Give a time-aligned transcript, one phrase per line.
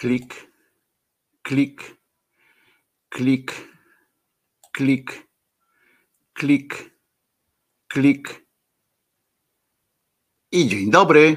[0.00, 0.32] klik,
[1.42, 1.82] klik,
[3.10, 3.52] klik,
[4.72, 5.28] klik,
[6.32, 6.72] klik,
[7.86, 8.46] klik.
[10.52, 11.36] I dzień dobry.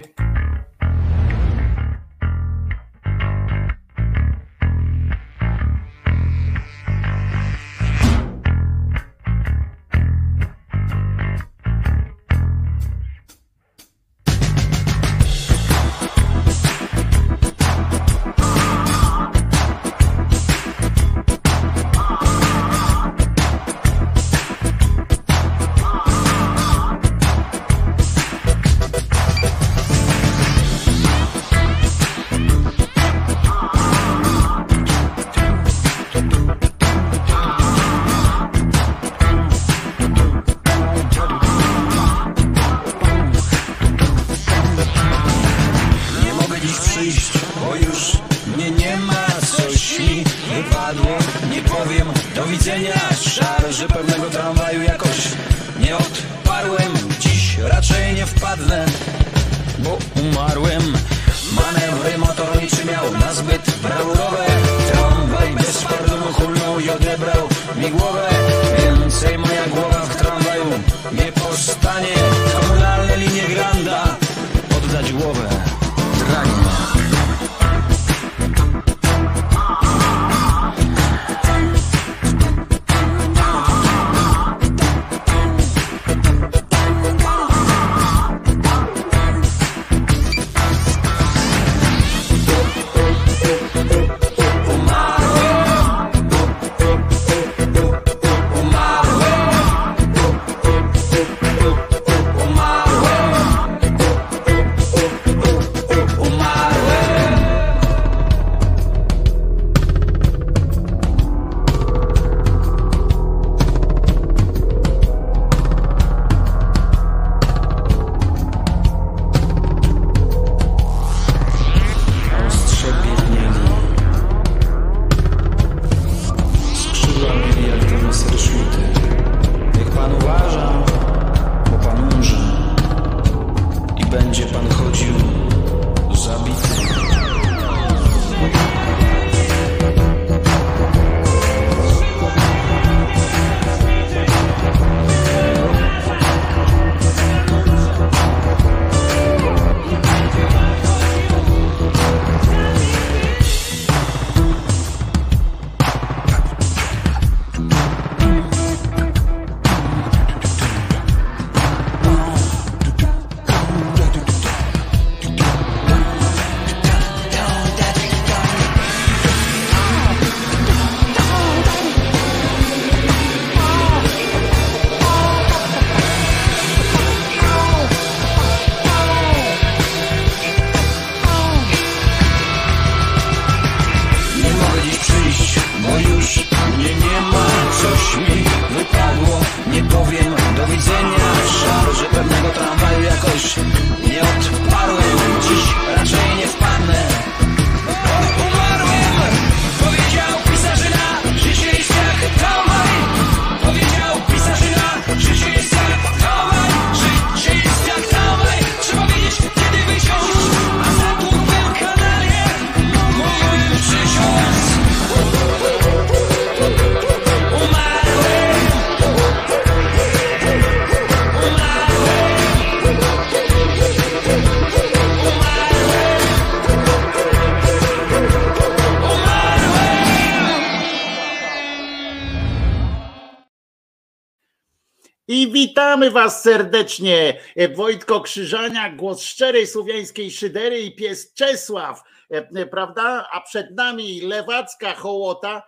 [236.13, 237.39] Was serdecznie.
[237.55, 243.29] E, Wojtko Krzyżania, głos szczerej słowiańskiej szydery i pies Czesław, e, e, prawda?
[243.31, 245.63] A przed nami lewacka hołota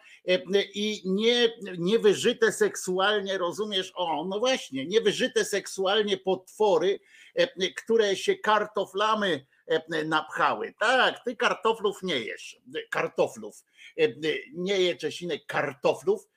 [0.74, 3.92] i nie, niewyżyte seksualnie, rozumiesz?
[3.96, 7.00] O, no właśnie, niewyżyte seksualnie potwory,
[7.76, 9.46] które się kartoflamy
[10.06, 10.74] napchały.
[10.80, 12.60] Tak, ty kartoflów nie jesz.
[12.90, 13.64] Kartoflów.
[14.54, 16.28] Nie je Czesinek kartoflów.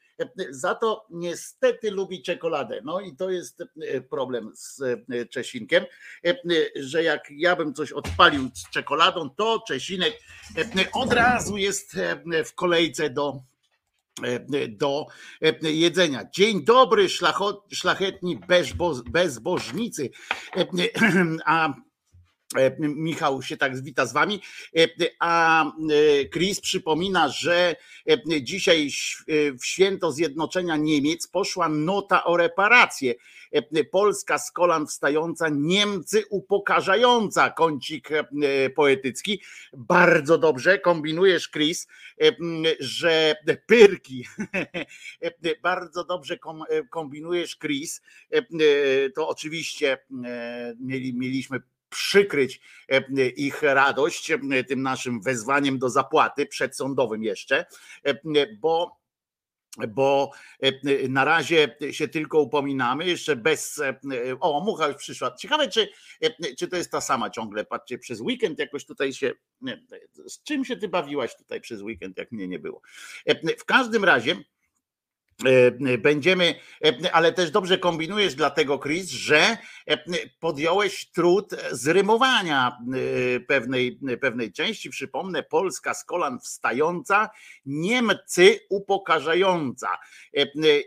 [0.51, 2.81] Za to niestety lubi czekoladę.
[2.85, 5.85] No i to jest e, problem z e, Czesinkiem,
[6.27, 6.35] e,
[6.77, 10.19] że jak ja bym coś odpalił z czekoladą, to Czesinek
[10.93, 11.97] od razu jest
[12.45, 13.41] w kolejce do
[14.69, 15.07] do
[15.63, 16.25] jedzenia.
[16.35, 17.07] Dzień dobry,
[17.73, 20.11] szlachetni bezbo- bezbożnicy.
[21.47, 21.75] A
[22.79, 24.41] Michał się tak wita z wami,
[24.77, 25.71] e, a e,
[26.29, 27.77] Chris przypomina, że
[28.43, 28.89] dzisiaj
[29.61, 33.15] w święto zjednoczenia Niemiec poszła nota o reparacje.
[33.91, 38.09] Polska z kolan wstająca, Niemcy upokarzająca, kącik
[38.77, 39.43] poetycki.
[39.73, 41.87] Bardzo dobrze kombinujesz, Chris,
[42.81, 43.35] że
[43.67, 44.27] pyrki.
[45.63, 46.39] Bardzo dobrze
[46.91, 48.03] kombinujesz, Chris.
[49.15, 49.99] To oczywiście
[50.81, 57.67] mieli, mieliśmy przykryć e, ich radość e, tym naszym wezwaniem do zapłaty przedsądowym jeszcze,
[58.05, 58.15] e,
[58.61, 58.99] bo
[59.89, 60.31] bo
[61.09, 63.81] na razie się tylko upominamy, jeszcze bez.
[64.41, 65.35] O, mucha już przyszła.
[65.35, 65.89] Ciekawe, czy,
[66.59, 67.65] czy to jest ta sama ciągle.
[67.65, 69.33] Patrzcie, przez weekend jakoś tutaj się.
[70.27, 72.81] Z czym się ty bawiłaś tutaj przez weekend, jak mnie nie było?
[73.59, 74.37] W każdym razie
[75.99, 76.55] będziemy,
[76.85, 79.57] e, ale też dobrze kombinujesz dlatego, Chris, że
[79.87, 79.99] e,
[80.41, 82.79] podjąłeś trud zrymowania
[83.49, 84.91] pewnej, pewnej części.
[84.91, 87.31] Przypomnę, Polska z kolan wstająca,
[87.67, 89.89] Niemcy upokarzająca.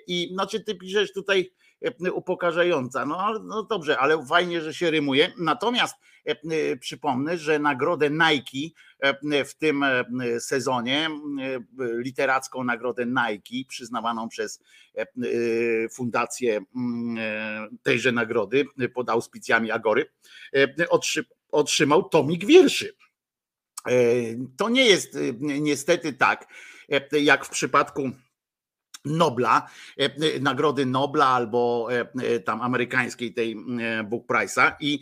[0.08, 1.52] I znaczy ty piszesz tutaj
[2.14, 3.06] upokarzająca.
[3.06, 5.34] No, no dobrze, ale fajnie, że się rymuje.
[5.38, 5.96] Natomiast
[6.80, 8.76] przypomnę, że nagrodę Nike
[9.46, 9.86] w tym
[10.40, 11.10] sezonie,
[11.80, 14.64] literacką nagrodę Nike, przyznawaną przez
[15.94, 16.62] fundację
[17.84, 20.06] tejże nagrody pod auspicjami Agory,
[21.52, 22.96] otrzymał tomik wierszy.
[24.58, 26.48] To nie jest niestety tak,
[27.12, 28.12] jak w przypadku
[29.06, 29.68] Nobla,
[30.00, 33.56] e, e, nagrody Nobla albo e, tam amerykańskiej tej
[34.04, 34.76] Book Price'a.
[34.80, 35.00] I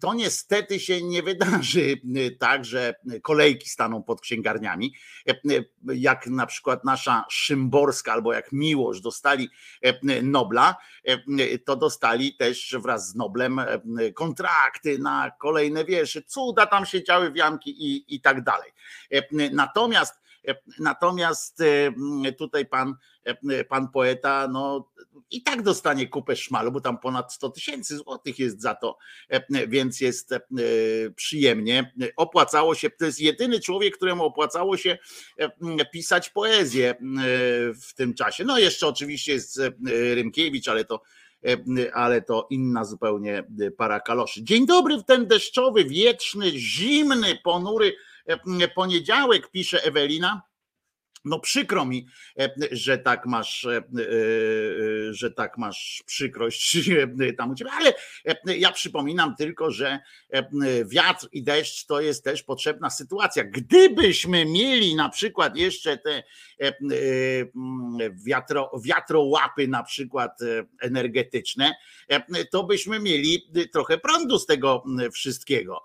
[0.00, 2.00] to niestety się nie wydarzy
[2.38, 4.94] tak, że kolejki staną pod księgarniami,
[5.94, 9.48] jak na przykład nasza Szymborska albo jak Miłosz dostali
[10.22, 10.76] Nobla,
[11.64, 13.60] to dostali też wraz z Noblem
[14.14, 18.72] kontrakty na kolejne wiersze, cuda tam się działy w Jamki i, i tak dalej.
[19.52, 20.25] Natomiast
[20.78, 22.94] Natomiast e, tutaj pan,
[23.24, 24.90] e, pan poeta, no
[25.30, 28.98] i tak dostanie kupę szmalu, bo tam ponad 100 tysięcy złotych jest za to,
[29.28, 30.34] e, więc jest
[31.16, 31.92] przyjemnie.
[32.16, 34.98] Opłacało się, to jest jedyny człowiek, któremu opłacało się
[35.92, 36.94] pisać poezję
[37.82, 38.44] w tym czasie.
[38.44, 39.60] No jeszcze oczywiście jest
[40.14, 41.02] Rymkiewicz, ale to
[41.94, 43.44] ale to inna zupełnie
[43.76, 44.44] para kaloszy.
[44.44, 47.96] Dzień dobry w ten deszczowy, wieczny, zimny, ponury
[48.74, 50.42] poniedziałek, pisze Ewelina.
[51.26, 52.06] No przykro mi,
[52.38, 53.82] e, że tak masz, e,
[55.10, 56.88] że tak masz przykrość
[57.38, 57.92] tam u ciebie, ale
[58.58, 59.98] ja przypominam tylko, że
[60.86, 63.44] wiatr i deszcz to jest też potrzebna sytuacja.
[63.44, 66.22] Gdybyśmy mieli na przykład jeszcze te
[68.26, 70.38] wiatro, wiatrołapy na przykład
[70.80, 71.74] energetyczne,
[72.50, 75.82] to byśmy mieli trochę prądu z tego wszystkiego.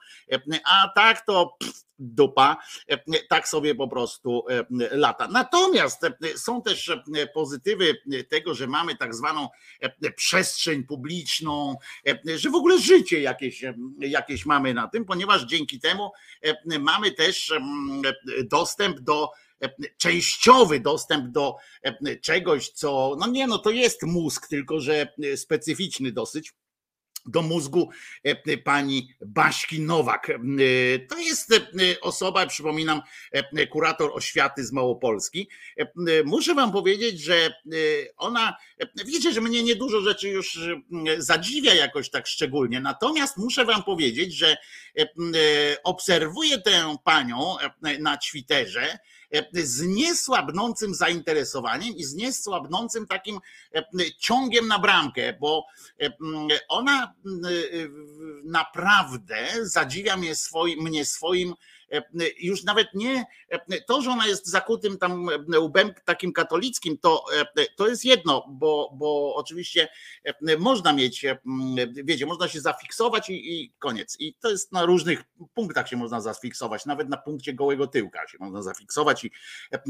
[0.65, 1.57] A tak to
[2.01, 2.97] dupa, e,
[3.29, 4.65] tak sobie po prostu e,
[4.97, 5.27] lata.
[5.27, 6.91] Natomiast e, są też
[7.33, 7.97] pozytywy
[8.29, 9.47] tego, że mamy tak zwaną
[10.15, 11.75] przestrzeń publiczną,
[12.35, 13.63] że w ogóle życie jakieś,
[13.99, 16.11] jakieś mamy na tym, ponieważ dzięki temu
[16.79, 17.53] mamy też
[18.49, 19.29] dostęp do
[19.97, 21.55] częściowy dostęp do
[22.21, 26.53] czegoś, co, no nie, no to jest mózg, tylko że specyficzny dosyć
[27.25, 27.89] do mózgu
[28.23, 30.29] e, pani Baśki Nowak.
[30.29, 30.35] E,
[30.99, 31.57] to jest e,
[32.01, 33.01] osoba, przypominam,
[33.69, 35.49] kurator oświaty z Małopolski.
[36.25, 37.53] Muszę wam powiedzieć, że
[38.17, 38.57] ona,
[39.05, 40.59] wiecie, że mnie niedużo rzeczy już
[41.17, 44.57] zadziwia jakoś tak szczególnie, natomiast muszę wam powiedzieć, że
[45.83, 47.55] obserwuję tę panią
[47.99, 48.99] na Twitterze
[49.53, 53.39] z niesłabnącym zainteresowaniem i z niesłabnącym takim
[54.19, 55.65] ciągiem na bramkę, bo
[56.67, 57.13] ona
[58.43, 61.70] naprawdę zadziwia mnie swoim, mnie swoim E,
[62.39, 67.25] już nawet nie e, to, że ona jest zakutym tam łbem takim katolickim, to,
[67.57, 69.89] e, to jest jedno, bo, bo oczywiście
[70.59, 71.25] można mieć,
[72.03, 74.17] wiecie, można się zafiksować i, i koniec.
[74.19, 78.37] I to jest na różnych punktach się można zafiksować, nawet na punkcie gołego tyłka się
[78.39, 79.31] można zafiksować i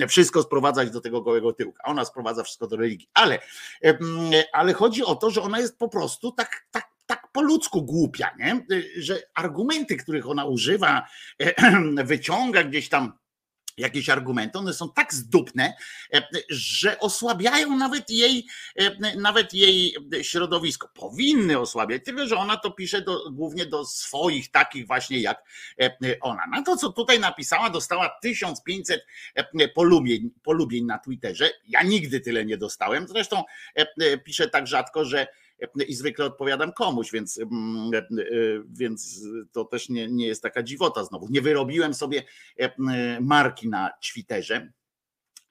[0.08, 1.84] wszystko sprowadzać do tego gołego tyłka.
[1.84, 3.40] Ona sprowadza wszystko do religii, ale,
[4.54, 6.91] ale chodzi o to, że ona jest po prostu tak tak
[7.32, 8.66] po ludzku głupia, nie?
[8.98, 11.08] że argumenty, których ona używa,
[12.04, 13.14] wyciąga gdzieś tam
[13.78, 15.74] jakieś argumenty, one są tak zdupne,
[16.50, 18.48] że osłabiają nawet jej,
[19.18, 20.90] nawet jej środowisko.
[20.94, 25.44] Powinny osłabiać, tylko że ona to pisze do, głównie do swoich takich właśnie jak
[26.22, 26.48] ona.
[26.48, 29.06] Na to, co tutaj napisała, dostała 1500
[29.76, 31.50] polubień, polubień na Twitterze.
[31.68, 33.08] Ja nigdy tyle nie dostałem.
[33.08, 33.44] Zresztą
[34.24, 35.28] piszę tak rzadko, że
[35.88, 37.92] i zwykle odpowiadam komuś, więc, mm,
[38.70, 41.28] więc to też nie, nie jest taka dziwota znowu.
[41.30, 42.24] Nie wyrobiłem sobie
[43.20, 44.72] marki na Twitterze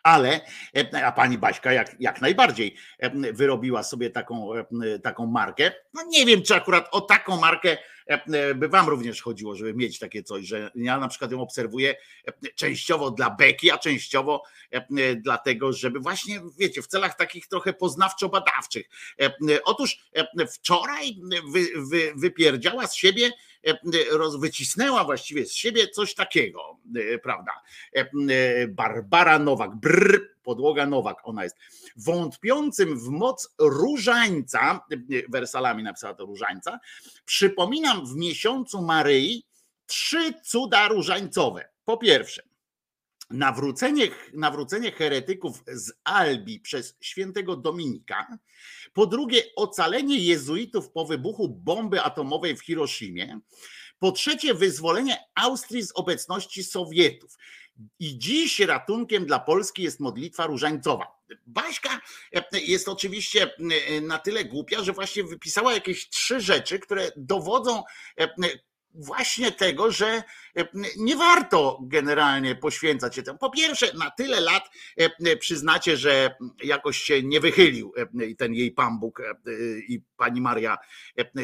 [0.02, 0.40] ale,
[0.76, 4.64] e, a pani Baśka jak, jak najbardziej e, wyrobiła sobie taką, e,
[4.98, 5.72] taką markę.
[5.94, 7.76] No nie wiem, czy akurat o taką markę
[8.54, 11.94] by wam również chodziło, żeby mieć takie coś, że ja na przykład ją obserwuję
[12.54, 14.42] częściowo dla beki, a częściowo
[15.16, 18.84] dlatego, żeby właśnie, wiecie, w celach takich trochę poznawczo-badawczych.
[19.64, 19.98] Otóż
[20.52, 21.16] wczoraj
[21.52, 23.30] wy, wy, wypierdziała z siebie
[24.38, 26.78] wycisnęła właściwie z siebie coś takiego,
[27.22, 27.52] prawda?
[28.68, 31.56] Barbara Nowak, brr, podłoga Nowak, ona jest
[31.96, 34.80] wątpiącym w moc różańca,
[35.28, 36.80] wersalami napisała to różańca,
[37.24, 39.44] przypominam w miesiącu Maryi
[39.86, 41.68] trzy cuda różańcowe.
[41.84, 42.42] Po pierwsze,
[43.30, 48.38] nawrócenie, nawrócenie heretyków z Albi przez świętego Dominika.
[48.92, 53.40] Po drugie, ocalenie jezuitów po wybuchu bomby atomowej w Hiroshimie.
[53.98, 57.36] Po trzecie, wyzwolenie Austrii z obecności Sowietów.
[57.98, 61.06] I dziś ratunkiem dla Polski jest modlitwa różańcowa.
[61.46, 62.00] Baśka
[62.52, 63.54] jest oczywiście
[64.02, 67.82] na tyle głupia, że właśnie wypisała jakieś trzy rzeczy, które dowodzą
[68.94, 70.22] właśnie tego, że
[70.56, 73.38] e, nie warto generalnie poświęcać się temu.
[73.38, 78.70] Po pierwsze, na tyle lat e, przyznacie, że jakoś się nie wychylił e, ten jej
[78.70, 79.22] Pan Bóg
[79.88, 80.78] i pani Maria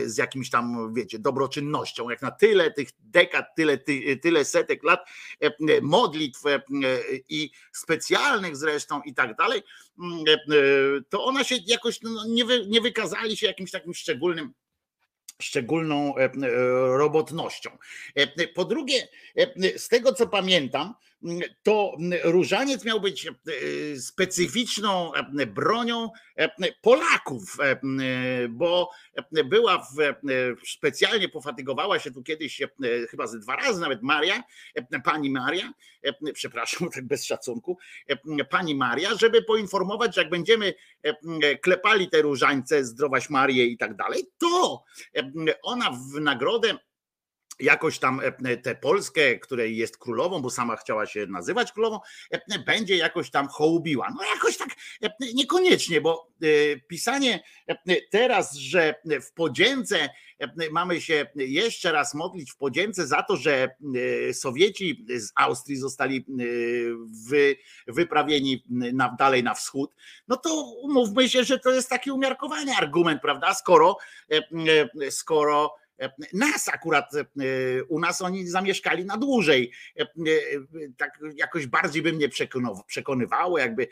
[0.05, 2.11] z jakimś tam, wiecie, dobroczynnością.
[2.11, 3.79] Jak na tyle tych dekad, tyle,
[4.23, 5.09] tyle setek lat
[5.83, 6.43] modlitw
[7.29, 9.63] i specjalnych zresztą i tak dalej,
[11.09, 14.55] to ona się jakoś no, nie, wy, nie wykazali się jakimś takim szczególnym
[15.43, 16.31] szczególną e, e,
[16.97, 17.71] robotnością.
[18.15, 19.09] E, po drugie,
[19.77, 20.95] z tego co pamiętam,
[21.63, 23.29] to różaniec miał być
[23.99, 25.13] specyficzną
[25.47, 26.11] bronią
[26.83, 27.57] Polaków,
[28.51, 28.91] bo
[29.45, 29.97] była w,
[30.67, 32.61] specjalnie pofatygowała się tu kiedyś,
[33.11, 34.43] chyba ze dwa razy nawet Maria,
[35.05, 35.73] pani Maria,
[36.35, 37.79] przepraszam, tak bez szacunku,
[38.51, 40.75] pani Maria, żeby poinformować, że jak będziemy
[41.63, 44.85] klepali te różańce, zdrowaś Marię i tak dalej, to
[45.63, 46.79] ona w nagrodę
[47.61, 52.59] jakoś tam e, tę Polskę, której jest królową, bo sama chciała się nazywać królową, e,
[52.59, 54.09] będzie jakoś tam hołubiła.
[54.17, 54.69] No jakoś tak
[55.03, 56.29] e, niekoniecznie, bo
[56.89, 57.43] pisanie
[58.11, 60.09] teraz, że w podzięce
[60.71, 63.69] mamy się jeszcze raz modlić w podzięce za to, że
[64.33, 66.27] Sowieci z Austrii zostali
[67.29, 68.65] wy, wyprawieni
[69.19, 69.95] dalej na wschód,
[70.29, 73.55] no to umówmy się, że to jest taki umiarkowany argument, prawda?
[73.55, 73.97] Skoro,
[75.11, 75.75] skoro
[76.33, 77.25] nas akurat, e,
[77.89, 79.73] u nas oni zamieszkali na dłużej.
[79.99, 80.07] E, e,
[80.97, 82.29] tak jakoś bardziej by mnie
[82.87, 83.89] przekonywało, jakby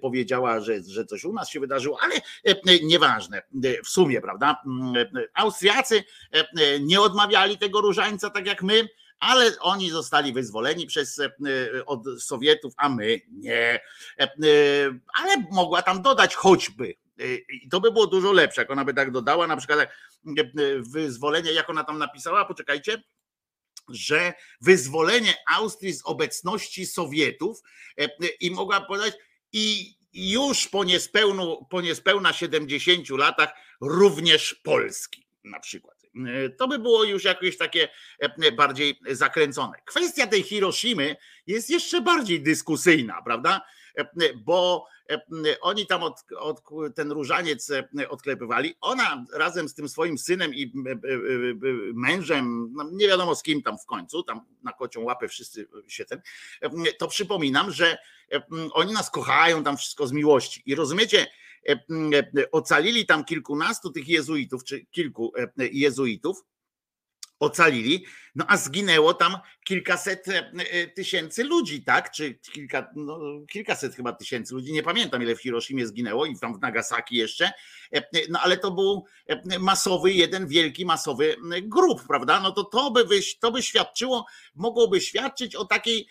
[0.00, 2.14] powiedziała, że, że coś u nas się wydarzyło, ale
[2.82, 3.42] nieważne
[3.84, 4.62] w sumie, prawda?
[5.34, 6.04] Austriacy
[6.80, 8.88] nie odmawiali tego różańca tak jak my,
[9.20, 11.20] ale oni zostali wyzwoleni przez
[11.86, 13.80] od Sowietów, a my nie.
[15.18, 16.94] Ale mogła tam dodać choćby
[17.48, 19.88] i to by było dużo lepsze, jak ona by tak dodała, na przykład
[20.78, 23.02] wyzwolenie, jak ona tam napisała, poczekajcie,
[23.88, 27.60] że wyzwolenie Austrii z obecności Sowietów
[28.40, 29.14] i mogła powiedzieć,
[29.52, 36.00] i już po, niespełnu, po niespełna 70 latach również Polski na przykład.
[36.58, 37.88] To by było już jakieś takie
[38.56, 39.78] bardziej zakręcone.
[39.84, 43.60] Kwestia tej Hiroshimy jest jeszcze bardziej dyskusyjna, prawda?
[44.44, 46.62] Bo E, oni tam od, od,
[46.94, 48.74] ten różaniec e, odklepywali.
[48.80, 50.96] Ona razem z tym swoim synem i e,
[51.94, 56.04] mężem, no nie wiadomo z kim tam w końcu, tam na kocią łapę wszyscy się
[56.04, 56.22] ten,
[56.98, 57.98] to przypominam, że
[58.72, 60.62] oni nas kochają tam wszystko z miłości.
[60.66, 61.26] I rozumiecie,
[62.52, 66.44] ocalili tam kilkunastu tych jezuitów, czy kilku jezuitów,
[67.40, 68.04] ocalili,
[68.34, 72.10] no a zginęło tam kilkaset e, e, tysięcy ludzi, tak?
[72.10, 73.18] Czy kilka, no,
[73.50, 77.52] kilkaset chyba tysięcy ludzi, nie pamiętam ile w Hiroshimie zginęło i tam w Nagasaki jeszcze,
[77.94, 79.04] e, no ale to był
[79.60, 82.40] masowy, jeden wielki masowy grup, prawda?
[82.40, 83.04] No to to by,
[83.40, 86.06] to by świadczyło, mogłoby świadczyć o takiej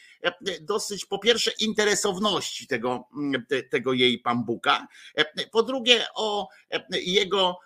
[0.62, 3.08] dosyć po pierwsze interesowności tego,
[3.70, 4.88] tego jej pambuka,
[5.52, 6.48] po drugie o
[6.92, 7.60] jego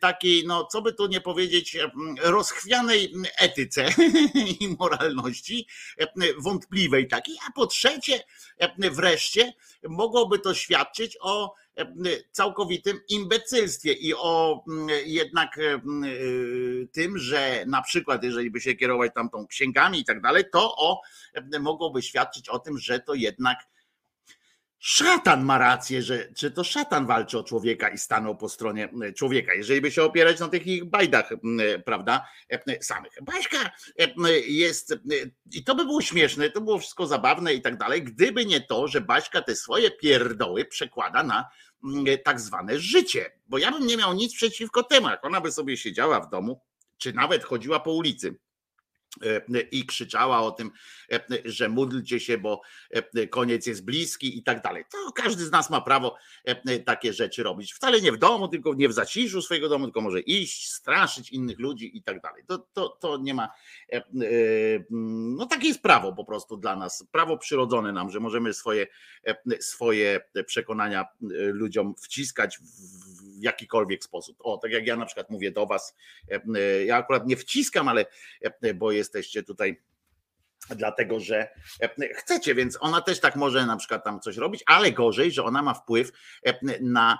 [0.00, 1.78] takiej, no co by tu nie powiedzieć,
[2.22, 3.88] rozchwianej etyce
[4.60, 5.66] i moralności,
[6.38, 8.20] wątpliwej takiej, a po trzecie
[8.78, 9.52] wreszcie
[9.88, 11.54] mogłoby to świadczyć o
[12.30, 14.64] całkowitym imbecylstwie i o
[15.04, 15.58] jednak
[16.92, 21.00] tym, że na przykład jeżeli by się kierować tamtą księgami i tak dalej, to o,
[21.60, 23.58] mogłoby świadczyć o tym, że to jednak
[24.84, 29.12] szatan ma rację, że czy to szatan walczy o człowieka i stanął po stronie e,
[29.12, 33.12] człowieka, jeżeli by się opierać na tych ich bajdach, e, prawda, e, samych.
[33.22, 33.70] Baśka
[34.46, 34.94] jest,
[35.52, 38.88] i to by było śmieszne, to było wszystko zabawne i tak dalej, gdyby nie to,
[38.88, 41.48] że Baśka te swoje pierdoły przekłada na
[42.24, 45.76] tak zwane życie, bo ja bym nie miał nic przeciwko temu, jak ona by sobie
[45.76, 46.60] siedziała w domu,
[46.98, 48.38] czy nawet chodziła po ulicy
[49.70, 50.70] i krzyczała o tym,
[51.12, 54.84] e, że módlcie się, bo e, koniec jest bliski i tak dalej.
[54.90, 56.16] To każdy z nas ma prawo
[56.84, 57.72] takie rzeczy robić.
[57.72, 61.58] Wcale nie w domu, tylko nie w zaciszu swojego domu, tylko może iść, straszyć innych
[61.58, 62.42] ludzi i tak dalej.
[62.46, 63.48] To, to, to nie ma.
[65.36, 67.04] No takie jest prawo po prostu dla nas.
[67.10, 68.86] Prawo przyrodzone nam, że możemy swoje,
[69.60, 71.06] swoje przekonania
[71.52, 74.36] ludziom wciskać w w jakikolwiek sposób.
[74.40, 75.94] O, tak jak ja na przykład mówię do Was,
[76.30, 78.06] e, e, ja akurat nie wciskam, ale
[78.40, 79.82] e, bo jesteście tutaj
[80.70, 81.48] dlatego że
[82.14, 85.62] chcecie, więc ona też tak może na przykład tam coś robić, ale gorzej, że ona
[85.62, 86.12] ma wpływ
[86.80, 87.18] na,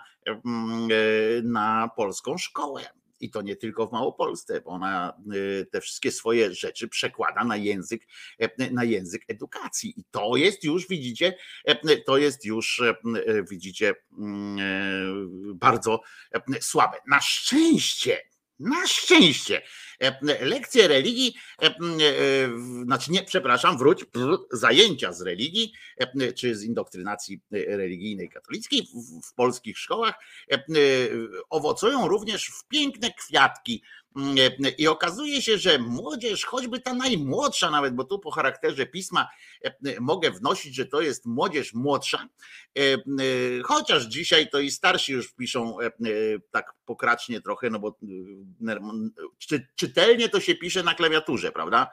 [1.43, 2.83] na polską szkołę.
[3.23, 7.57] I to nie tylko w Małopolsce, bo ona y, te wszystkie swoje rzeczy przekłada na
[7.57, 8.07] język,
[8.39, 10.01] e, na język edukacji.
[10.01, 12.95] I to jest już, widzicie, e, to jest już, e,
[13.51, 14.59] widzicie, mm,
[15.55, 16.01] bardzo
[16.61, 16.97] słabe.
[17.07, 18.21] Na szczęście,
[18.59, 19.63] na szczęście
[20.41, 21.35] lekcje religii,
[22.85, 24.05] znaczy nie, przepraszam, wróć,
[24.51, 25.73] zajęcia z religii,
[26.37, 30.15] czy z indoktrynacji religijnej katolickiej w, w polskich szkołach
[31.51, 33.83] owocują również w piękne kwiatki
[34.79, 39.29] i okazuje się, że młodzież, choćby ta najmłodsza, nawet, bo tu po charakterze pisma
[40.01, 42.29] mogę wnosić, że to jest młodzież młodsza,
[43.65, 45.77] chociaż dzisiaj to i starsi już piszą
[46.51, 47.99] tak pokracznie trochę, no bo
[49.39, 51.91] czy, czytelnie to się pisze na klawiaturze, prawda?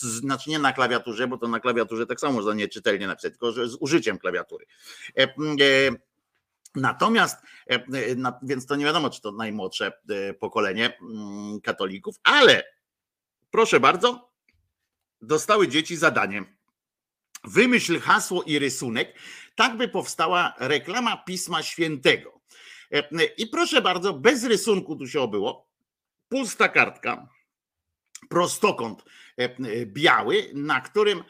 [0.00, 3.52] Znaczy nie na klawiaturze, bo to na klawiaturze tak samo można nie czytelnie napisać, tylko
[3.52, 4.66] że z użyciem klawiatury.
[6.74, 7.36] Natomiast,
[7.70, 12.64] e, e, więc to nie wiadomo, czy to najmłodsze e, pokolenie mm, katolików, ale
[13.50, 14.32] proszę bardzo,
[15.20, 16.58] dostały dzieci zadanie.
[17.44, 19.18] Wymyśl hasło i rysunek,
[19.54, 22.40] tak by powstała reklama Pisma Świętego.
[23.36, 25.68] I proszę bardzo, bez rysunku tu się obyło.
[26.28, 27.28] Pusta kartka,
[28.28, 29.04] prostokąt
[29.86, 31.24] biały, na którym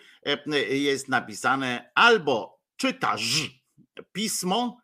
[0.70, 3.51] jest napisane albo czytasz
[4.12, 4.81] pismo,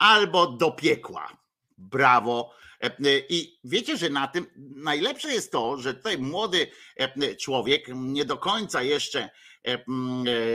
[0.00, 1.36] albo do piekła.
[1.78, 2.54] Brawo.
[2.82, 2.92] E,
[3.28, 8.36] I wiecie, że na tym najlepsze jest to, że tutaj młody e, człowiek, nie do
[8.36, 9.49] końca jeszcze E, e,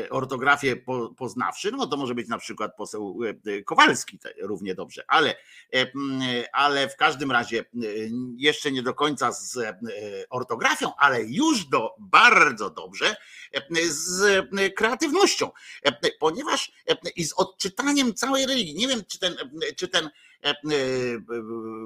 [0.10, 0.76] ortografię
[1.18, 5.36] poznawszy, no to może być na przykład poseł e, Kowalski równie dobrze, ale,
[6.54, 7.66] ale w każdym razie
[8.38, 9.60] jeszcze nie do końca z
[10.30, 13.16] ortografią, ale już do bardzo dobrze
[13.88, 15.50] z kreatywnością,
[16.20, 16.72] ponieważ
[17.16, 18.76] i z odczytaniem całej religii.
[18.76, 19.36] Nie wiem, czy ten,
[19.78, 20.10] czy ten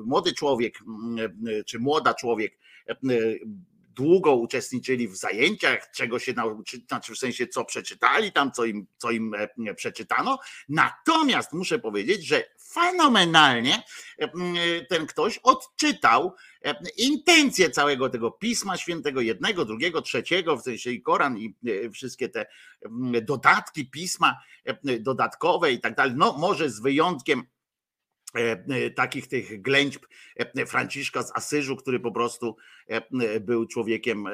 [0.05, 0.79] młody człowiek,
[1.65, 2.58] czy młoda człowiek
[3.99, 8.88] długo uczestniczyli w zajęciach, czego się nauczyli, znaczy w sensie co przeczytali tam, co im,
[8.97, 9.33] co im
[9.67, 10.39] e, przeczytano.
[10.69, 13.83] Natomiast muszę powiedzieć, że fenomenalnie
[14.17, 14.29] e,
[14.85, 16.35] ten ktoś odczytał
[16.65, 21.55] e, intencje całego tego Pisma Świętego, jednego, drugiego, trzeciego, w sensie i Koran i
[21.93, 22.45] wszystkie te
[23.21, 24.38] dodatki pisma
[24.99, 26.13] dodatkowe i tak dalej.
[26.15, 27.43] No może z wyjątkiem
[28.35, 32.57] E, e, takich tych ględźb e, Franciszka z Asyżu, który po prostu
[33.41, 34.25] był człowiekiem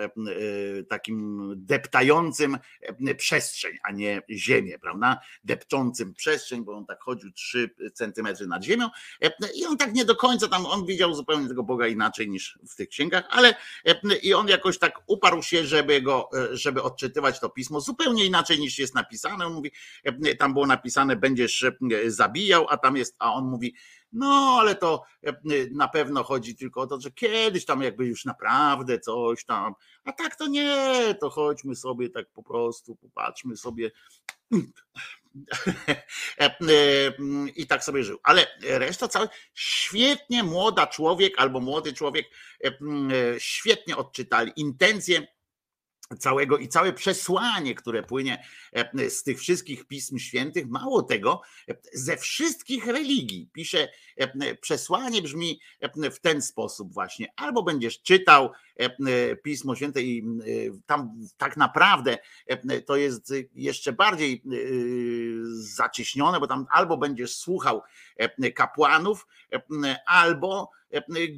[0.90, 2.58] takim deptającym
[3.18, 5.20] przestrzeń, a nie ziemię, prawda?
[5.44, 8.90] Depczącym przestrzeń, bo on tak chodził 3 centymetry nad ziemią
[9.56, 12.76] i on tak nie do końca tam, on widział zupełnie tego Boga inaczej niż w
[12.76, 13.56] tych księgach, ale
[14.22, 18.80] i on jakoś tak uparł się, żeby go, żeby odczytywać to pismo zupełnie inaczej niż
[18.80, 19.46] jest napisane.
[19.46, 19.72] On mówi,
[20.40, 21.66] tam było napisane, będziesz
[22.08, 23.76] zabijał, a tam jest, a on mówi,
[24.16, 25.34] no, ale to e,
[25.72, 29.74] na pewno chodzi tylko o to, że kiedyś tam jakby już naprawdę coś tam,
[30.06, 33.92] a tak to nie, to chodźmy sobie tak po prostu, popatrzmy sobie.
[36.40, 36.56] E, e,
[37.56, 38.20] I tak sobie żył.
[38.24, 42.26] Ale reszta całe świetnie młoda człowiek albo młody człowiek
[43.38, 45.28] świetnie odczytali intencje
[46.20, 51.76] całego i całe przesłanie, które płynie e, z tych wszystkich pism świętych, mało tego, e,
[51.94, 53.50] ze wszystkich religii.
[53.54, 53.88] Pisze,
[54.18, 55.60] e, przesłanie brzmi
[56.12, 58.52] w ten sposób właśnie, albo będziesz czytał
[59.44, 60.26] Pismo Święte i
[60.86, 62.18] tam tak naprawdę
[62.86, 64.44] to jest jeszcze bardziej
[65.52, 67.82] zacieśnione, bo tam albo będziesz słuchał
[68.56, 69.28] kapłanów,
[70.06, 70.72] albo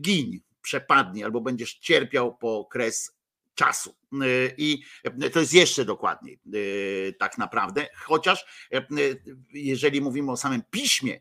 [0.02, 3.17] giń, przepadnij, albo będziesz cierpiał po kres
[3.58, 3.96] czasu.
[4.58, 4.82] I
[5.34, 6.40] to jest jeszcze dokładniej
[7.20, 8.68] tak naprawdę, chociaż
[9.54, 11.20] jeżeli mówimy o samym piśmie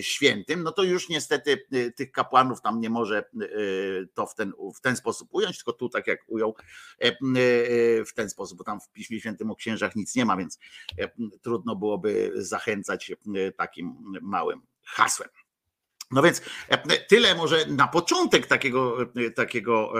[0.00, 1.66] świętym, no to już niestety
[1.96, 3.24] tych kapłanów tam nie może
[4.14, 6.56] to w ten, w ten sposób ująć, tylko tu tak jak ujął
[8.06, 10.58] w ten sposób, bo tam w piśmie świętym o księżach nic nie ma, więc
[11.42, 13.12] trudno byłoby zachęcać
[13.56, 15.28] takim małym hasłem.
[16.10, 19.92] No więc e, tyle może na początek takiego, e, takiego,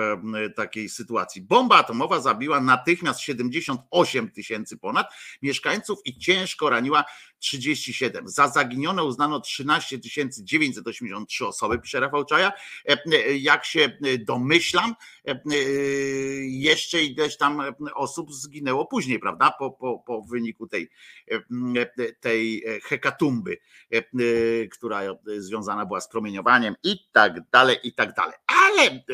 [0.44, 1.42] e, takiej sytuacji.
[1.42, 5.07] Bomba atomowa zabiła natychmiast 78 tysięcy ponad
[5.42, 7.05] mieszkańców i ciężko raniła
[7.38, 8.29] 37.
[8.29, 12.53] Za zaginione uznano 13 983 osoby, pisze Rafał Czaja.
[13.38, 14.94] Jak się domyślam,
[16.42, 17.62] jeszcze ileś tam
[17.94, 19.51] osób zginęło później, prawda?
[19.59, 20.90] Po, po, po wyniku tej,
[22.20, 23.59] tej hekatumby,
[24.72, 25.01] która
[25.37, 28.35] związana była z promieniowaniem i tak dalej, i tak dalej.
[28.46, 29.05] Ale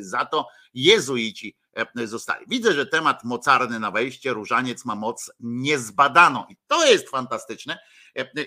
[0.00, 1.56] za to jezuici
[2.04, 2.46] zostali.
[2.48, 7.78] Widzę, że temat mocarny na wejście, różaniec ma moc niezbadaną i to jest fantastyczne,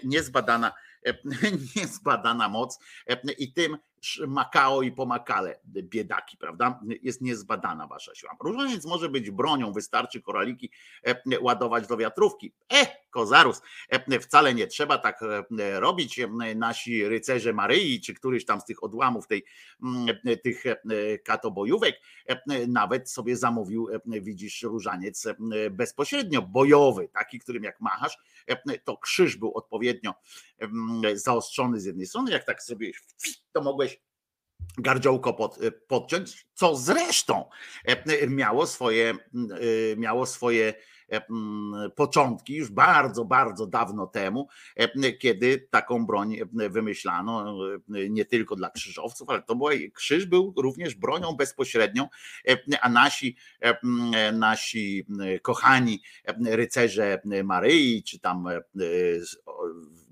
[0.04, 0.72] niezbadana,
[1.76, 2.80] niezbadana moc
[3.38, 3.78] i tym
[4.28, 6.80] Makao i pomakale, biedaki, prawda?
[7.02, 8.36] Jest niezbadana wasza siła.
[8.44, 10.72] Różaniec może być bronią, wystarczy koraliki
[11.42, 12.54] ładować do wiatrówki.
[12.74, 13.62] E, kozarus,
[14.22, 15.20] wcale nie trzeba tak
[15.74, 16.20] robić.
[16.56, 19.46] Nasi rycerze Maryi, czy któryś tam z tych odłamów tej,
[20.44, 20.64] tych
[21.26, 21.96] katobojówek,
[22.68, 25.28] nawet sobie zamówił, widzisz, różaniec
[25.72, 28.18] bezpośrednio bojowy, taki, którym jak machasz,
[28.84, 30.14] to krzyż był odpowiednio
[31.14, 32.92] zaostrzony z jednej strony, jak tak sobie
[33.52, 34.02] to mogłeś
[34.78, 37.50] gardziołko pod, podciąć, co zresztą
[38.28, 39.14] miało swoje,
[39.98, 40.74] miało swoje
[41.96, 44.48] początki już bardzo, bardzo dawno temu,
[45.20, 47.58] kiedy taką broń wymyślano
[48.10, 52.08] nie tylko dla krzyżowców, ale to była, krzyż był również bronią bezpośrednią,
[52.82, 53.36] a nasi,
[54.34, 55.06] nasi
[55.42, 56.02] kochani
[56.46, 58.46] rycerze Maryi, czy tam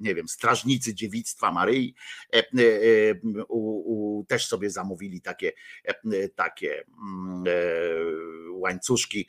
[0.01, 1.95] nie wiem, strażnicy dziewictwa Maryi
[3.47, 5.51] u, u, też sobie zamówili takie,
[6.35, 6.85] takie
[8.51, 9.27] łańcuszki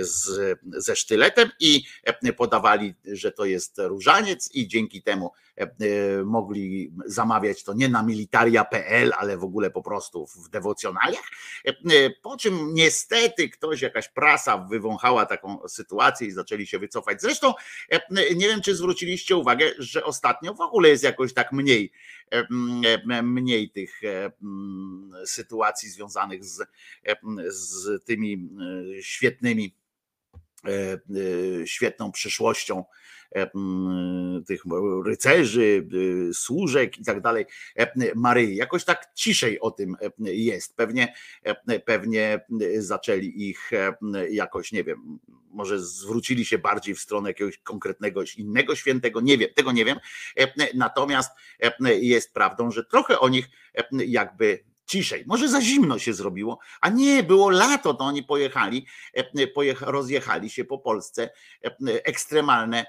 [0.00, 1.84] z, ze sztyletem i
[2.36, 5.30] podawali, że to jest różaniec i dzięki temu
[6.24, 11.24] mogli zamawiać to nie na militaria.pl, ale w ogóle po prostu w dewocjonaliach.
[12.22, 17.22] Po czym niestety ktoś, jakaś prasa wywąchała taką sytuację i zaczęli się wycofać.
[17.22, 17.54] Zresztą
[18.10, 21.92] nie wiem, czy zwróciliście uwagę, że ostatnio w ogóle jest jakoś tak mniej,
[23.22, 24.00] mniej tych
[25.24, 26.68] sytuacji związanych z,
[27.48, 28.48] z tymi
[29.00, 29.76] świetnymi
[31.64, 32.84] świetną przyszłością
[34.46, 34.62] tych
[35.06, 35.88] rycerzy,
[36.32, 37.46] służek i tak dalej,
[38.14, 38.56] Maryi.
[38.56, 40.76] Jakoś tak ciszej o tym jest.
[40.76, 41.14] Pewnie,
[41.84, 42.46] pewnie
[42.78, 43.70] zaczęli ich
[44.30, 45.18] jakoś, nie wiem,
[45.50, 49.98] może zwrócili się bardziej w stronę jakiegoś konkretnego innego świętego, nie wiem, tego nie wiem.
[50.74, 51.30] Natomiast
[52.00, 53.48] jest prawdą, że trochę o nich
[53.92, 55.24] jakby ciszej.
[55.26, 58.86] Może za zimno się zrobiło, a nie, było lato, to oni pojechali,
[59.80, 61.30] rozjechali się po Polsce,
[62.04, 62.86] ekstremalne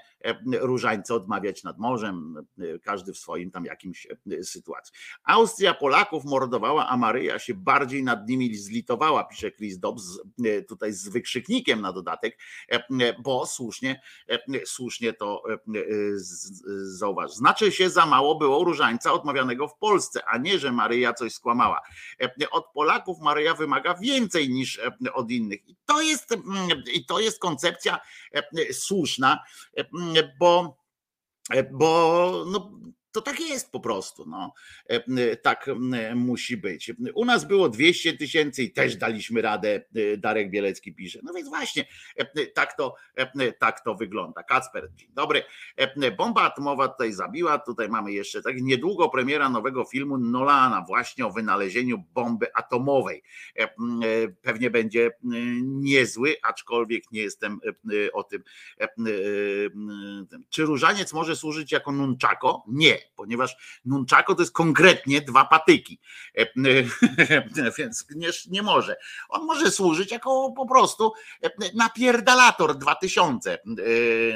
[0.60, 2.46] różańce odmawiać nad morzem,
[2.82, 4.06] każdy w swoim tam jakimś
[4.42, 4.94] sytuacji.
[5.24, 10.20] Austria Polaków mordowała, a Maryja się bardziej nad nimi zlitowała, pisze Chris Dobbs,
[10.68, 12.38] tutaj z wykrzyknikiem na dodatek,
[13.22, 14.00] bo słusznie,
[14.64, 15.42] słusznie to
[16.82, 17.32] zauważ.
[17.32, 21.80] Znaczy się za mało było różańca odmawianego w Polsce, a nie, że Maryja coś skłamała.
[22.50, 24.80] Od Polaków Maryja wymaga więcej niż
[25.12, 25.68] od innych.
[25.68, 26.36] I to jest,
[26.94, 27.98] i to jest koncepcja
[28.72, 29.44] słuszna,
[30.38, 30.76] bo,
[31.72, 32.80] bo no,
[33.16, 34.24] to tak jest po prostu.
[34.26, 34.52] No.
[34.88, 35.70] E, tak
[36.14, 36.92] musi być.
[37.14, 41.20] U nas było 200 tysięcy i też daliśmy radę, e, Darek Bielecki pisze.
[41.22, 42.94] No więc właśnie, e, tak to,
[43.58, 44.42] tak to wygląda.
[44.42, 45.42] Kacper, dzień dobry.
[46.16, 47.58] Bomba atomowa tutaj zabiła.
[47.58, 53.22] Tutaj mamy jeszcze tak niedługo premiera nowego filmu Nolana właśnie o wynalezieniu bomby atomowej.
[54.42, 55.10] Pewnie będzie
[55.62, 57.60] niezły, aczkolwiek nie jestem
[58.12, 58.42] o tym.
[60.50, 62.64] Czy różaniec może służyć jako nunczako?
[62.68, 66.00] Nie ponieważ nunchako to jest konkretnie dwa patyki,
[66.38, 68.96] e, e, więc nie, nie może.
[69.28, 73.58] On może służyć jako po prostu e, napierdalator 2000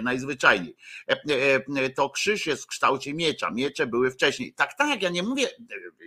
[0.03, 0.77] najzwyczajniej.
[1.97, 4.55] To krzyż jest w kształcie miecza, miecze były wcześniej.
[4.55, 5.49] Tak, tak, ja nie mówię,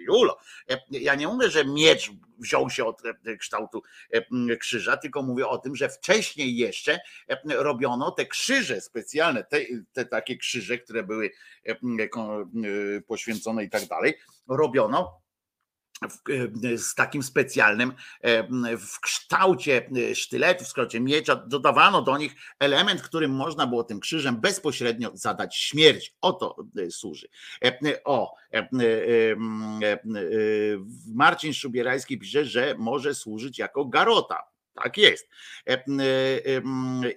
[0.07, 0.37] Julo,
[0.91, 3.01] ja nie mówię, że miecz wziął się od
[3.39, 3.83] kształtu
[4.59, 6.99] krzyża, tylko mówię o tym, że wcześniej jeszcze
[7.45, 9.59] robiono te krzyże specjalne, te,
[9.93, 11.31] te takie krzyże, które były
[13.07, 14.13] poświęcone i tak dalej,
[14.47, 15.23] robiono
[16.75, 17.93] z takim specjalnym
[18.79, 24.41] w kształcie sztyletu, w skrócie miecza, dodawano do nich element, którym można było tym krzyżem
[24.41, 26.15] bezpośrednio zadać śmierć.
[26.21, 26.55] O to
[26.89, 27.27] służy.
[28.05, 28.35] O,
[31.13, 35.29] Marcin Szubierajski pisze, że może służyć jako garota tak jest.
[35.67, 35.83] E, e,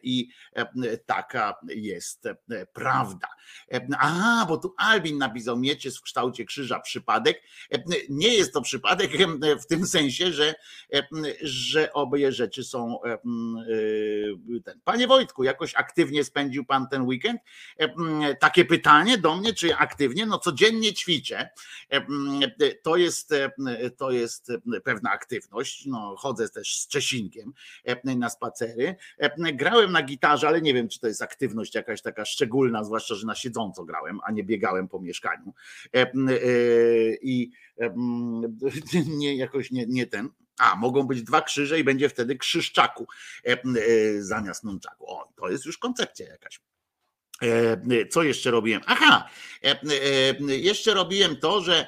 [0.02, 2.28] I e, taka jest
[2.72, 3.28] prawda.
[3.98, 7.42] Aha, bo tu Albin napisał miecze w kształcie krzyża przypadek.
[8.08, 9.10] Nie jest to przypadek
[9.62, 10.54] w tym sensie, że,
[11.42, 12.98] że obie rzeczy są.
[14.84, 17.40] Panie Wojtku, jakoś aktywnie spędził pan ten weekend?
[18.40, 20.26] Takie pytanie do mnie, czy aktywnie?
[20.26, 21.48] No codziennie ćwiczę.
[22.82, 23.34] To jest,
[23.96, 24.52] to jest
[24.84, 25.86] pewna aktywność.
[25.86, 27.45] No, chodzę też z Czesinkiem
[27.84, 28.96] E, na spacery.
[29.18, 33.14] E, grałem na gitarze, ale nie wiem, czy to jest aktywność jakaś taka szczególna, zwłaszcza,
[33.14, 35.54] że na siedząco grałem, a nie biegałem po mieszkaniu.
[35.94, 36.06] E,
[37.22, 37.50] I
[39.18, 40.28] nie, jakoś nie, nie ten.
[40.58, 43.06] A, mogą być dwa krzyże i będzie wtedy krzyżczaku
[44.18, 45.10] zamiast nunczaku.
[45.10, 46.60] O, to jest już koncepcja jakaś.
[48.10, 48.82] Co jeszcze robiłem?
[48.86, 49.28] Aha,
[50.48, 51.86] jeszcze robiłem to, że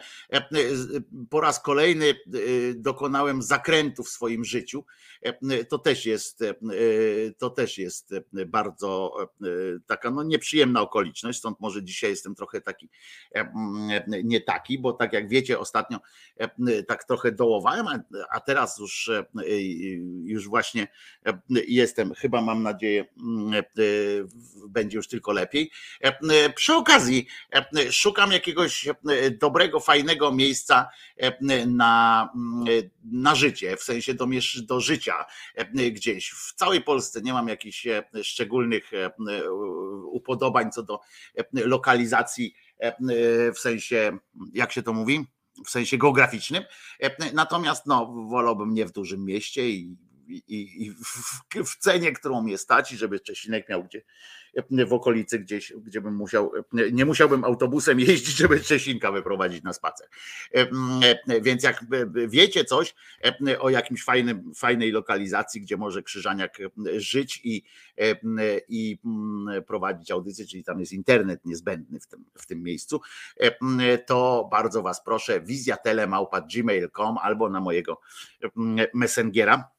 [1.31, 2.15] po raz kolejny
[2.75, 4.85] dokonałem zakrętu w swoim życiu
[5.69, 6.55] to też jest, e,
[7.39, 9.15] to też jest e, bardzo
[9.87, 12.89] taka no, nieprzyjemna okoliczność, stąd może dzisiaj jestem trochę taki
[14.25, 15.99] nie taki, bo tak jak wiecie, ostatnio
[16.89, 17.87] tak trochę dołowałem,
[18.31, 19.11] a teraz już,
[20.25, 20.89] już właśnie
[21.69, 23.05] jestem, chyba mam nadzieję,
[24.69, 25.71] będzie już tylko lepiej.
[26.55, 27.27] Przy okazji
[27.91, 28.89] szukam jakiegoś
[29.41, 30.89] dobrego, fajnego miejsca
[31.67, 32.29] na,
[33.13, 34.27] na życie, w sensie do,
[34.67, 36.31] do życia życia e, gdzieś.
[36.31, 39.11] W całej Polsce nie mam jakichś e, szczególnych e,
[40.13, 41.01] upodobań co do
[41.53, 42.55] lokalizacji
[43.55, 44.19] w sensie,
[44.53, 45.27] jak się to mówi?
[45.67, 46.65] W sensie geograficznym.
[47.35, 49.97] Natomiast no, wolałbym nie w dużym mieście i,
[50.29, 54.03] i, i w, w, cenie, którą mnie stać, i żeby Czesinek miał gdzie
[54.87, 56.53] w okolicy gdzieś, gdzie bym musiał,
[56.93, 60.09] nie musiałbym autobusem jeździć, żeby Czesinka wyprowadzić na spacer.
[61.43, 61.85] Więc jak
[62.29, 62.95] wiecie coś
[63.61, 66.59] o jakimś fajnym, fajnej lokalizacji, gdzie może Krzyżaniak
[66.97, 67.63] żyć i,
[68.69, 68.99] i
[69.67, 73.01] prowadzić audycję, czyli tam jest internet niezbędny w tym, w tym miejscu,
[74.07, 78.01] to bardzo Was proszę, wizjatelemałpa.gmail.com albo na mojego
[78.95, 79.78] messengera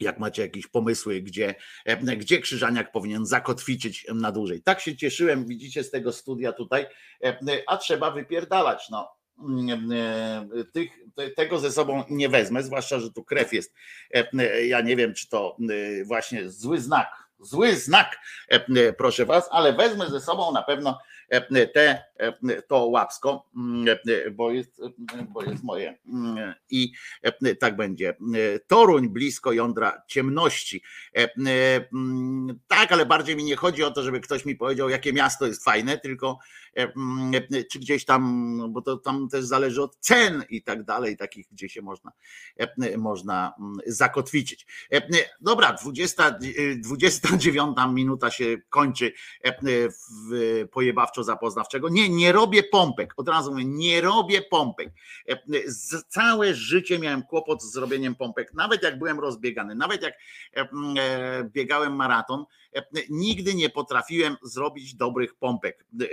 [0.00, 1.54] jak macie jakieś pomysły, gdzie,
[1.84, 4.62] e, gdzie Krzyżaniak powinien zakotwiczyć na dłużej.
[4.62, 6.86] Tak się cieszyłem, widzicie, z tego studia tutaj,
[7.24, 8.90] e, a trzeba wypierdalać.
[8.90, 9.10] No.
[9.38, 10.90] Mm, e, tych,
[11.36, 13.74] tego ze sobą nie wezmę, zwłaszcza, że tu krew jest.
[14.66, 15.56] Ja nie wiem, czy to
[16.04, 18.16] właśnie zły znak, zły znak,
[18.98, 20.98] proszę was, ale wezmę ze sobą na pewno
[21.74, 22.04] te,
[22.68, 23.50] to łapsko,
[24.32, 24.80] bo jest,
[25.28, 25.98] bo jest moje.
[26.70, 26.92] I
[27.60, 28.16] tak będzie.
[28.66, 30.82] Toruń blisko jądra ciemności.
[32.68, 35.64] Tak, ale bardziej mi nie chodzi o to, żeby ktoś mi powiedział, jakie miasto jest
[35.64, 36.38] fajne, tylko
[37.72, 41.68] czy gdzieś tam, bo to tam też zależy od cen i tak dalej, takich, gdzie
[41.68, 42.12] się można,
[42.98, 43.54] można
[43.86, 44.66] zakotwiczyć.
[45.40, 46.38] Dobra, 20,
[46.76, 49.12] 29 minuta się kończy
[50.30, 51.88] w pojebawczo zapoznawczego.
[51.88, 53.14] Nie, nie robię pompek.
[53.16, 54.90] Od razu mówię, nie robię pompek.
[56.08, 60.14] Całe życie miałem kłopot z zrobieniem pompek, nawet jak byłem rozbiegany, nawet jak
[60.54, 60.68] e,
[61.44, 62.44] biegałem maraton,
[63.10, 66.06] nigdy nie potrafiłem zrobić dobrych pompek, e,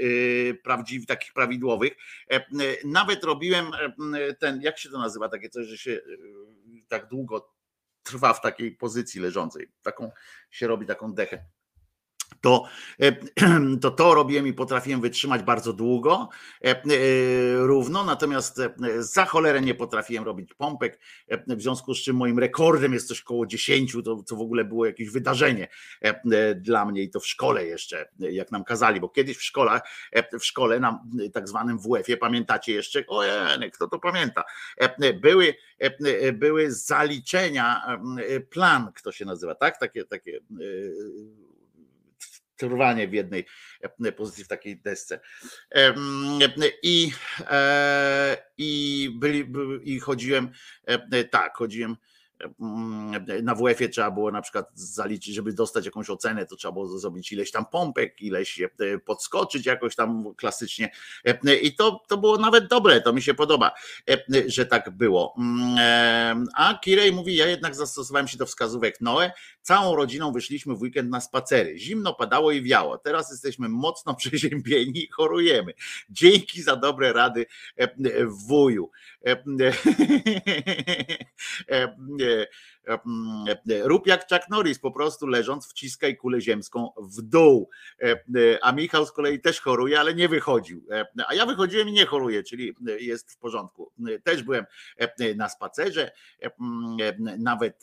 [0.54, 1.94] prawdziwych, takich prawidłowych.
[2.86, 3.72] Nawet robiłem
[4.40, 6.02] ten, jak się to nazywa, takie coś, że się e,
[6.88, 7.54] tak długo
[8.04, 9.68] trwa w takiej pozycji leżącej.
[9.82, 10.12] Taką
[10.52, 11.46] się robi taką dechę
[12.42, 12.66] to,
[13.02, 13.12] e,
[13.82, 16.30] to to robiłem i potrafiłem wytrzymać bardzo długo,
[16.64, 16.84] e, e,
[17.56, 18.62] równo, natomiast
[19.00, 21.00] za cholerę nie potrafiłem robić pompek,
[21.48, 24.86] w związku z czym moim rekordem jest coś koło 10, to co w ogóle było
[24.86, 25.68] jakieś wydarzenie
[26.56, 29.82] dla mnie i to w szkole jeszcze, jak nam kazali, bo kiedyś w szkole,
[30.40, 33.22] w szkole na tak zwanym WF-ie, pamiętacie jeszcze, o
[33.74, 34.44] kto to pamięta,
[35.22, 35.56] były,
[36.34, 37.98] były zaliczenia,
[38.50, 40.40] plan, kto się nazywa, tak, takie, takie
[42.70, 43.46] trwanie w jednej
[44.06, 45.20] e, pozycji w takiej desce.
[46.84, 49.48] I, e, i, byli,
[49.84, 50.52] i chodziłem,
[50.86, 51.98] e, tak, chodziłem
[53.44, 57.32] na WF-ie trzeba było na przykład zaliczyć, żeby dostać jakąś ocenę, to trzeba było zrobić
[57.32, 58.62] ileś tam pompek, ileś
[59.06, 60.92] podskoczyć jakoś tam klasycznie.
[61.62, 63.72] I to, to było nawet dobre, to mi się podoba,
[64.46, 65.36] że tak było.
[66.56, 69.32] A Kirej mówi, ja jednak zastosowałem się do wskazówek Noe.
[69.62, 71.80] Całą rodziną wyszliśmy w weekend na spacery.
[71.80, 72.98] Zimno padało i wiało.
[72.98, 75.74] Teraz jesteśmy mocno przeziębieni i chorujemy.
[76.10, 77.46] Dzięki za dobre rady
[78.28, 78.92] wuju.
[82.36, 82.48] Merci.
[83.84, 87.70] Rób jak Chuck Norris, po prostu leżąc wciskaj kulę ziemską w dół.
[88.62, 90.86] A Michał z kolei też choruje, ale nie wychodził.
[91.28, 93.92] A ja wychodziłem i nie choruję, czyli jest w porządku.
[94.24, 94.66] Też byłem
[95.36, 96.12] na spacerze,
[97.38, 97.82] nawet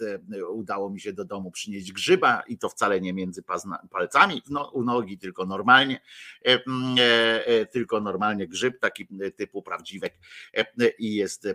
[0.50, 3.42] udało mi się do domu przynieść grzyba i to wcale nie między
[3.90, 6.00] palcami no, u nogi, tylko normalnie,
[7.72, 10.14] tylko normalnie grzyb, taki typu prawdziwek
[10.98, 11.48] i jest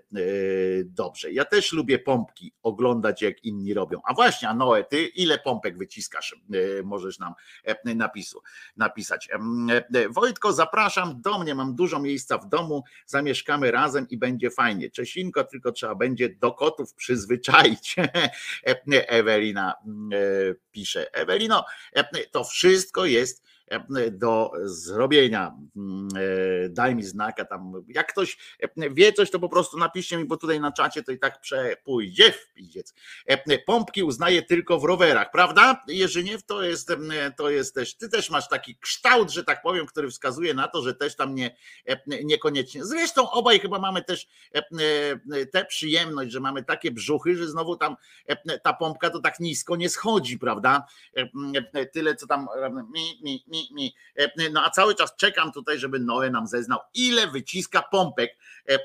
[0.85, 1.31] dobrze.
[1.31, 4.01] Ja też lubię pompki oglądać jak jak inni robią.
[4.03, 6.35] A właśnie, a Noe, ty ile pompek wyciskasz?
[6.79, 8.41] E, możesz nam e, napisu,
[8.77, 9.29] napisać.
[9.93, 14.89] E, Wojtko, zapraszam do mnie, mam dużo miejsca w domu, zamieszkamy razem i będzie fajnie.
[14.89, 17.95] Czesinko, tylko trzeba będzie do kotów przyzwyczaić.
[19.07, 19.73] Ewelina
[20.71, 21.13] pisze.
[21.13, 21.65] Ewelino,
[22.31, 23.43] to wszystko jest
[24.11, 25.57] do zrobienia.
[25.75, 26.07] Mm,
[26.65, 27.83] e, daj mi znaka tam.
[27.87, 28.37] Jak ktoś
[28.91, 32.31] wie coś, to po prostu napiszcie mi, bo tutaj na czacie to i tak przepójdzie
[32.31, 32.93] w pizdziec.
[33.65, 35.83] Pompki uznaję tylko w rowerach, prawda?
[35.87, 36.91] Jerzyniew to jest,
[37.37, 40.81] to jest też, ty też masz taki kształt, że tak powiem, który wskazuje na to,
[40.81, 41.55] że też tam nie,
[42.23, 42.85] niekoniecznie.
[42.85, 44.27] Zresztą obaj chyba mamy też
[45.51, 47.95] tę przyjemność, że mamy takie brzuchy, że znowu tam
[48.63, 50.85] ta pompka to tak nisko nie schodzi, prawda?
[51.93, 52.47] Tyle co tam
[52.93, 53.95] mi, mi, mi, mi.
[54.15, 58.37] E, no a cały czas czekam tutaj, żeby Noe nam zeznał, ile wyciska pompek
[58.69, 58.79] e, e,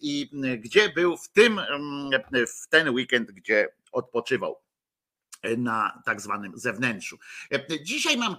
[0.00, 1.60] i gdzie był w tym,
[2.62, 4.60] w ten weekend, gdzie odpoczywał
[5.58, 7.18] na tak zwanym zewnętrzu.
[7.82, 8.36] Dzisiaj mam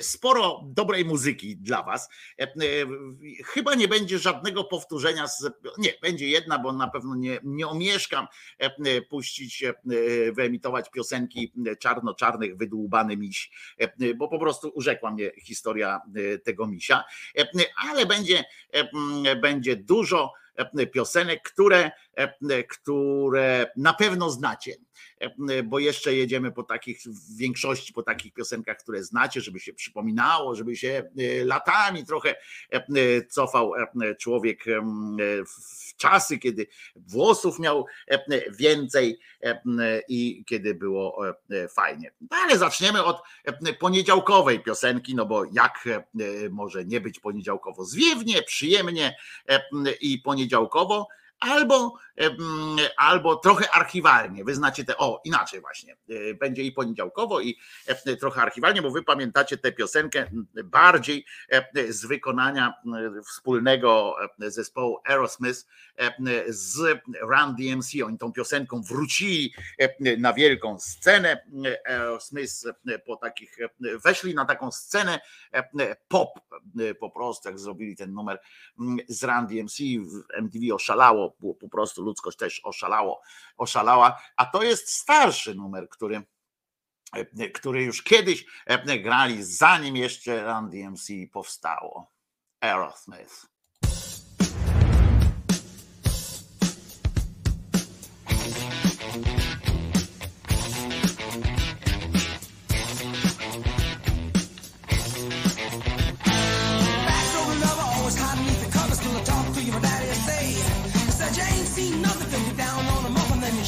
[0.00, 2.08] sporo dobrej muzyki dla Was.
[3.44, 5.26] Chyba nie będzie żadnego powtórzenia.
[5.26, 8.26] Z, nie, będzie jedna, bo na pewno nie, nie omieszkam
[9.10, 9.64] puścić,
[10.32, 13.50] wyemitować piosenki czarno-czarnych, wydłubany miś,
[14.16, 16.00] bo po prostu urzekła mnie historia
[16.44, 17.04] tego misia.
[17.90, 18.44] Ale będzie,
[19.42, 20.32] będzie dużo
[20.92, 21.90] piosenek, które,
[22.68, 24.76] które na pewno znacie
[25.64, 30.54] bo jeszcze jedziemy po takich, w większości po takich piosenkach, które znacie, żeby się przypominało,
[30.54, 32.34] żeby się e, latami trochę
[32.70, 32.82] e,
[33.26, 34.64] cofał e, człowiek
[35.46, 37.86] w czasy, kiedy włosów miał
[38.58, 39.18] więcej
[40.08, 41.22] i kiedy było
[41.74, 42.12] fajnie.
[42.20, 43.22] No ale zaczniemy od
[43.80, 45.88] poniedziałkowej piosenki, no bo jak
[46.50, 49.16] może nie być poniedziałkowo zwiewnie, przyjemnie
[50.00, 51.08] i poniedziałkowo,
[51.42, 51.94] albo,
[52.96, 54.44] albo trochę archiwalnie.
[54.44, 58.90] Wy znacie te, o inaczej właśnie, e, będzie i poniedziałkowo, i e, trochę archiwalnie, bo
[58.90, 60.30] wy pamiętacie tę piosenkę
[60.64, 62.74] bardziej e, z wykonania
[63.26, 65.66] wspólnego zespołu Aerosmith
[66.48, 68.02] z Run DMC.
[68.06, 69.54] Oni tą piosenką wrócili
[70.18, 71.44] na wielką scenę.
[71.86, 72.52] Aerosmith
[73.06, 73.56] po takich,
[74.04, 75.20] weszli na taką scenę
[76.08, 76.40] pop
[77.00, 78.40] po prostu, jak zrobili ten numer
[79.08, 79.76] z Run DMC,
[80.34, 83.22] MTV oszalało po prostu ludzkość też oszalało,
[83.56, 86.22] oszalała, a to jest starszy numer, który
[87.54, 88.44] który już kiedyś
[89.02, 92.12] grali, zanim jeszcze Run DMC powstało.
[92.60, 93.51] Aerosmith.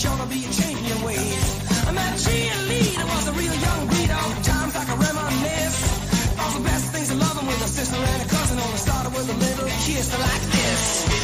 [0.04, 1.46] Sure to be a change in your ways.
[1.88, 4.10] I met a cheerleader, was a real young breed.
[4.10, 5.80] All times I can reminisce.
[6.40, 8.58] All the best things of loving with a sister and a cousin.
[8.58, 11.23] Only started with a little kiss like this.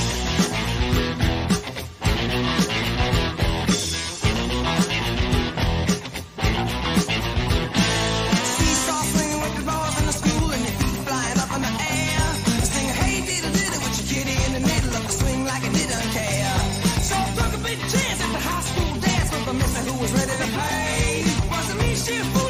[22.10, 22.49] Beautiful.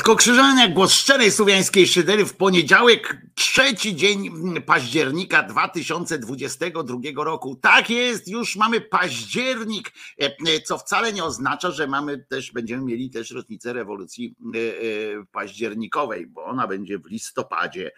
[0.00, 3.19] Wojtko Krzyżania, głos szczerej słowiańskiej szydery w poniedziałek,
[3.52, 4.30] trzeci dzień
[4.66, 7.56] października 2022 roku.
[7.56, 13.10] Tak jest, już mamy październik, e, co wcale nie oznacza, że mamy też, będziemy mieli
[13.10, 17.92] też rocznicę rewolucji e, e, październikowej, bo ona będzie w listopadzie.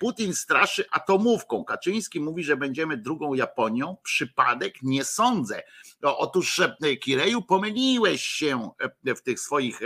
[0.00, 1.64] Putin straszy atomówką.
[1.64, 3.96] Kaczyński mówi, że będziemy drugą Japonią.
[4.02, 4.82] Przypadek?
[4.82, 5.62] Nie sądzę.
[6.02, 6.60] Otóż
[7.00, 8.70] Kireju, pomyliłeś się
[9.16, 9.80] w tych swoich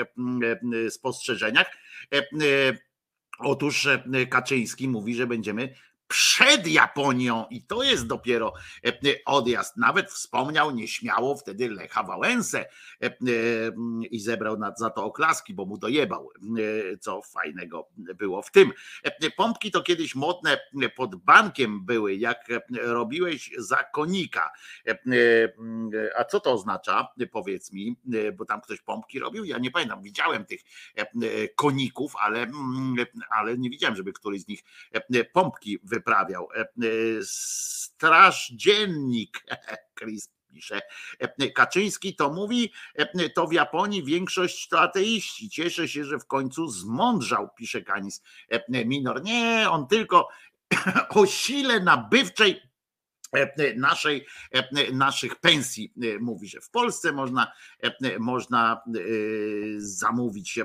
[0.91, 1.67] spostrzeżeniach.
[3.39, 5.75] Otóż e, Kaczyński mówi, że będziemy
[6.09, 8.53] przed Japonią i to jest dopiero
[8.85, 8.93] e, e,
[9.27, 9.77] odjazd.
[9.77, 12.67] Nawet wspomniał nieśmiało wtedy Lecha Wałęsę
[13.03, 13.17] e,
[14.11, 16.31] i zebrał za to oklaski, bo mu dojebał,
[17.01, 18.73] co fajnego było w tym.
[19.37, 20.61] Pompki to kiedyś modne
[20.97, 24.51] pod bankiem były, jak robiłeś za konika.
[26.19, 27.09] A co to oznacza?
[27.33, 27.97] Powiedz mi,
[28.37, 29.45] bo tam ktoś pompki robił?
[29.45, 30.61] Ja nie pamiętam, widziałem tych
[31.57, 32.47] koników, ale,
[33.31, 34.65] ale nie widziałem, żeby któryś z nich
[35.33, 36.49] pompki wyprawiał.
[36.57, 36.67] E, e,
[37.23, 39.45] straż dziennik,
[39.99, 40.81] Chris pisze.
[41.19, 42.73] E, Kaczyński to mówi,
[43.35, 45.51] to w Japonii większość to ateiści.
[45.51, 48.23] Cieszę się, że w końcu zmądrzał, pisze Kanis
[48.69, 49.23] Minor.
[49.23, 50.29] Nie, on tylko
[51.09, 52.74] o sile nabywczej
[53.77, 55.93] naszej, e, naszych pensji.
[56.03, 57.53] E, mówi, że w Polsce można,
[58.19, 58.83] można
[59.77, 60.59] zamówić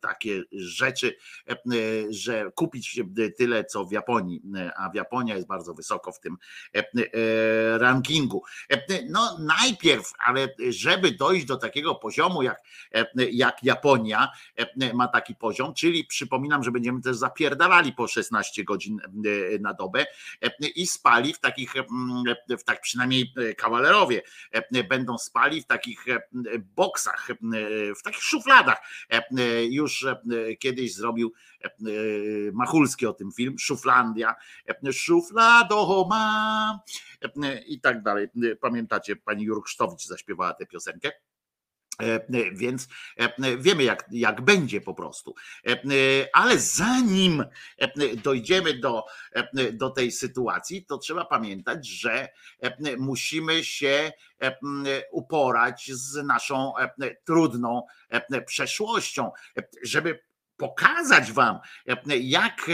[0.00, 1.16] takie rzeczy,
[2.10, 3.00] że kupić
[3.38, 4.42] tyle, co w Japonii,
[4.76, 6.36] a w Japonia jest bardzo wysoko w tym
[7.76, 8.42] rankingu.
[9.08, 12.58] No najpierw, ale żeby dojść do takiego poziomu, jak,
[13.32, 14.28] jak Japonia
[14.94, 18.98] ma taki poziom, czyli przypominam, że będziemy też zapierdalali po 16 godzin
[19.60, 20.06] na dobę
[20.74, 21.74] i spali w takich
[22.58, 26.20] w tak przynajmniej e, kawalerowie e, będą spali w takich e,
[26.58, 27.28] boksach,
[27.98, 28.78] w takich szufladach.
[29.70, 30.06] Już
[30.58, 31.32] kiedyś zrobił
[32.52, 34.34] Machulski o tym film, Szuflandia,
[34.92, 36.80] Szuflado ma
[37.66, 38.28] i tak dalej.
[38.60, 41.12] Pamiętacie, pani Jurksztowicz zaśpiewała tę piosenkę.
[42.02, 45.34] E, e, więc e, wiemy, jak, jak będzie po prostu.
[46.32, 47.44] Ale zanim
[48.22, 49.04] dojdziemy do,
[49.72, 52.28] do tej sytuacji, to trzeba pamiętać, że
[52.98, 54.12] musimy się
[55.12, 56.72] uporać z naszą
[57.24, 57.82] trudną
[58.46, 59.30] przeszłością,
[59.82, 60.22] żeby
[60.56, 61.58] pokazać Wam,
[62.20, 62.70] jak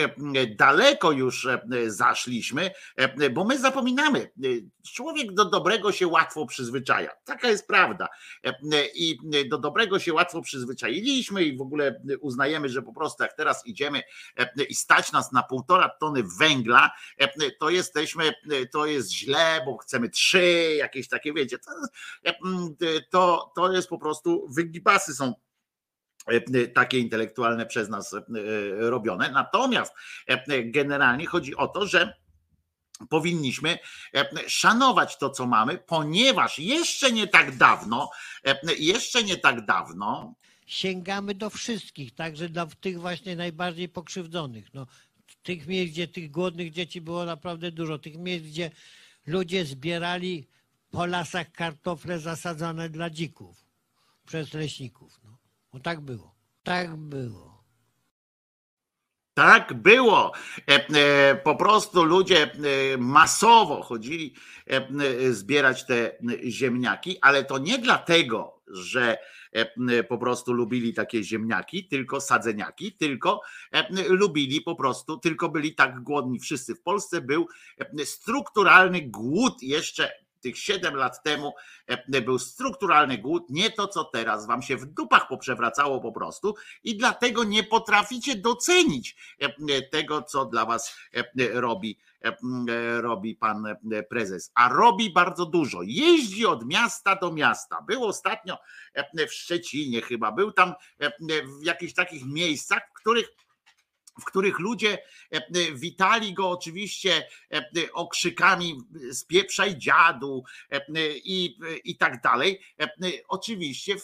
[0.56, 1.48] daleko już
[1.86, 2.70] zaszliśmy,
[3.32, 4.30] bo my zapominamy.
[4.94, 7.10] Człowiek do dobrego się łatwo przyzwyczaja.
[7.24, 8.08] Taka jest prawda.
[8.94, 9.18] I
[9.48, 14.02] do dobrego się łatwo przyzwyczailiśmy i w ogóle uznajemy, że po prostu jak teraz idziemy
[14.68, 16.90] i stać nas na półtora tony węgla,
[17.58, 18.32] to jesteśmy,
[18.72, 21.58] to jest źle, bo chcemy trzy, jakieś takie, wiecie,
[23.10, 25.34] to, to jest po prostu, wygibasy są
[26.74, 28.20] takie intelektualne przez nas e,
[28.78, 29.30] robione.
[29.30, 29.94] Natomiast
[30.26, 32.14] e, generalnie chodzi o to, że
[33.08, 33.78] powinniśmy
[34.46, 38.10] szanować to, co mamy, ponieważ jeszcze nie tak dawno,
[38.78, 40.34] jeszcze nie tak dawno.
[40.66, 44.74] Sięgamy do wszystkich, także dla tych właśnie najbardziej pokrzywdzonych.
[44.74, 44.86] No,
[45.42, 48.70] tych miejsc, gdzie tych głodnych dzieci było naprawdę dużo, tych miejsc, gdzie
[49.26, 50.46] ludzie zbierali
[50.90, 53.64] po lasach kartofle zasadzane dla dzików
[54.26, 55.20] przez leśników.
[55.24, 55.29] No.
[55.72, 56.34] Bo tak było.
[56.62, 57.50] Tak było.
[59.34, 60.32] Tak było.
[60.68, 64.34] E, e, po prostu ludzie e, masowo chodzili
[65.30, 66.18] zbierać te
[66.48, 69.18] ziemniaki, ale to nie dlatego, że
[70.08, 73.40] po prostu lubili takie ziemniaki, tylko sadzeniaki, tylko
[74.08, 76.40] lubili po prostu, tylko byli tak głodni.
[76.40, 77.46] Wszyscy w Polsce był
[78.04, 81.54] strukturalny głód jeszcze tych 7 lat temu
[81.86, 86.54] e, był strukturalny głód, nie to co teraz, wam się w dupach poprzewracało po prostu
[86.84, 91.98] i dlatego nie potraficie docenić e, tego, co dla was e, robi
[93.00, 93.64] robi pan
[94.10, 95.78] prezes, a robi bardzo dużo.
[95.82, 97.82] Jeździ od miasta do miasta.
[97.82, 98.58] Był ostatnio
[99.28, 100.74] w Szczecinie chyba, był tam
[101.60, 103.28] w jakichś takich miejscach, w których
[104.20, 104.98] w których ludzie
[105.32, 105.42] e, e,
[105.74, 108.80] witali go oczywiście e, okrzykami
[109.12, 110.44] spieprzaj dziadu
[111.24, 112.60] i, i tak dalej.
[113.28, 113.96] Oczywiście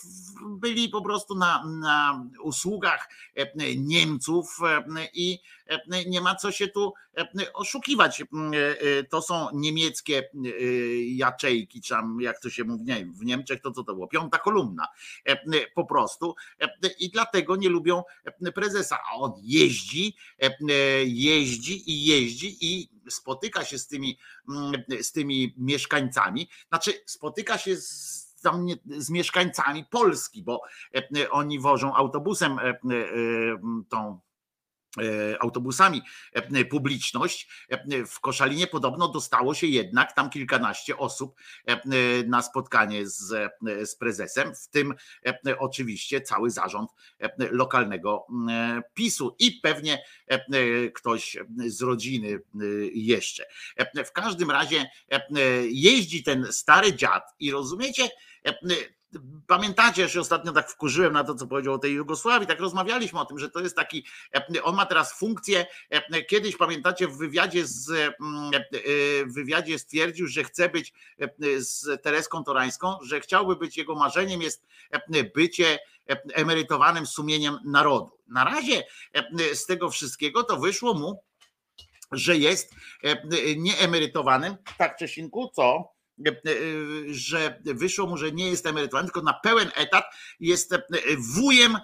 [0.47, 3.09] byli po prostu na, na usługach
[3.77, 4.59] Niemców
[5.15, 5.39] i
[6.07, 6.93] nie ma co się tu
[7.55, 8.23] oszukiwać.
[9.11, 10.31] To są niemieckie
[11.07, 14.09] jaczejki, czy tam jak to się mówi, nie w Niemczech to co to było?
[14.09, 14.87] Piąta kolumna
[15.75, 16.35] po prostu
[16.99, 18.03] i dlatego nie lubią
[18.55, 24.73] prezesa, a on jeździ E, e, jeździ i jeździ i spotyka się z tymi, mm,
[25.03, 28.27] z tymi mieszkańcami, znaczy spotyka się z
[28.87, 30.63] z mieszkańcami Polski, bo
[31.31, 32.59] oni wożą autobusem
[33.89, 34.26] tą E,
[35.41, 37.49] autobusami e, publiczność.
[37.69, 41.37] E, w Koszalinie podobno dostało się jednak tam kilkanaście osób
[42.27, 43.53] na spotkanie z,
[43.85, 44.95] z prezesem, w tym
[45.59, 46.91] oczywiście cały zarząd
[47.51, 48.27] lokalnego
[48.95, 50.03] PiSu i pewnie
[50.95, 51.37] ktoś
[51.67, 52.41] z rodziny
[52.95, 53.47] jeszcze.
[54.07, 54.91] W każdym razie
[55.69, 58.09] jeździ ten stary dziad i rozumiecie,
[59.47, 63.21] Pamiętacie, że się ostatnio tak wkurzyłem na to, co powiedział o tej Jugosławii, tak rozmawialiśmy
[63.21, 67.17] o tym, że to jest taki, e, on ma teraz funkcję, e, kiedyś pamiętacie w
[67.17, 68.15] wywiadzie, z, e,
[69.27, 70.93] w wywiadzie stwierdził, że chce być
[71.59, 74.67] z Tereską Torańską, że chciałby być, jego marzeniem jest
[75.35, 75.79] bycie
[76.35, 78.19] emerytowanym sumieniem narodu.
[78.29, 78.85] Na razie
[79.55, 81.23] z tego wszystkiego to wyszło mu,
[82.13, 82.75] że jest
[83.57, 85.96] nieemerytowanym, tak Czesinku, co?
[86.25, 86.35] E, e,
[87.07, 90.05] że wyszło mu, że nie jest emerytowany, tylko na pełen etat
[90.41, 90.83] jest e,
[91.19, 91.79] wujem,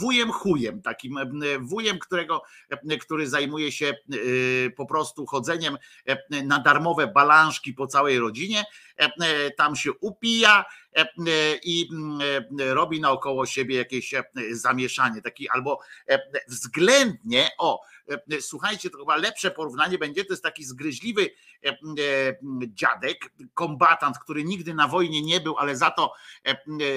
[0.00, 1.18] wujem chujem, takim
[1.60, 2.42] wujem, którego,
[3.00, 3.94] który zajmuje się
[4.76, 5.78] po prostu chodzeniem
[6.44, 8.64] na darmowe balanżki po całej rodzinie,
[9.56, 10.64] tam się upija
[11.62, 11.88] i
[12.58, 14.14] robi naokoło siebie jakieś
[14.52, 15.80] zamieszanie, taki albo
[16.48, 17.80] względnie, o,
[18.10, 21.30] E, słuchajcie, to chyba lepsze porównanie będzie, to jest taki zgryźliwy
[21.64, 21.74] e, e,
[22.66, 26.12] dziadek, kombatant, który nigdy na wojnie nie był, ale za to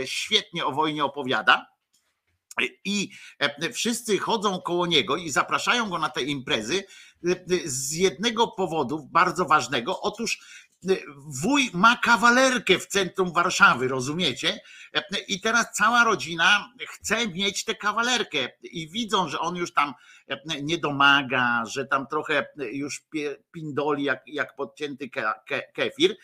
[0.06, 1.74] świetnie o wojnie opowiada.
[2.86, 3.10] I
[3.74, 6.84] wszyscy chodzą koło niego i zapraszają go na te imprezy
[7.66, 10.02] z jednego powodu bardzo ważnego.
[10.02, 10.40] Otóż
[11.44, 14.60] wuj ma kawalerkę w centrum Warszawy, rozumiecie?
[15.28, 19.94] I teraz cała rodzina chce mieć tę kawalerkę i widzą, że on już tam
[20.62, 23.02] nie domaga, że tam trochę już
[23.52, 25.10] pindoli jak, jak podcięty
[25.74, 26.16] kefir,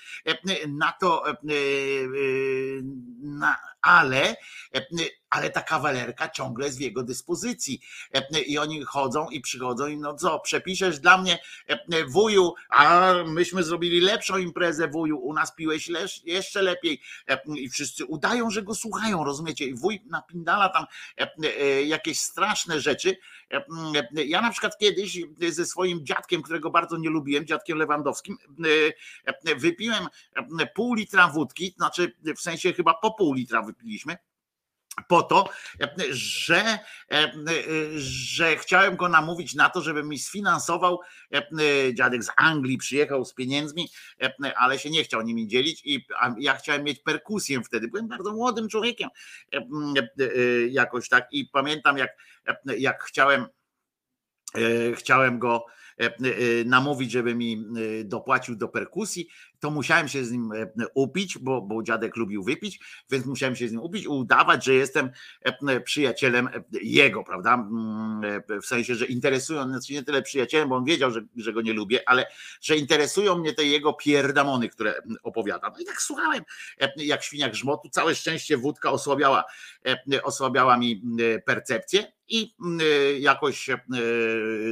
[0.67, 1.23] na to,
[3.21, 4.35] na, ale,
[5.29, 7.81] ale ta kawalerka ciągle jest w jego dyspozycji.
[8.47, 11.39] I oni chodzą i przychodzą i no co, przepiszesz dla mnie
[12.07, 15.89] wuju, a myśmy zrobili lepszą imprezę wuju, u nas piłeś
[16.25, 17.01] jeszcze lepiej.
[17.55, 20.85] I wszyscy udają, że go słuchają, rozumiecie, i wuj napindala tam
[21.85, 23.17] jakieś straszne rzeczy,
[24.13, 25.17] ja na przykład kiedyś
[25.49, 28.37] ze swoim dziadkiem, którego bardzo nie lubiłem, dziadkiem Lewandowskim,
[29.57, 30.07] wypiłem
[30.75, 34.17] pół litra wódki, znaczy w sensie chyba po pół litra wypiliśmy
[35.07, 35.49] po to,
[36.11, 36.79] że,
[37.97, 40.99] że chciałem go namówić na to, żeby mi sfinansował.
[41.93, 43.89] Dziadek z Anglii przyjechał z pieniędzmi,
[44.55, 46.05] ale się nie chciał nimi dzielić i
[46.39, 47.87] ja chciałem mieć perkusję wtedy.
[47.87, 49.09] Byłem bardzo młodym człowiekiem
[50.69, 52.11] jakoś tak i pamiętam jak,
[52.77, 53.45] jak chciałem
[54.95, 55.65] chciałem go
[56.65, 57.65] namówić, żeby mi
[58.05, 59.29] dopłacił do perkusji
[59.59, 62.79] to musiałem się z nim e, upić, bo, bo dziadek lubił wypić,
[63.09, 65.09] więc musiałem się z nim upić, udawać, że jestem
[65.41, 66.51] e, przyjacielem e,
[66.81, 67.53] jego, prawda?
[67.53, 68.21] Mm,
[68.61, 71.73] w sensie, że interesują, znaczy nie tyle przyjacielem, bo on wiedział, że, że go nie
[71.73, 72.25] lubię, ale
[72.61, 74.93] że interesują mnie te jego pierdamony, które
[75.23, 75.69] opowiada.
[75.69, 76.43] No i tak słuchałem,
[76.97, 79.43] jak świniak żmotu, całe szczęście wódka osłabiała,
[80.23, 81.01] osłabiała mi
[81.45, 82.55] percepcję i
[83.19, 83.69] jakoś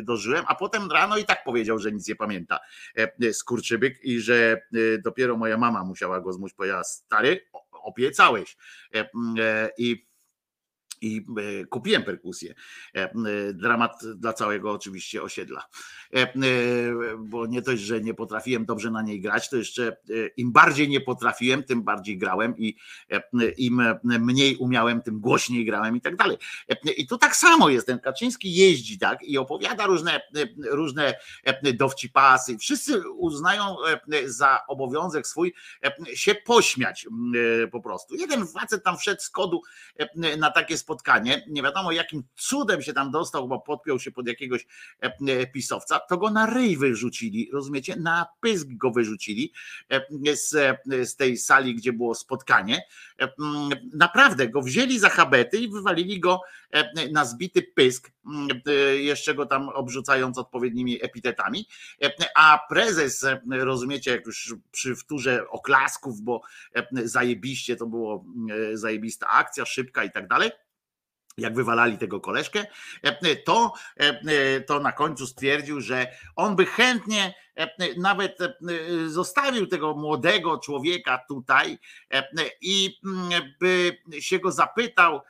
[0.03, 2.59] dożyłem, a potem rano i tak powiedział, że nic nie pamięta
[3.33, 4.61] skurczybyk i że
[5.03, 8.57] dopiero moja mama musiała go zmusić, powiedziała, stary, obiecałeś.
[8.95, 9.09] E,
[9.39, 10.06] e, I
[11.01, 11.25] i
[11.61, 12.53] e, kupiłem perkusję.
[13.53, 15.63] Dramat dla całego oczywiście osiedla.
[17.19, 19.97] Bo nie dość, że nie potrafiłem dobrze na niej grać, to jeszcze
[20.37, 22.77] im bardziej nie potrafiłem, tym bardziej grałem i
[23.57, 26.37] im mniej umiałem, tym głośniej grałem i tak dalej.
[26.97, 27.87] I tu tak samo jest.
[27.87, 30.21] Ten Kaczyński jeździ tak i opowiada różne,
[30.69, 31.13] różne
[31.73, 32.57] dowcipasy.
[32.57, 33.75] Wszyscy uznają
[34.25, 35.53] za obowiązek swój
[36.13, 37.07] się pośmiać
[37.71, 38.15] po prostu.
[38.15, 39.61] Jeden facet tam wszedł z kodu
[40.37, 44.67] na takie spotkanie, nie wiadomo jakim cudem się tam dostał, bo podpiął się pod jakiegoś
[45.03, 47.95] e, e, pisowca, to go na ryj wyrzucili, rozumiecie?
[47.95, 49.53] Na pysk go wyrzucili
[49.91, 50.79] e, z,
[51.09, 52.81] z tej sali, gdzie było spotkanie.
[53.93, 56.41] Naprawdę go wzięli za habety i wywalili go
[57.11, 58.11] na zbity pysk,
[58.97, 61.67] jeszcze go tam obrzucając odpowiednimi epitetami.
[62.35, 66.41] A prezes, rozumiecie, jak już przy wtórze oklasków, bo
[66.91, 68.25] zajebiście to było
[68.73, 70.51] zajebista akcja, szybka i tak dalej
[71.37, 72.65] jak wywalali tego koleżkę,
[73.03, 78.37] e, to, e, to na końcu stwierdził, że on by chętnie e, nawet
[79.07, 81.77] zostawił tego młodego człowieka tutaj
[82.61, 85.21] i mm, by się go zapytał,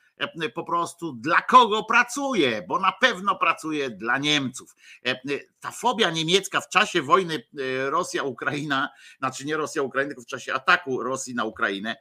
[0.55, 4.75] po prostu dla kogo pracuje, bo na pewno pracuje dla Niemców.
[5.59, 7.43] Ta fobia niemiecka w czasie wojny
[7.89, 8.89] Rosja-Ukraina,
[9.19, 11.95] znaczy nie Rosja-Ukraina, tylko w czasie ataku Rosji na Ukrainę,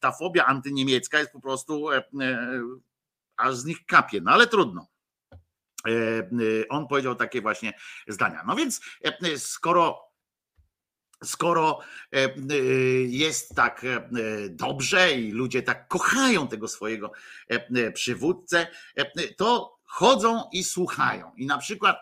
[0.00, 1.86] ta fobia antyniemiecka jest po prostu
[3.36, 4.86] aż z nich kapie, no ale trudno.
[6.68, 7.72] On powiedział takie właśnie
[8.08, 8.44] zdania.
[8.46, 8.80] No więc
[9.36, 10.05] skoro
[11.26, 11.78] skoro
[12.12, 12.28] e, e,
[13.06, 14.08] jest tak e,
[14.48, 17.12] dobrze i ludzie tak kochają tego swojego
[17.94, 18.66] przywódcę,
[19.36, 21.32] to chodzą i słuchają.
[21.36, 21.96] I na przykład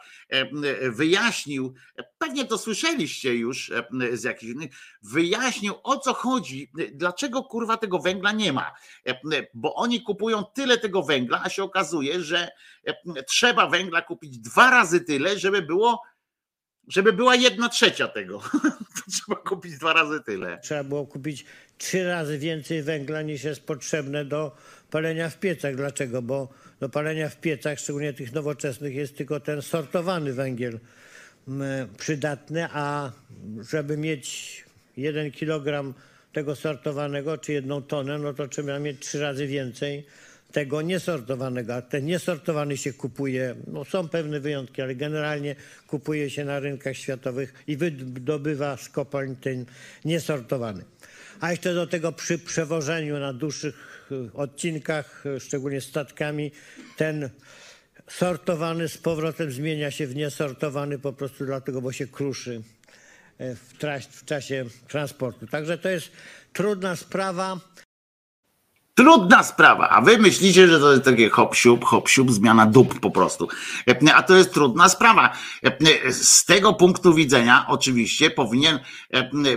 [0.83, 1.75] wyjaśnił,
[2.19, 3.73] pewnie to słyszeliście już
[4.13, 4.71] z jakichś innych,
[5.03, 8.75] wyjaśnił o co chodzi, dlaczego kurwa tego węgla nie ma.
[9.55, 12.51] Bo oni kupują tyle tego węgla, a się okazuje, że
[13.27, 16.03] trzeba węgla kupić dwa razy tyle, żeby było
[16.89, 18.43] żeby była jedna trzecia tego.
[18.95, 20.59] To trzeba kupić dwa razy tyle.
[20.63, 21.45] Trzeba było kupić
[21.79, 24.57] trzy razy więcej węgla niż jest potrzebne do
[24.91, 25.77] palenia w piecach.
[25.77, 26.23] Dlaczego?
[26.23, 26.49] Bo
[26.81, 30.79] do palenia w piecach, szczególnie tych nowoczesnych, jest tylko ten sortowany węgiel
[31.99, 33.13] przydatny, a
[33.71, 34.65] żeby mieć
[34.97, 35.95] jeden kilogram
[36.33, 40.07] tego sortowanego, czy jedną tonę, no to trzeba mieć trzy razy więcej
[40.55, 46.45] tego niesortowanego, a ten niesortowany się kupuje, no są pewne wyjątki, ale generalnie kupuje się
[46.45, 49.67] na rynkach światowych i wydobywa z kopalń ten
[50.05, 50.85] niesortowany.
[51.41, 56.53] A jeszcze do tego przy przewożeniu na dłuższych y, odcinkach, y, szczególnie statkami,
[56.97, 57.31] ten
[58.09, 62.63] sortowany z powrotem zmienia się w niesortowany po prostu dlatego, bo się kruszy
[63.41, 63.75] y, w,
[64.11, 65.47] w czasie transportu.
[65.47, 66.11] Także to jest
[66.53, 67.61] trudna sprawa.
[68.95, 73.01] Trudna sprawa, a wy myślicie, że to jest takie hop siup, hop siup, zmiana dup
[73.01, 73.49] po prostu.
[74.15, 75.33] A to jest trudna sprawa.
[76.11, 78.81] Z tego punktu widzenia oczywiście powinien,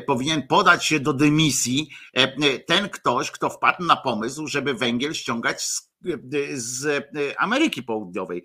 [0.07, 1.89] powinien podać się do dymisji
[2.67, 5.86] ten ktoś, kto wpadł na pomysł, żeby węgiel ściągać z
[6.53, 7.05] z
[7.37, 8.43] Ameryki Południowej.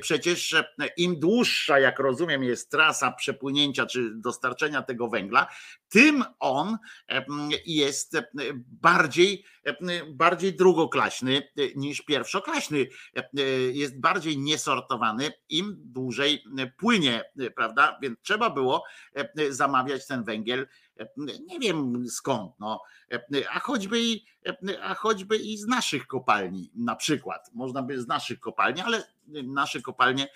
[0.00, 0.56] Przecież
[0.96, 5.46] im dłuższa, jak rozumiem, jest trasa przepłynięcia czy dostarczenia tego węgla,
[5.88, 6.78] tym on
[7.66, 8.16] jest
[8.66, 9.44] bardziej,
[10.08, 12.86] bardziej drugoklaśny niż pierwszoklaśny.
[13.72, 16.44] Jest bardziej niesortowany, im dłużej
[16.78, 17.24] płynie,
[17.56, 17.98] prawda?
[18.02, 18.84] Więc trzeba było
[19.50, 20.68] zamawiać ten węgiel
[21.46, 22.82] nie wiem skąd, no,
[23.50, 24.24] a choćby i,
[24.82, 29.04] a choćby i z naszych kopalni na przykład, można by z naszych kopalni, ale
[29.44, 30.28] nasze kopalnie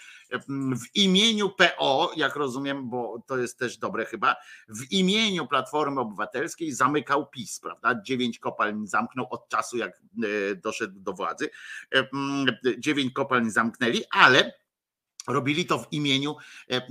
[0.50, 4.36] w imieniu PO, jak rozumiem, bo to jest też dobre chyba,
[4.68, 8.02] w imieniu Platformy Obywatelskiej zamykał PiS, prawda?
[8.02, 11.50] Dziewięć kopalń zamknął od czasu, jak e, doszedł do władzy.
[12.78, 14.52] Dziewięć kopalń zamknęli, ale
[15.29, 16.37] Robili to w imieniu
[16.70, 16.83] e, e,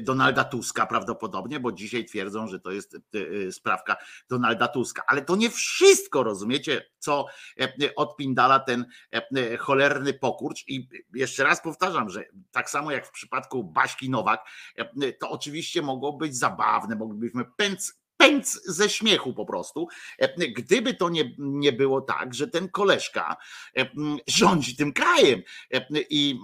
[0.00, 3.96] Donalda Tuska prawdopodobnie, bo dzisiaj twierdzą, że to jest e, sprawka
[4.28, 5.02] Donalda Tuska.
[5.06, 7.26] Ale to nie wszystko, rozumiecie, co
[7.96, 8.86] odpindala ten
[9.58, 10.64] cholerny pokurcz.
[10.68, 14.44] I jeszcze raz powtarzam, że tak samo jak w przypadku Baśki Nowak,
[15.20, 19.88] to oczywiście mogło być zabawne, moglibyśmy pęc pęc ze śmiechu po prostu.
[20.18, 23.36] E, gdyby to nie, nie było tak, że ten koleżka
[23.76, 23.90] e,
[24.26, 25.42] rządzi tym krajem
[25.72, 26.40] e, i,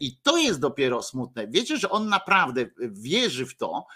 [0.00, 1.48] i to jest dopiero smutne.
[1.48, 3.86] Wiecie, że on naprawdę wierzy w to,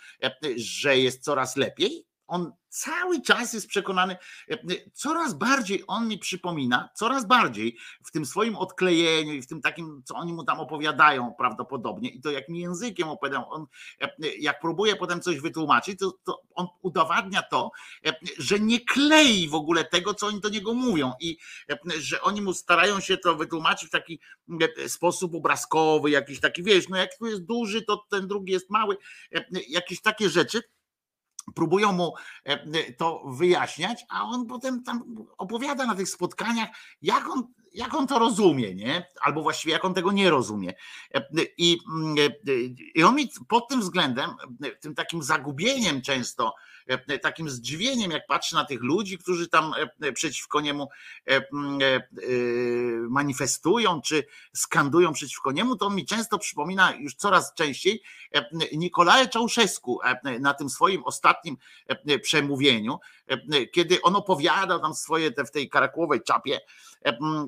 [0.56, 2.11] że jest coraz lepiej?
[2.32, 4.16] On cały czas jest przekonany,
[4.50, 4.56] e,
[4.92, 7.76] coraz bardziej on mi przypomina, coraz bardziej
[8.06, 12.20] w tym swoim odklejeniu i w tym takim, co oni mu tam opowiadają prawdopodobnie i
[12.20, 13.66] to jakim językiem opowiadają, on
[14.00, 14.08] e,
[14.38, 17.70] jak próbuje potem coś wytłumaczyć, to, to on udowadnia to,
[18.06, 21.38] e, że nie klei w ogóle tego, co oni do niego mówią i
[21.98, 24.20] że oni mu starają się to wytłumaczyć w taki
[24.88, 28.96] sposób obrazkowy, jakiś taki, wiesz, no jak tu jest duży, to ten drugi jest mały,
[29.68, 30.62] jakieś takie rzeczy,
[31.54, 32.14] próbują mu
[32.44, 36.68] e, to wyjaśniać, a on potem tam opowiada na tych spotkaniach,
[37.02, 39.06] jak on, jak on to rozumie, nie?
[39.20, 40.74] Albo właściwie jak on tego nie rozumie.
[41.14, 41.22] E,
[41.58, 42.52] I, mm, e,
[42.94, 44.30] i on mi pod tym względem,
[44.80, 46.54] tym takim zagubieniem często,
[47.22, 50.88] takim zdziwieniem, jak patrzę na tych ludzi, którzy tam e, przeciwko niemu
[51.26, 51.40] e,
[53.08, 58.02] manifestują, czy skandują przeciwko niemu, to on mi często przypomina już coraz częściej
[58.72, 60.00] Nikolaja Czałszewsku
[60.40, 61.56] na tym swoim ostatnim
[62.22, 62.98] przemówieniu,
[63.72, 66.60] kiedy on opowiadał tam swoje te w tej karakłowej czapie,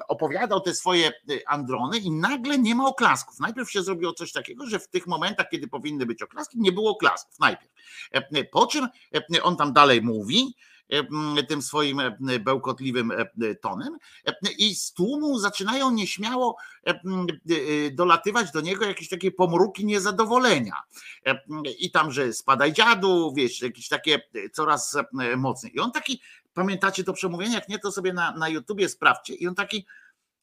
[0.08, 1.12] opowiadał te swoje
[1.46, 3.40] androny i nagle nie ma oklasków.
[3.40, 6.90] Najpierw się zrobiło coś takiego, że w tych momentach, kiedy powinny być oklaski, nie było
[6.90, 7.38] oklasków.
[7.38, 7.72] Najpierw.
[8.50, 8.88] Po czym
[9.42, 10.56] on tam dalej mówi,
[11.48, 12.00] tym swoim
[12.40, 13.12] bełkotliwym
[13.60, 13.98] tonem
[14.58, 16.56] i z tłumu zaczynają nieśmiało
[17.92, 20.76] dolatywać do niego jakieś takie pomruki niezadowolenia
[21.78, 24.20] i tam, że spadaj dziadu, wiesz, jakieś takie
[24.52, 24.96] coraz
[25.36, 26.20] mocniej i on taki
[26.54, 27.54] Pamiętacie to przemówienie?
[27.54, 29.34] Jak nie, to sobie na, na YouTubie sprawdźcie.
[29.34, 29.86] I on taki,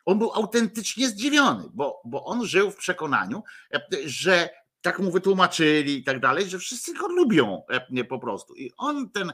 [0.06, 3.44] on był autentycznie zdziwiony, bo, bo on żył w przekonaniu,
[4.06, 4.50] że
[4.82, 7.64] tak mu wytłumaczyli i tak dalej, że wszyscy go lubią
[8.10, 8.56] po prostu.
[8.56, 9.34] I on, ten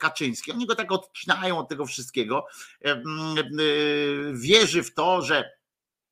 [0.00, 2.46] Kaczyński, oni go tak odcinają od tego wszystkiego,
[4.32, 5.50] wierzy w to, że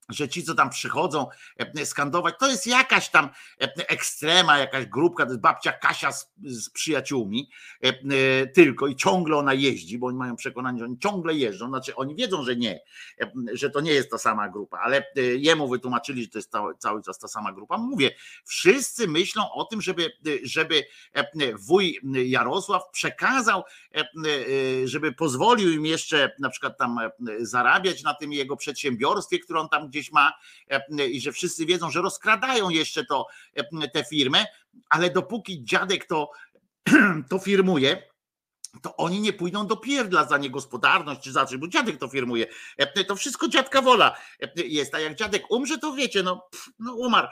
[0.08, 1.26] że ci, co tam przychodzą
[1.56, 3.28] e, skandować, to jest jakaś tam
[3.60, 7.50] e, ekstrema, jakaś grupka, to jest babcia Kasia z, z, przyjaciółmi
[7.82, 11.96] e, tylko i ciągle ona jeździ, bo oni mają przekonanie, że oni ciągle jeżdżą, znaczy
[11.96, 12.80] oni wiedzą, że nie,
[13.52, 15.06] że to nie jest ta sama grupa, ale
[15.38, 17.78] jemu wytłumaczyli, że to jest cały, czas ta sama grupa.
[17.78, 18.10] Mówię,
[18.44, 20.84] wszyscy myślą o tym, żeby, żeby
[21.68, 23.62] wuj Jarosław przekazał,
[24.84, 26.98] żeby pozwolił im jeszcze na przykład tam
[27.40, 30.32] zarabiać na tym jego przedsiębiorstwie, które on tam gdzieś ma
[30.70, 34.44] e, i że wszyscy wiedzą, że rozkradają jeszcze to, e, tę firmę,
[34.88, 36.30] ale dopóki dziadek to,
[37.30, 38.02] to firmuje,
[38.82, 42.46] to oni nie pójdą do pierdla za niegospodarność czy za coś, bo dziadek to firmuje.
[42.76, 44.16] E, to wszystko dziadka wola
[44.56, 44.94] jest.
[44.94, 46.48] A jak dziadek umrze, to wiecie, no,
[46.78, 47.28] no umarł.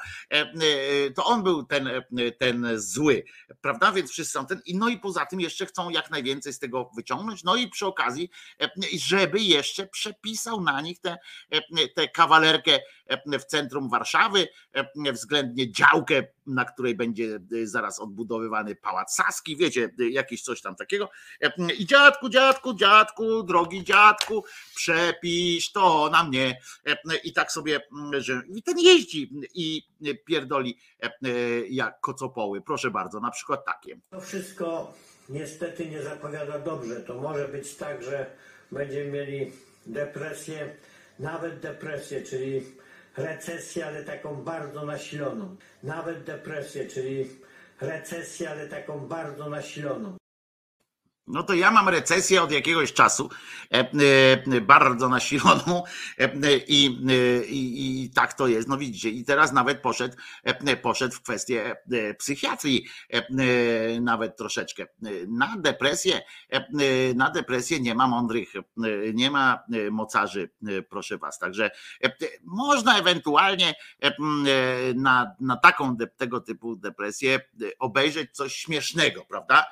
[1.17, 1.91] To on był ten,
[2.39, 3.25] ten zły,
[3.61, 3.93] prawda?
[3.93, 4.61] Więc wszyscy są ten.
[4.75, 7.45] No i poza tym jeszcze chcą jak najwięcej z tego wyciągnąć.
[7.45, 8.31] No i przy okazji,
[8.99, 11.17] żeby jeszcze przepisał na nich tę
[11.95, 12.79] te, kawalerkę
[13.41, 14.49] w centrum Warszawy,
[15.13, 16.23] względnie działkę,
[16.55, 21.11] na której będzie zaraz odbudowywany pałac Saski, wiecie, jakieś coś tam takiego.
[21.79, 24.45] I dziadku, dziadku, dziadku, drogi dziadku,
[24.75, 26.61] przepisz to na mnie.
[27.25, 27.81] I tak sobie,
[28.19, 29.83] że i ten jeździ i
[30.27, 30.79] pierdoli
[31.69, 32.61] jak kocopoły.
[32.61, 33.99] Proszę bardzo, na przykład takie.
[34.11, 34.95] To wszystko
[35.29, 37.01] niestety nie zapowiada dobrze.
[37.01, 38.27] To może być tak, że
[38.73, 39.53] będziemy mieli
[39.87, 40.77] depresję,
[41.19, 42.63] nawet depresję, czyli
[43.17, 45.57] recesję, ale taką bardzo nasiloną.
[45.83, 47.29] Nawet depresję, czyli
[47.81, 50.20] recesję, ale taką bardzo nasiloną.
[51.33, 53.31] No to ja mam recesję od jakiegoś czasu,
[53.73, 53.91] e,
[54.53, 55.83] e, bardzo nasiloną
[56.19, 56.85] e, i,
[57.49, 58.69] i, i, tak to jest.
[58.69, 60.17] No widzicie, i teraz nawet poszedł,
[60.83, 61.77] poszedł w kwestię
[62.19, 62.87] psychiatrii,
[64.01, 64.87] nawet troszeczkę.
[65.29, 66.23] Na depresję,
[67.15, 68.53] na depresję nie ma mądrych,
[69.15, 70.51] nie ma mocarzy,
[70.89, 71.39] proszę was.
[71.39, 71.71] Także
[72.45, 73.75] można ewentualnie
[74.95, 77.41] na, na taką tego typu depresję
[77.79, 79.67] obejrzeć coś śmiesznego, prawda?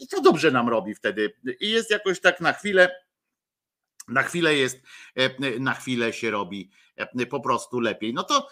[0.00, 2.90] I to dobrze nam robi robi wtedy i jest jakoś tak na chwilę.
[4.08, 4.82] Na chwilę jest,
[5.60, 6.70] na chwilę się robi
[7.30, 8.14] po prostu lepiej.
[8.14, 8.48] No to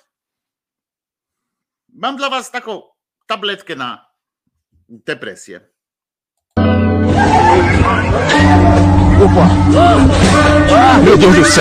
[1.88, 2.82] mam dla Was taką
[3.26, 4.06] tabletkę na
[4.88, 5.60] depresję.
[9.24, 9.48] Opa!
[11.04, 11.58] Meu Deus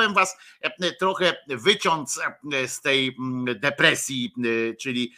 [0.00, 0.36] spróbowałem was
[1.50, 2.10] trochę wyciąć
[2.66, 3.16] z tej
[3.56, 4.34] depresji,
[4.78, 5.14] czyli,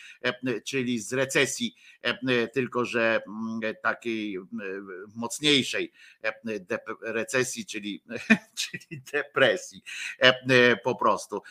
[0.64, 1.74] czyli z recesji,
[2.52, 3.22] tylko że
[3.82, 4.38] takiej
[5.14, 5.92] mocniejszej
[7.02, 8.04] recesji, czyli,
[8.60, 9.82] czyli depresji
[10.84, 11.42] po prostu.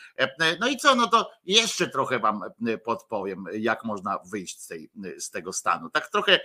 [0.60, 2.40] No i co, no to jeszcze trochę wam
[2.84, 5.90] podpowiem, jak można wyjść z, tej, z tego stanu.
[5.90, 6.40] Tak trochę,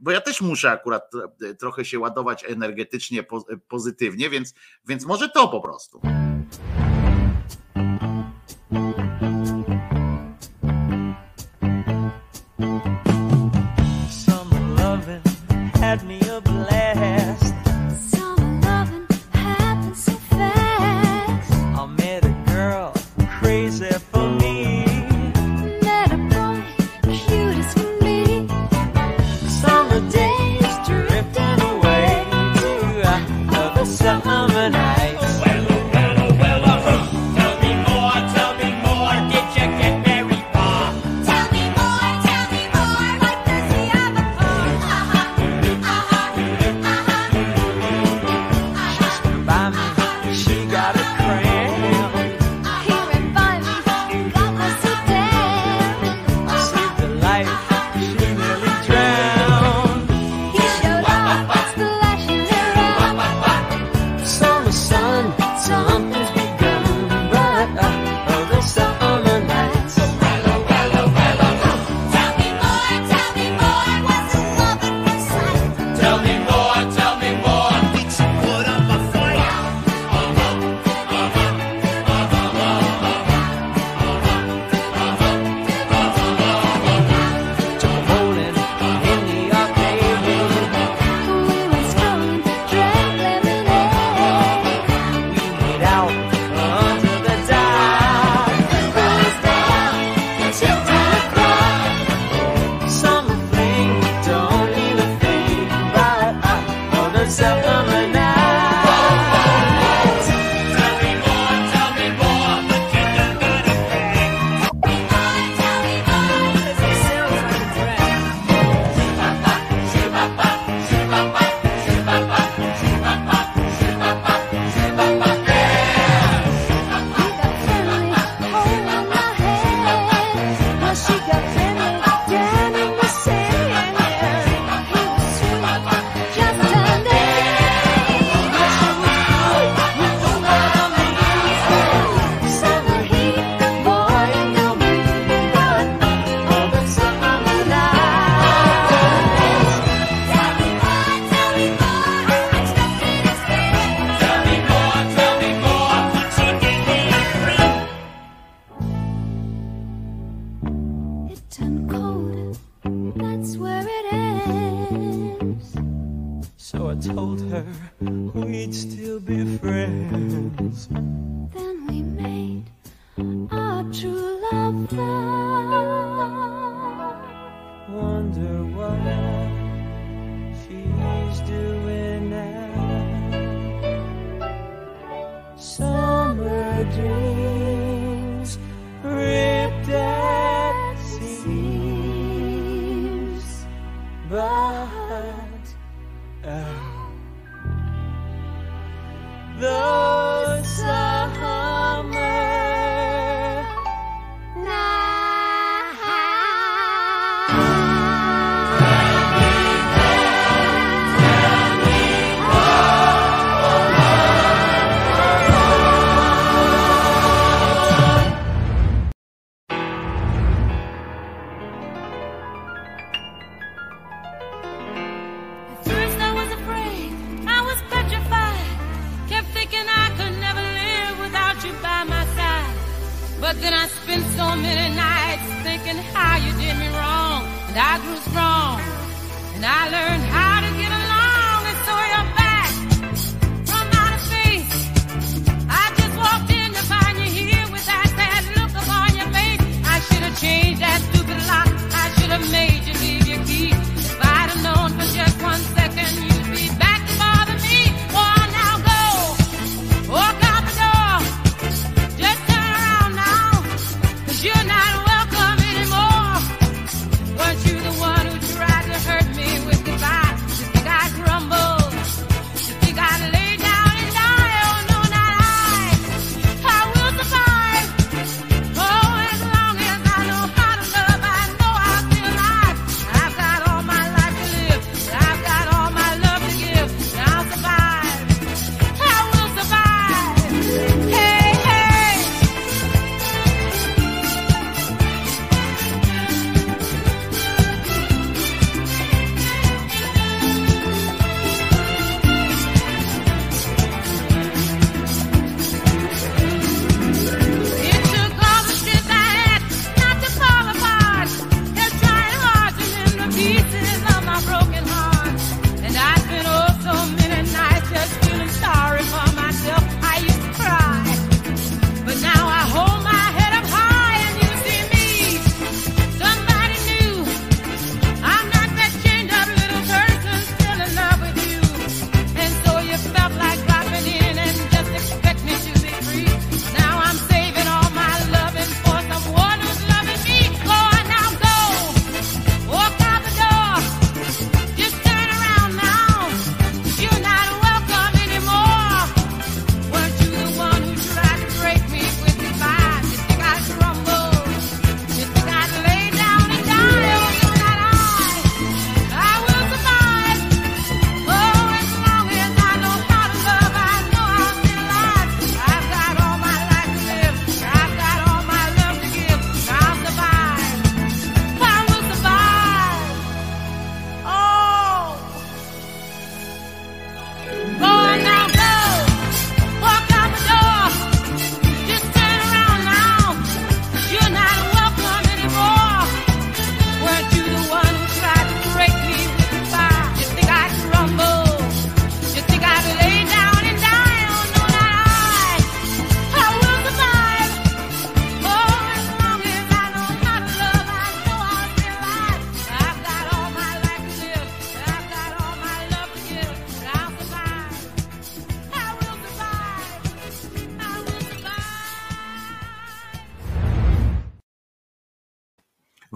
[0.00, 1.10] bo ja też muszę akurat
[1.58, 3.24] trochę się ładować energetycznie
[3.68, 4.54] pozytywnie, więc,
[4.86, 6.00] więc może to po prostu.
[15.92, 16.21] Had me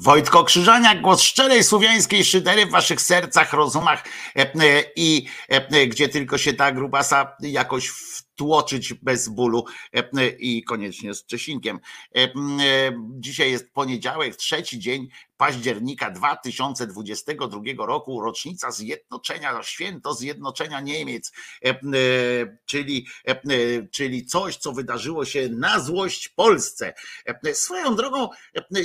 [0.07, 4.05] Wojtko Krzyżaniak, głos szczerej słowiańskiej szydery w waszych sercach, rozumach
[4.37, 9.65] e, e, i e, gdzie tylko się ta grubasa jakoś wtłoczyć bez bólu
[10.39, 11.79] i koniecznie z Czesinkiem.
[13.11, 21.33] Dzisiaj jest poniedziałek, trzeci dzień października 2022 roku, rocznica zjednoczenia, święto zjednoczenia Niemiec,
[21.65, 21.77] e, e,
[22.67, 26.95] czyli, e, czyli coś, co wydarzyło się na złość Polsce.
[27.53, 28.29] Swoją drogą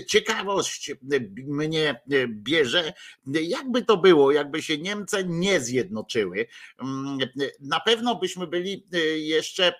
[0.08, 0.92] ciekawość
[1.48, 2.94] mnie bierze,
[3.26, 6.48] jakby to było, jakby się Niemcy nie zjednoczyły.
[6.82, 7.18] Mm,
[7.60, 8.86] na pewno byśmy byli
[9.16, 9.74] jeszcze,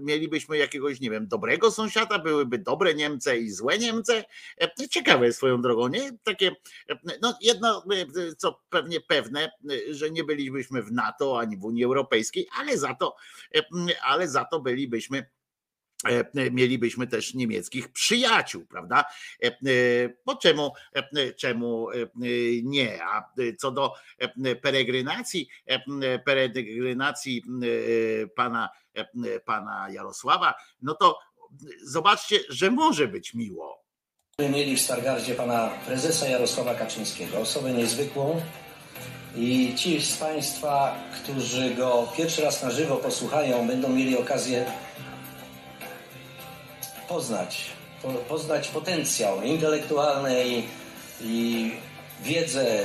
[0.00, 4.24] mielibyśmy jakiegoś, nie wiem, dobrego sąsiada, byłyby dobre Niemce i złe Niemce.
[4.90, 6.11] Ciekawe swoją drogą, nie?
[6.22, 6.56] Takie,
[7.22, 7.84] no jedno,
[8.38, 9.50] co pewnie pewne,
[9.90, 13.16] że nie bylibyśmy w NATO ani w Unii Europejskiej, ale za to,
[14.02, 15.26] ale za to bylibyśmy
[16.50, 19.04] mielibyśmy też niemieckich przyjaciół, prawda?
[20.26, 20.72] Bo czemu,
[21.36, 21.88] czemu
[22.62, 23.04] nie?
[23.04, 23.94] A co do
[24.62, 25.48] peregrinacji,
[26.24, 27.42] peregrinacji
[28.36, 28.68] pana,
[29.44, 31.18] pana Jarosława, no to
[31.82, 33.81] zobaczcie, że może być miło.
[34.38, 38.40] Mieli w Stargardzie pana prezesa Jarosława Kaczyńskiego, osobę niezwykłą.
[39.36, 44.64] I ci z Państwa, którzy go pierwszy raz na żywo posłuchają, będą mieli okazję
[47.08, 47.66] poznać,
[48.02, 50.64] po, poznać potencjał intelektualny i,
[51.20, 51.70] i
[52.22, 52.84] wiedzę,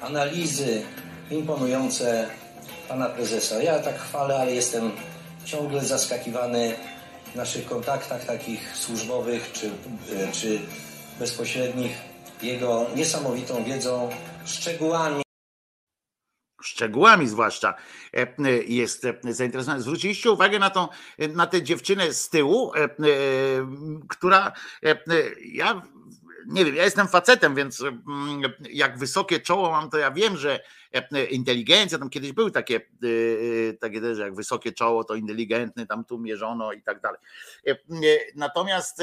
[0.00, 0.82] analizy
[1.30, 2.26] imponujące
[2.88, 3.62] pana prezesa.
[3.62, 4.92] Ja tak chwalę, ale jestem
[5.44, 6.74] ciągle zaskakiwany
[7.34, 9.70] naszych kontaktach takich służbowych czy,
[10.32, 10.60] czy
[11.18, 11.92] bezpośrednich
[12.42, 14.10] jego niesamowitą wiedzą,
[14.44, 15.24] szczegółami
[16.64, 17.74] szczegółami zwłaszcza
[18.14, 19.82] e, e, jest e, zainteresowany.
[19.82, 20.88] Zwróciliście uwagę na, tą,
[21.18, 22.72] na tę dziewczynę z tyłu,
[24.08, 24.52] która
[25.44, 25.82] ja
[26.46, 30.60] nie wiem, ja jestem facetem, więc mm, jak wysokie czoło mam, to ja wiem, że
[31.30, 32.80] inteligencja, tam kiedyś były takie,
[33.80, 37.20] takie też, jak wysokie czoło, to inteligentny, tam tu mierzono i tak dalej.
[38.34, 39.02] Natomiast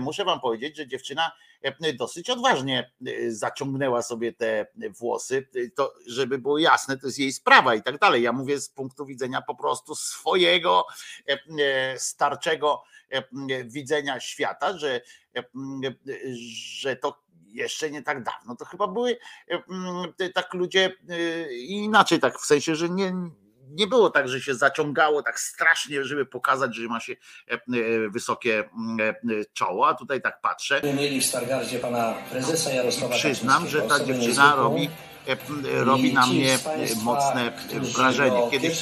[0.00, 1.49] muszę wam powiedzieć, że dziewczyna E,
[1.98, 4.66] dosyć odważnie e, zaciągnęła sobie te
[4.98, 5.48] włosy.
[5.74, 8.22] To, żeby było jasne, to jest jej sprawa i tak dalej.
[8.22, 10.86] Ja mówię z punktu widzenia po prostu swojego
[11.26, 12.82] e, starczego
[13.64, 15.00] widzenia świata, że,
[16.80, 19.18] że to jeszcze nie tak dawno, to chyba były
[20.34, 20.96] tak ludzie
[21.68, 23.12] inaczej, tak w sensie, że nie,
[23.70, 27.58] nie było tak, że się zaciągało tak strasznie, żeby pokazać, że ma się e, e,
[28.08, 29.14] wysokie mm, e,
[29.52, 30.80] czoło, a tutaj tak patrzę.
[30.96, 34.90] Mieli w Stargardzie pana prezesa Jarosława Przyznam, że ta dziewczyna robi
[35.64, 36.58] robi na mnie
[37.02, 38.50] mocne wrażenie.
[38.50, 38.80] Kiedyś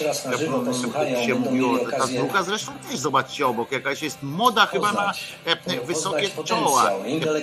[1.26, 5.12] się mówiło, ta druga zresztą też zobaczcie obok, jakaś jest moda chyba na
[5.84, 6.92] wysokie czoła.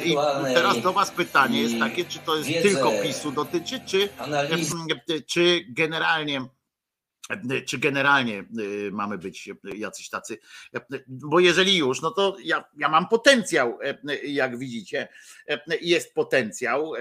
[0.04, 0.16] I
[0.54, 4.10] teraz do Was pytanie jest takie, czy to jest tylko PiSu dotyczy, czy,
[5.28, 6.42] czy generalnie
[7.66, 10.38] czy generalnie y, mamy być jacyś tacy,
[11.08, 13.80] bo jeżeli już, no to ja, ja mam potencjał,
[14.24, 15.08] jak widzicie,
[15.82, 16.94] jest potencjał,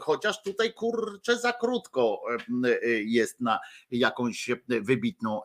[0.00, 2.22] chociaż tutaj kurczę za krótko
[3.04, 3.58] jest na
[3.90, 5.40] jakąś wybitną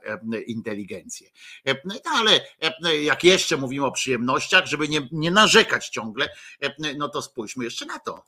[0.48, 1.30] inteligencję.
[1.86, 2.40] No ale
[3.02, 6.30] jak jeszcze mówimy o przyjemnościach, żeby nie, nie narzekać ciągle,
[6.98, 8.26] no to spójrzmy jeszcze na to.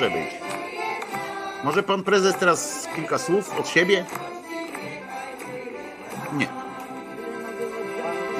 [0.00, 0.30] Może być.
[1.64, 4.06] Może pan prezes teraz kilka słów od siebie?
[6.32, 6.48] Nie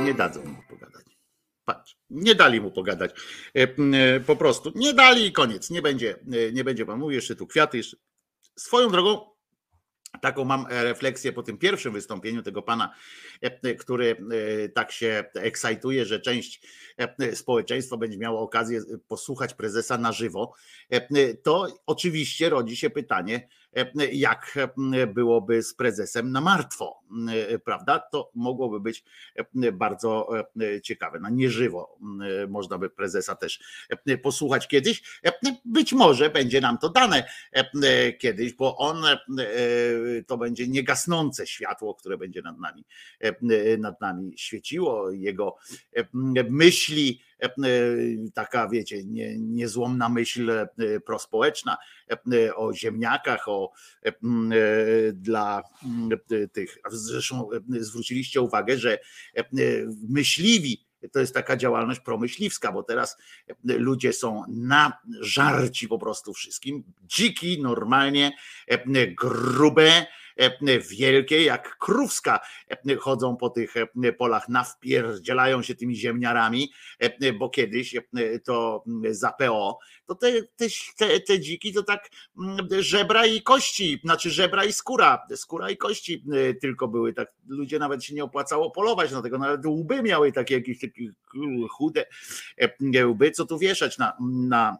[0.04, 1.04] nie dadzą mu pogadać.
[1.64, 3.10] Patrz, nie dali mu pogadać.
[3.56, 5.70] E, e, po prostu nie dali i koniec.
[5.70, 7.76] Nie będzie, e, nie będzie pan mówił, jeszcze tu kwiaty.
[7.76, 7.96] Jeszcze.
[8.58, 9.29] Swoją drogą,
[10.20, 12.94] Taką mam refleksję po tym pierwszym wystąpieniu tego pana,
[13.78, 14.16] który
[14.74, 16.62] tak się ekscytuje, że część
[17.34, 20.52] społeczeństwa będzie miało okazję posłuchać prezesa na żywo.
[21.42, 23.48] To oczywiście rodzi się pytanie,
[24.12, 24.58] jak
[25.14, 27.00] byłoby z prezesem na martwo,
[27.64, 27.98] prawda?
[27.98, 29.04] To mogłoby być
[29.72, 30.28] bardzo
[30.82, 31.20] ciekawe.
[31.20, 31.98] Na nieżywo
[32.48, 33.60] można by prezesa też
[34.22, 35.20] posłuchać kiedyś.
[35.64, 37.24] Być może będzie nam to dane
[38.18, 39.04] kiedyś, bo on
[40.26, 42.84] to będzie niegasnące światło, które będzie nad nami,
[43.78, 45.10] nad nami świeciło.
[45.10, 45.56] Jego
[46.50, 47.22] myśli,
[48.34, 50.52] taka wiecie, nie, niezłomna myśl
[51.06, 51.76] prospołeczna
[52.54, 53.72] o ziemniakach, o
[55.12, 55.62] dla
[56.52, 56.78] tych.
[56.90, 58.98] Zresztą zwróciliście uwagę, że
[60.08, 63.16] myśliwi to jest taka działalność promyśliwska, bo teraz
[63.64, 66.84] ludzie są na żarci po prostu wszystkim.
[67.02, 68.32] Dziki, normalnie,
[69.16, 70.06] grube,
[70.90, 72.40] wielkie jak krówska
[73.00, 73.74] chodzą po tych
[74.18, 76.72] polach, nawpierdzielają się tymi ziemniarami,
[77.38, 77.96] bo kiedyś
[78.44, 82.08] to za PO, to te, te, te, te dziki to tak
[82.78, 86.24] żebra i kości, znaczy żebra i skóra, skóra i kości
[86.60, 90.80] tylko były, tak ludzie nawet się nie opłacało polować, dlatego nawet łby miały takie jakieś
[90.80, 91.10] takie
[91.70, 92.04] chude
[93.06, 94.76] łby, co tu wieszać na, na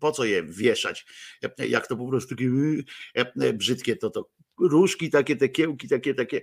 [0.00, 1.06] po co je wieszać?
[1.58, 2.34] E, jak to po prostu
[3.52, 6.40] brzydkie, to to różki takie, te kiełki takie, takie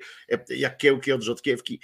[0.49, 1.81] jak kiełki od rzodkiewki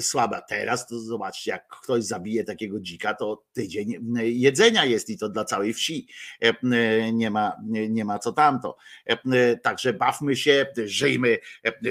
[0.00, 0.40] słabe.
[0.48, 5.44] Teraz to zobaczcie, jak ktoś zabije takiego dzika, to tydzień jedzenia jest i to dla
[5.44, 6.08] całej wsi.
[7.12, 8.76] Nie ma, nie ma co tamto.
[9.62, 11.38] Także bawmy się, żyjmy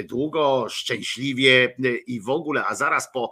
[0.04, 1.76] długo, szczęśliwie
[2.08, 3.32] i w ogóle, a zaraz po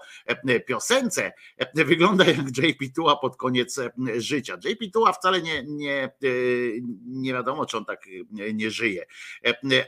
[0.65, 1.31] piosence
[1.73, 3.79] wygląda jak JP Tua pod koniec
[4.17, 4.57] życia.
[4.65, 6.09] JP Tua wcale nie, nie,
[7.05, 8.05] nie wiadomo, czy on tak
[8.53, 9.05] nie żyje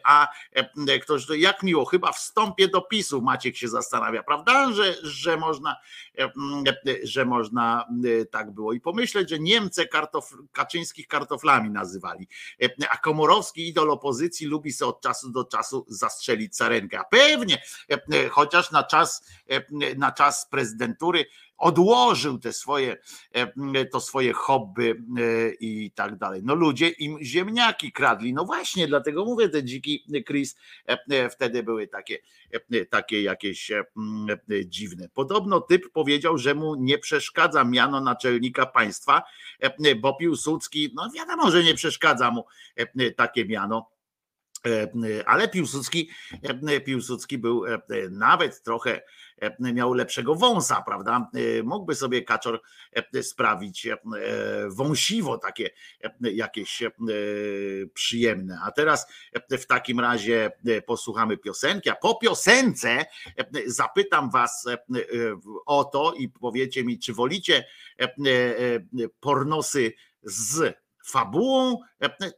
[0.04, 5.38] a e, ktoś, jak miło, chyba wstąpię do PiSu, Maciek się zastanawia, prawda, że, że
[5.38, 5.76] można,
[6.18, 6.32] e,
[7.04, 7.86] że można
[8.22, 8.74] e, tak było.
[8.74, 12.28] I pomyśleć, że Niemcy kartof, Kaczyńskich kartoflami nazywali,
[12.90, 17.62] a Komorowski idol opozycji lubi sobie od czasu do czasu zastrzelić carenkę, a pewnie,
[18.32, 19.30] chociaż na czas,
[19.98, 21.26] na czas prezydentury
[21.60, 22.98] odłożył te swoje,
[23.32, 26.42] e, to swoje hobby e, i tak dalej.
[26.44, 28.34] No ludzie im ziemniaki kradli.
[28.34, 30.56] No właśnie, dlatego mówię, te dziki Chris
[30.86, 32.18] e, wtedy były takie,
[32.90, 33.72] takie jakieś
[34.66, 35.10] dziwne.
[35.14, 39.24] Podobno typ powiedział, że mu nie przeszkadza miano naczelnika państwa,
[40.02, 42.46] bo Piłsudski, no wiadomo, że nie przeszkadza mu
[43.16, 43.90] takie miano
[45.26, 46.10] ale Piłsudski,
[46.86, 47.64] Piłsudski był
[48.10, 49.02] nawet trochę
[49.42, 51.30] E, miał lepszego wąsa, prawda?
[51.34, 52.62] E, mógłby sobie kaczor
[53.14, 53.88] e, sprawić
[54.70, 55.70] wąsiwo takie
[56.22, 56.84] jakieś
[57.94, 58.60] przyjemne.
[58.64, 59.08] A teraz
[59.52, 60.52] w takim razie
[60.86, 63.06] posłuchamy piosenki, a po piosence
[63.66, 64.66] zapytam was
[65.66, 67.66] o to i powiecie mi, czy wolicie
[69.20, 70.76] pornosy z
[71.10, 71.78] fabułą,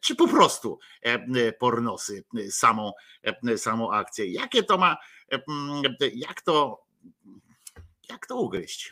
[0.02, 0.80] czy po prostu
[1.60, 2.92] pornosy, samą,
[3.58, 4.32] samą akcję.
[4.32, 4.98] Jakie to ma,
[6.14, 6.84] jak to
[8.10, 8.90] jak to ugryźć?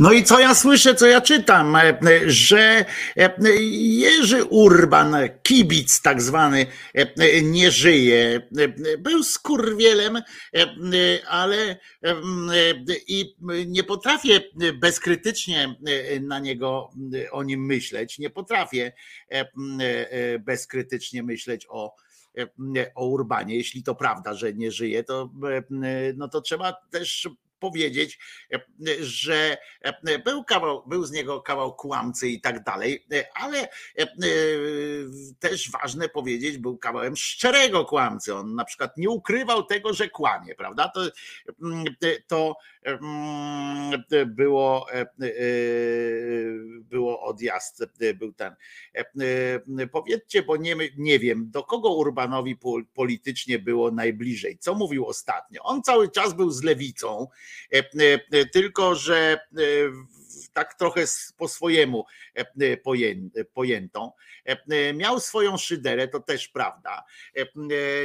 [0.00, 2.84] No i co ja słyszę, co ja czytam, e, że
[3.16, 8.48] e, Jerzy Urban, kibic tak zwany, e, nie żyje.
[8.98, 10.22] Był skurwielem,
[11.28, 11.78] ale
[13.06, 13.34] i
[13.66, 14.40] nie potrafię
[14.74, 15.76] bezkrytycznie
[16.20, 16.90] na niego,
[17.30, 18.18] o nim myśleć.
[18.18, 18.92] Nie potrafię
[20.40, 21.94] bezkrytycznie myśleć o,
[22.94, 23.56] o Urbanie.
[23.56, 25.30] Jeśli to prawda, że nie żyje, to,
[26.16, 27.28] no to trzeba też
[27.58, 28.18] powiedzieć,
[28.52, 28.60] e,
[29.00, 33.68] że e, był, kawał, był z niego kawał kłamcy i tak dalej, e, ale
[35.38, 38.34] też ważne powiedzieć, był kawałem szczerego kłamcy.
[38.34, 40.88] On na przykład nie ukrywał tego, że kłamie, prawda?
[40.88, 41.00] To,
[42.26, 42.56] to
[44.26, 44.86] było,
[46.80, 47.84] było odjazd,
[48.14, 48.54] był ten.
[49.92, 52.58] Powiedzcie, bo nie, nie wiem, do kogo Urbanowi
[52.94, 54.58] politycznie było najbliżej.
[54.58, 55.62] Co mówił ostatnio?
[55.62, 57.26] On cały czas był z lewicą,
[58.52, 59.40] tylko że
[60.58, 61.04] tak trochę
[61.36, 62.04] po swojemu
[63.54, 64.12] pojętą.
[64.94, 67.04] Miał swoją szyderę, to też prawda.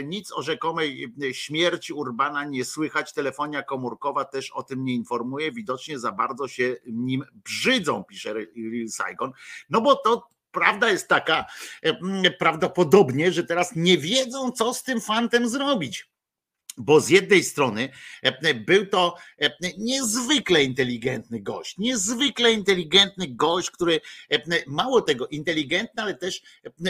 [0.04, 3.14] Nic o rzekomej śmierci Urbana nie słychać.
[3.14, 5.52] Telefonia komórkowa też o tym nie informuje.
[5.52, 9.32] Widocznie za bardzo się nim brzydzą, pisze Real Saigon.
[9.70, 11.46] No bo to prawda jest taka,
[12.40, 16.13] prawdopodobnie, że teraz nie wiedzą, co z tym fantem zrobić
[16.78, 17.90] bo z jednej strony
[18.22, 24.02] e, był to e, niezwykle inteligentny gość, niezwykle inteligentny gość, który
[24.32, 26.42] e, mało tego inteligentny, ale też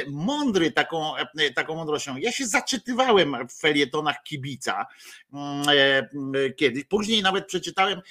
[0.07, 1.11] mądry taką,
[1.55, 2.18] taką mądrością.
[2.18, 4.85] Ja się zaczytywałem w felietonach kibica
[5.34, 5.65] mm,
[6.57, 8.01] kiedyś, później nawet przeczytałem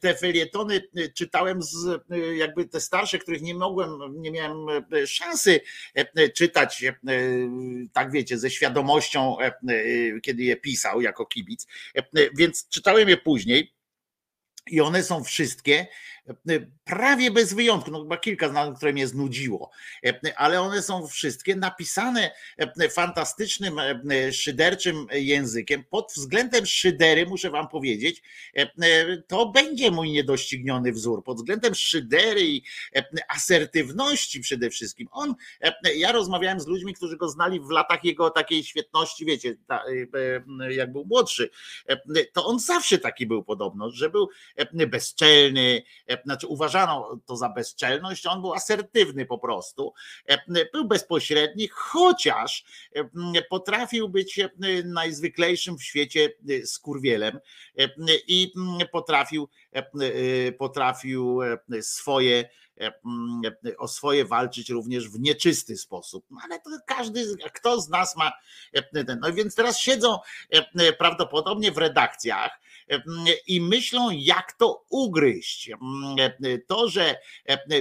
[0.00, 0.82] te felietony,
[1.14, 2.00] czytałem z
[2.36, 3.90] jakby te starsze, których nie mogłem,
[4.22, 4.66] nie miałem
[5.06, 5.60] szansy
[6.34, 6.84] czytać,
[7.92, 9.36] tak wiecie, ze świadomością,
[10.22, 12.02] kiedy je pisał jako kibic, e,
[12.34, 13.72] więc czytałem je później.
[14.70, 15.86] I one są wszystkie
[16.84, 19.70] prawie bez wyjątku, no chyba kilka znam, które mnie znudziło,
[20.36, 22.30] ale one są wszystkie napisane
[22.90, 23.76] fantastycznym,
[24.32, 25.84] szyderczym językiem.
[25.84, 28.22] Pod względem szydery, muszę wam powiedzieć,
[29.26, 31.24] to będzie mój niedościgniony wzór.
[31.24, 32.62] Pod względem szydery i
[33.28, 35.08] asertywności przede wszystkim.
[35.10, 35.34] On,
[35.96, 39.56] ja rozmawiałem z ludźmi, którzy go znali w latach jego takiej świetności, wiecie,
[40.70, 41.50] jak był młodszy,
[42.32, 44.28] to on zawsze taki był podobno, że był
[44.86, 45.82] bezczelny,
[46.24, 49.94] znaczy uważano to za bezczelność, on był asertywny po prostu,
[50.72, 52.64] był bezpośredni, chociaż
[53.48, 54.40] potrafił być
[54.84, 56.32] najzwyklejszym w świecie
[56.64, 57.38] skurwielem
[58.26, 58.52] i
[58.92, 59.48] potrafił,
[60.58, 61.40] potrafił
[61.80, 62.48] swoje
[63.78, 66.26] o swoje walczyć również w nieczysty sposób.
[66.30, 68.32] No ale to każdy, kto z nas ma
[68.92, 69.20] ten.
[69.20, 70.18] No więc teraz siedzą
[70.98, 72.60] prawdopodobnie w redakcjach
[73.46, 75.70] i myślą, jak to ugryźć.
[76.66, 77.16] To, że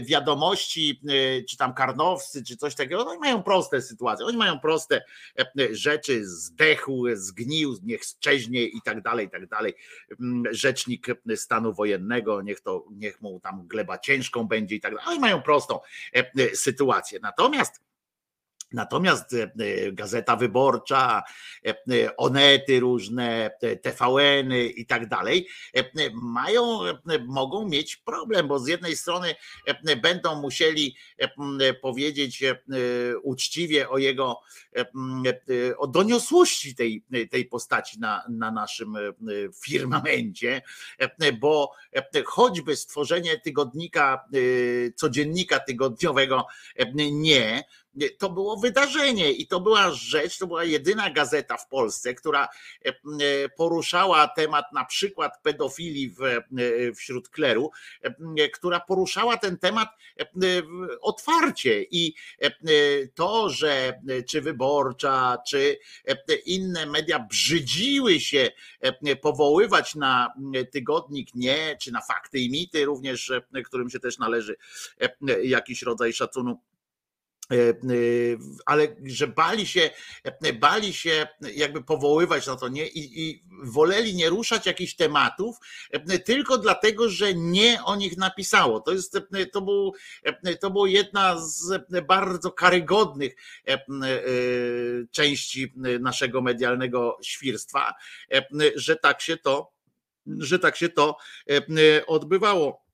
[0.02, 1.02] wiadomości,
[1.50, 5.04] czy tam karnowscy, czy coś takiego, oni mają proste sytuacje, oni mają proste
[5.72, 9.74] rzeczy, zdechł, zgnił, niech szczeźnie i tak dalej, i tak dalej.
[10.52, 15.08] Rzecznik stanu wojennego, niech to, niech mu tam gleba ciężką będzie i tak dalej.
[15.10, 15.80] Oni mają prostą
[16.54, 17.20] sytuację.
[17.22, 17.82] Natomiast
[18.76, 21.24] Natomiast e, e, Gazeta Wyborcza,
[21.66, 25.48] e, Onety różne, TVN-y i tak dalej
[26.14, 26.80] mają,
[27.28, 29.36] mogą mieć problem, bo z jednej strony
[30.02, 30.96] będą musieli
[31.82, 32.44] powiedzieć
[33.24, 34.42] uczciwie o jego
[35.78, 38.96] o doniosłości tej, tej postaci na, na naszym
[39.66, 40.62] firmamencie,
[41.40, 41.72] bo
[42.26, 44.26] choćby stworzenie tygodnika,
[44.96, 46.48] codziennika tygodniowego
[46.96, 47.64] nie,
[48.18, 52.48] to było wydarzenie i to była rzecz, to była jedyna gazeta w Polsce, która
[52.86, 52.94] e, e,
[53.50, 56.42] poruszała temat na przykład pedofilii w, e,
[56.96, 57.72] wśród kleru,
[58.54, 59.90] która poruszała ten temat
[61.02, 61.86] otwarcie.
[61.92, 62.16] I
[63.16, 65.78] to, że czy wyborcza, czy
[66.46, 68.52] inne media brzydziły się
[69.22, 70.34] powoływać na
[70.72, 73.32] tygodnik nie, czy na fakty i mity również,
[73.66, 74.56] którym się też należy
[75.44, 76.75] jakiś rodzaj szacunku
[78.66, 79.90] ale że bali się,
[80.24, 85.58] e, bali się jakby powoływać na to nie i, i woleli nie ruszać jakichś tematów
[86.26, 88.80] tylko dlatego, że nie o nich napisało.
[88.80, 89.20] To jest,
[89.52, 89.94] to był,
[90.62, 93.36] to było jedna z bardzo karygodnych
[95.12, 97.94] części naszego medialnego świrstwa,
[98.76, 99.72] że tak się to,
[100.28, 101.18] że tak się to
[102.08, 102.86] odbywało.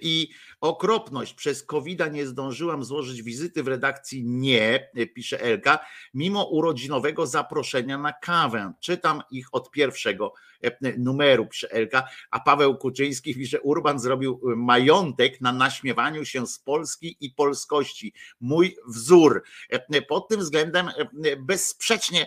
[0.00, 0.28] I
[0.60, 1.34] Okropność.
[1.34, 4.24] Przez covid nie zdążyłam złożyć wizyty w redakcji.
[4.24, 5.78] Nie, pisze Elka,
[6.14, 8.72] mimo urodzinowego zaproszenia na kawę.
[8.80, 10.32] Czytam ich od pierwszego
[10.64, 16.58] e, numeru, pisze Elka, a Paweł Kuczyński pisze, Urban zrobił majątek na naśmiewaniu się z
[16.58, 18.14] Polski i polskości.
[18.40, 19.42] Mój wzór.
[19.68, 22.26] E, Pod tym względem e, bezsprzecznie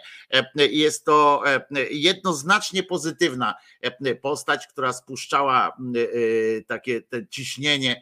[0.55, 1.43] jest to
[1.91, 3.55] jednoznacznie pozytywna
[4.21, 5.77] postać, która spuszczała
[6.67, 8.01] takie ciśnienie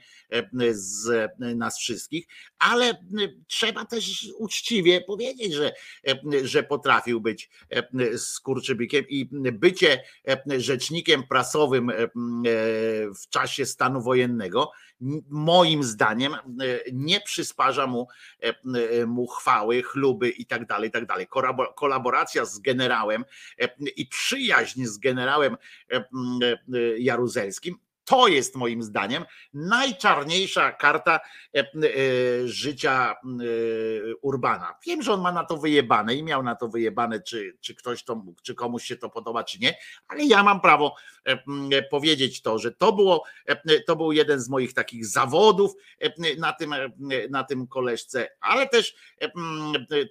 [0.71, 2.27] z nas wszystkich,
[2.59, 3.03] ale
[3.47, 5.73] trzeba też uczciwie powiedzieć, że,
[6.43, 7.49] że potrafił być
[8.17, 10.03] skurczybykiem i bycie
[10.57, 11.91] rzecznikiem prasowym
[13.23, 14.71] w czasie stanu wojennego
[15.29, 16.35] moim zdaniem
[16.93, 18.07] nie przysparza mu,
[19.07, 21.27] mu chwały, chluby i tak dalej, i tak dalej.
[21.75, 23.25] Kolaboracja z generałem
[23.95, 25.57] i przyjaźń z generałem
[26.97, 27.75] Jaruzelskim
[28.11, 31.19] to jest moim zdaniem najczarniejsza karta
[31.55, 31.63] e, e,
[32.47, 33.15] życia e,
[34.21, 34.75] Urbana.
[34.85, 38.03] Wiem, że on ma na to wyjebane i miał na to wyjebane, czy, czy ktoś
[38.03, 39.77] to, czy komuś się to podoba, czy nie,
[40.07, 40.95] ale ja mam prawo
[41.91, 43.23] powiedzieć to, że to było,
[43.87, 45.71] to był jeden z moich takich zawodów
[46.37, 46.73] na tym,
[47.29, 48.95] na tym koleżce, ale też,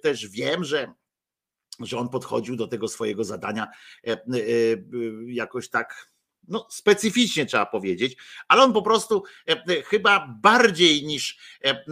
[0.01, 0.93] też wiem, że
[1.79, 3.67] że on podchodził do tego swojego zadania
[5.25, 6.10] jakoś tak
[6.47, 11.85] no, specyficznie trzeba powiedzieć, ale on po prostu e, e, chyba bardziej niż e,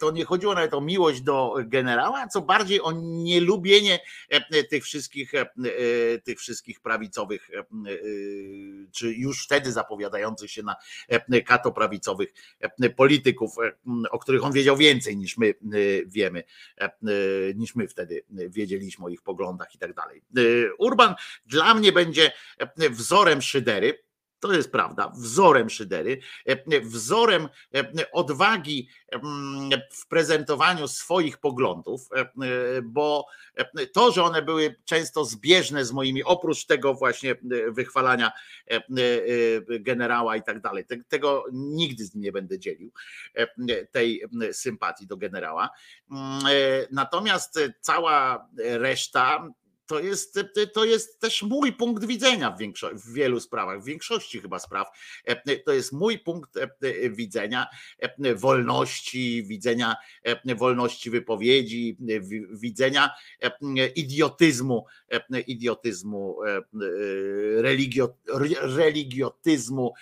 [0.00, 4.00] to nie chodziło nawet o miłość do generała, co bardziej o nielubienie
[4.70, 5.32] tych wszystkich,
[6.24, 7.50] tych wszystkich prawicowych,
[8.92, 10.76] czy już wtedy zapowiadających się na
[11.46, 12.28] katoprawicowych
[12.96, 13.56] polityków,
[14.10, 15.54] o których on wiedział więcej niż my
[16.06, 16.42] wiemy,
[17.54, 20.22] niż my wtedy wiedzieliśmy o ich poglądach i tak dalej.
[20.78, 21.14] Urban
[21.46, 22.32] dla mnie będzie
[22.90, 24.08] wzorem szydery szydery.
[24.40, 28.88] To jest prawda, wzorem szydery, e, wzorem e, odwagi
[29.92, 33.26] w prezentowaniu swoich poglądów, e, bo
[33.92, 37.34] to, że one były często zbieżne z moimi, oprócz tego właśnie
[37.68, 38.32] wychwalania
[39.80, 42.92] generała i tak dalej, tego nigdy z nim nie będę dzielił,
[43.90, 44.22] tej
[44.52, 45.70] sympatii do generała.
[46.90, 49.48] Natomiast cała reszta
[49.88, 50.40] to jest,
[50.72, 52.58] to jest też mój punkt widzenia w,
[52.92, 54.88] w wielu sprawach, w większości chyba spraw.
[55.64, 56.50] To jest mój punkt
[57.10, 57.66] widzenia
[58.36, 59.96] wolności, widzenia
[60.56, 61.96] wolności wypowiedzi,
[62.50, 63.10] widzenia
[63.94, 64.86] idiotyzmu,
[65.46, 66.38] idiotyzmu,
[67.56, 68.14] religio,
[68.60, 69.94] religiotyzmu,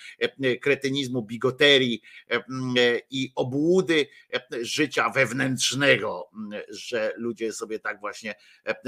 [0.60, 2.02] kretynizmu, bigoterii
[3.10, 4.06] i obłudy
[4.60, 6.30] życia wewnętrznego,
[6.68, 8.34] że ludzie sobie tak właśnie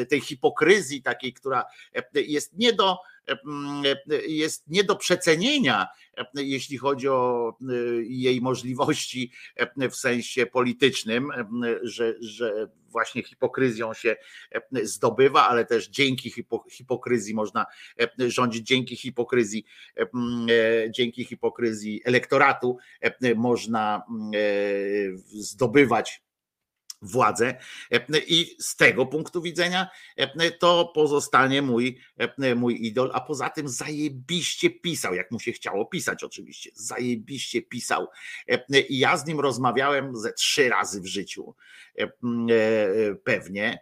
[0.08, 2.96] tej hipokryzji, takiej, która e, jest nie do,
[3.28, 3.32] e,
[4.10, 5.86] e, jest nie do przecenienia,
[6.34, 7.52] jeśli chodzi o
[8.02, 9.32] jej możliwości
[9.90, 11.30] w sensie politycznym,
[11.82, 14.16] że, że właśnie hipokryzją się
[14.82, 16.32] zdobywa, ale też dzięki
[16.70, 17.66] hipokryzji można
[18.18, 19.64] rządzić, dzięki hipokryzji,
[20.90, 22.78] dzięki hipokryzji elektoratu
[23.36, 24.02] można
[25.26, 26.22] zdobywać
[27.02, 27.54] władzę.
[28.26, 29.88] I z tego punktu widzenia
[30.58, 32.00] to pozostanie mój,
[32.56, 38.06] mój idol, a poza tym zajebiście pisał, jak mu się chciało pisać oczywiście, zajebiście pisał.
[38.88, 41.54] I ja z nim rozmawiałem ze trzy razy w życiu,
[43.24, 43.78] pewnie,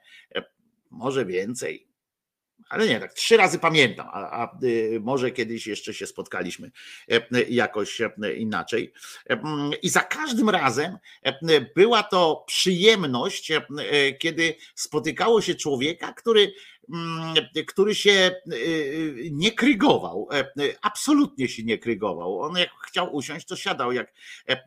[0.90, 1.85] może więcej
[2.68, 6.70] ale nie, tak trzy razy pamiętam, a, a, y, może kiedyś jeszcze się spotkaliśmy
[7.10, 8.92] e, jakoś e, inaczej.
[9.30, 9.40] E,
[9.82, 10.98] I za każdym razem
[11.74, 13.52] była to przyjemność,
[14.18, 16.52] kiedy spotykało się człowieka, który Mm,
[17.66, 18.10] który się
[18.52, 20.44] y, y, nie krygował, e,
[20.82, 22.40] absolutnie się nie krygował.
[22.40, 24.12] On jak chciał usiąść, to siadał, jak
[24.48, 24.64] e,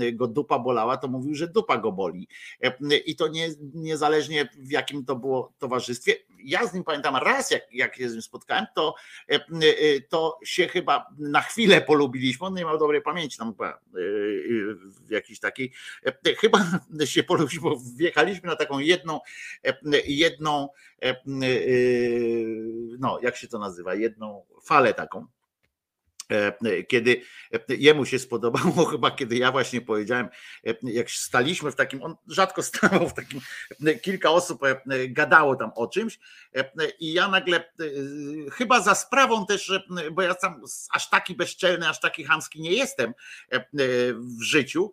[0.00, 2.28] e, go dupa bolała, to mówił, że dupa go boli.
[3.06, 6.14] I to nie, niezależnie w jakim to było towarzystwie.
[6.44, 8.94] Ja z nim pamiętam raz, jak, jak się z nim spotkałem, to,
[10.08, 12.46] to się chyba na chwilę polubiliśmy.
[12.46, 13.54] On nie miał dobrej pamięci, tam
[15.06, 15.72] w jakiejś takiej,
[16.38, 16.58] chyba
[17.04, 19.20] się polubiliśmy, bo wjechaliśmy na taką jedną,
[20.06, 20.68] jedną
[22.98, 25.26] no jak się to nazywa, jedną falę taką
[26.88, 27.22] kiedy
[27.68, 30.28] jemu się spodobało, chyba kiedy ja właśnie powiedziałem,
[30.66, 33.40] e, jak staliśmy w takim, on rzadko stawał w takim,
[34.02, 36.18] kilka osób e, gadało tam o czymś
[37.00, 37.72] i ja nagle,
[38.52, 39.72] chyba za sprawą też,
[40.12, 40.62] bo ja tam
[40.92, 43.14] aż taki bezczelny, aż taki chamski nie jestem
[44.38, 44.92] w życiu,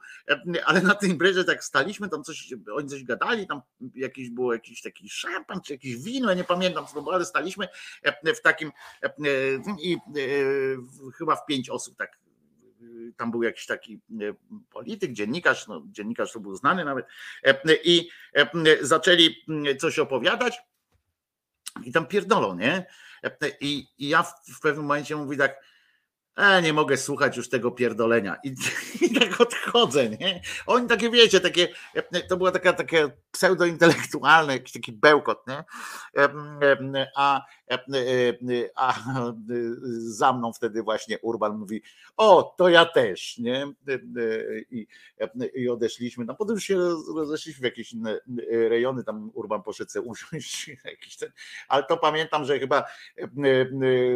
[0.65, 3.61] ale na tym imprezie tak staliśmy, tam coś, oni coś gadali, tam
[3.95, 7.25] jakiś było jakiś taki szampan, czy jakieś wino, ja nie pamiętam co to było, ale
[7.25, 7.67] staliśmy
[8.23, 8.71] w takim
[9.81, 9.97] i
[11.17, 12.17] chyba chyba w pięć osób tak
[13.17, 13.99] tam był jakiś taki
[14.69, 17.05] polityk, dziennikarz, no, dziennikarz to był znany nawet,
[17.83, 18.09] i
[18.81, 19.35] zaczęli
[19.79, 20.59] coś opowiadać
[21.83, 22.85] i tam pierdolą, nie?
[23.61, 25.55] I, i ja w, w pewnym momencie mówię tak,
[26.35, 28.37] e, nie mogę słuchać już tego pierdolenia.
[28.43, 28.55] I,
[29.05, 30.41] I, tak odchodzę, nie?
[30.65, 31.67] Oni takie, wiecie, takie,
[32.29, 35.63] to była taka, takie pseudointelektualne, jakiś taki bełkot, nie?
[37.15, 37.45] A,
[38.75, 38.93] a
[39.97, 41.81] za mną wtedy właśnie Urban mówi,
[42.17, 43.73] o, to ja też, nie?
[44.71, 44.87] I,
[45.55, 46.77] i odeszliśmy, no potem się
[47.15, 48.19] rozeszliśmy w jakieś inne
[48.49, 51.31] rejony, tam Urban poszedł sobie usiąść, jakiś ten,
[51.67, 52.83] ale to pamiętam, że chyba,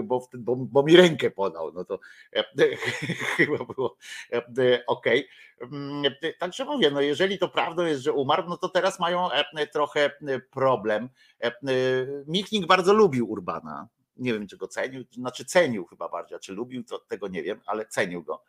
[0.03, 1.99] bo, bo, bo mi rękę podał, no to
[3.37, 3.97] chyba było
[4.87, 5.05] ok.
[6.39, 9.29] Także mówię, no jeżeli to prawdą jest, że umarł, no to teraz mają
[9.73, 10.11] trochę
[10.51, 11.09] problem.
[12.27, 13.87] Michnik bardzo lubił Urbana.
[14.17, 17.61] Nie wiem, czy go cenił, znaczy cenił chyba bardziej, czy lubił, to tego nie wiem,
[17.65, 18.43] ale cenił go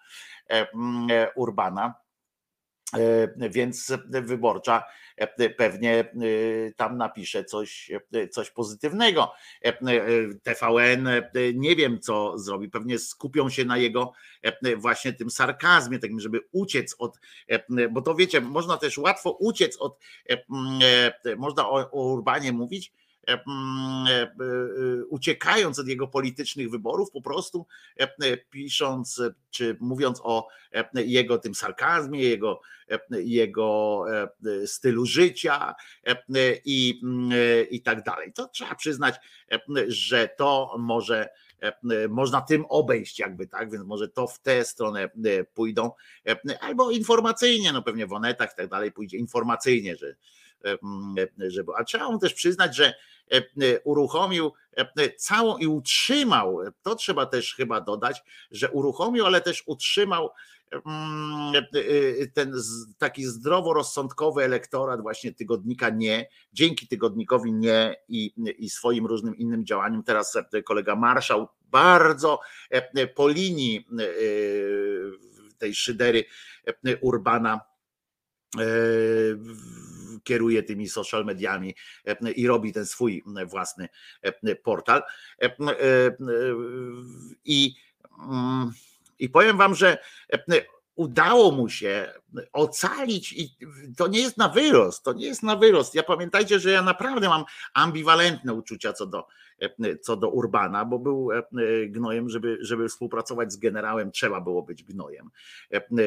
[1.35, 2.12] Urbana E,
[3.51, 4.85] więc wyborcza
[5.17, 6.05] e, pewnie e,
[6.77, 7.91] tam napisze coś,
[8.31, 9.33] coś pozytywnego.
[10.43, 11.09] TVN
[11.55, 12.69] nie wiem, co zrobi.
[12.69, 14.13] Pewnie skupią się na jego
[14.77, 17.21] właśnie tym sarkazmie, takim, żeby uciec od,
[17.91, 19.99] bo to wiecie, można też łatwo uciec od,
[21.37, 23.02] można o, o Urbanie mówić, E, e, e,
[25.09, 27.67] uciekając od jego politycznych wyborów, po prostu
[28.51, 30.49] pisząc czy mówiąc o
[30.95, 32.61] jego tym sarkazmie, jego,
[33.11, 34.05] jego
[34.67, 35.75] stylu życia
[36.65, 37.31] i, mm,
[37.71, 38.33] i tak dalej.
[38.33, 39.15] To trzeba przyznać,
[39.89, 41.29] że to może
[42.09, 45.11] można tym obejść jakby tak, więc może to w tę stronę
[45.55, 45.91] pójdą,
[46.61, 50.17] albo informacyjnie, no pewnie w onetach i tak dalej pójdzie informacyjnie, że,
[51.49, 52.95] żeby, a trzeba mu też przyznać, że
[53.85, 54.53] uruchomił
[55.17, 60.31] całą i utrzymał, to trzeba też chyba dodać, że uruchomił, ale też utrzymał
[62.35, 62.55] ten
[62.99, 70.03] taki zdroworozsądkowy elektorat właśnie tygodnika nie, dzięki tygodnikowi nie i, i swoim różnym innym działaniom.
[70.03, 72.41] Teraz kolega Marszał bardzo
[73.15, 73.89] po linii
[75.59, 76.25] tej szydery
[77.01, 77.61] Urbana
[80.25, 81.75] kieruje tymi social mediami
[82.07, 83.89] e, i robi ten swój własny
[84.23, 85.03] e, portal.
[85.43, 85.57] E,
[87.45, 87.75] I,
[88.29, 88.73] mm,
[89.19, 89.99] i powiem wam, że
[90.95, 92.13] udało mu się
[92.53, 93.57] ocalić i
[93.97, 95.95] to nie jest na wyrost, to nie jest na wyrost.
[95.95, 97.45] Ja pamiętajcie, że ja naprawdę mam
[97.75, 99.27] ambiwalentne uczucia co do,
[100.01, 101.29] co do Urbana, bo był
[101.87, 105.31] gnojem, żeby, żeby współpracować z generałem, trzeba było być gnojem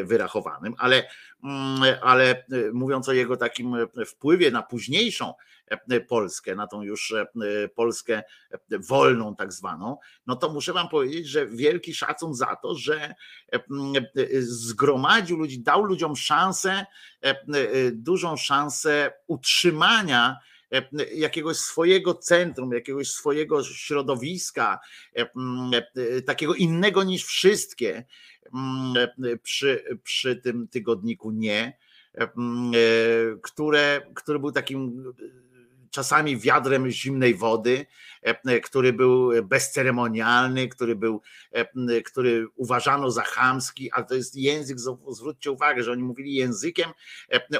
[0.03, 1.03] wyrachowanym, ale,
[1.43, 3.75] mm, ale mówiąc o jego takim
[4.07, 5.33] wpływie na późniejszą
[6.07, 7.13] Polskę, na tą już
[7.75, 8.23] Polskę
[8.89, 13.15] wolną tak zwaną, no to muszę wam powiedzieć, że wielki szacun za to, że
[14.39, 16.85] zgromadził ludzi, dał ludziom szansę,
[17.91, 20.37] dużą szansę utrzymania
[21.15, 24.79] jakiegoś swojego centrum, jakiegoś swojego środowiska,
[26.25, 28.03] takiego innego niż wszystkie
[29.43, 31.77] przy, przy tym tygodniku nie,
[33.41, 35.13] które, który był takim
[35.95, 37.85] czasami wiadrem zimnej wody,
[38.25, 44.35] e, e, który był bezceremonialny, który był, e, który uważano za chamski, ale to jest
[44.35, 44.77] język,
[45.07, 46.89] zwróćcie uwagę, że oni mówili językiem,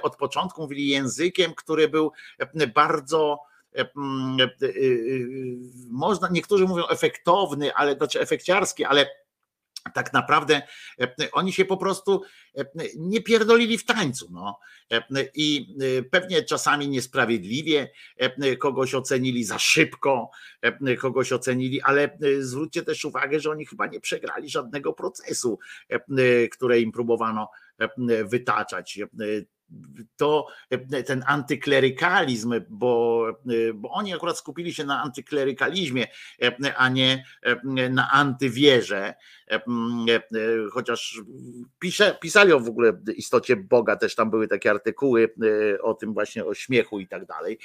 [0.02, 2.12] od początku mówili językiem, który był
[2.74, 3.40] bardzo
[5.90, 9.06] można, niektórzy mówią efektowny, ale znaczy efekciarski, ale
[9.94, 10.62] tak naprawdę
[11.02, 12.22] e, oni się po prostu
[12.58, 12.66] e,
[12.98, 14.28] nie pierdolili w tańcu.
[14.32, 14.60] No.
[14.92, 15.04] E,
[15.36, 15.76] I
[16.12, 17.92] pewnie czasami niesprawiedliwie
[18.60, 20.30] kogoś ocenili za szybko,
[21.00, 25.60] kogoś ocenili, ale zwróćcie też uwagę, że oni chyba nie przegrali żadnego procesu,
[26.52, 27.50] które im próbowano
[28.26, 29.00] wytaczać
[30.18, 30.48] to
[31.06, 33.26] ten antyklerykalizm, bo,
[33.74, 36.08] bo oni akurat skupili się na antyklerykalizmie,
[36.78, 37.26] a nie
[37.90, 39.14] na antywierze,
[40.72, 41.22] chociaż
[41.80, 45.34] pisze, pisali o w ogóle istocie Boga, też tam były takie artykuły
[45.82, 47.60] o tym właśnie o śmiechu i tak dalej.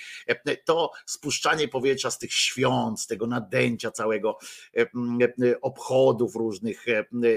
[0.65, 4.39] To spuszczanie powietrza z tych świąt, z tego nadęcia całego
[5.63, 6.87] obchodów różnych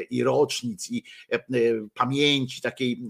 [0.10, 1.04] i rocznic i
[1.94, 3.02] pamięci takiej,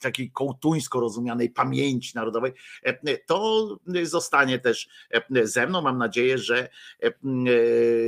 [0.00, 2.52] takiej kołtuńskiej chińsko rozumianej pamięci narodowej,
[2.82, 3.68] e, to
[4.02, 5.82] zostanie też e, ze mną.
[5.82, 6.68] Mam nadzieję, że
[7.00, 7.10] e,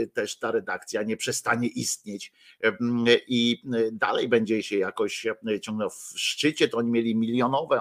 [0.07, 2.33] też ta redakcja nie przestanie istnieć
[3.29, 3.63] i
[3.93, 5.27] dalej będzie się jakoś
[5.63, 6.69] ciągnął w szczycie.
[6.69, 7.81] To oni mieli milionowe,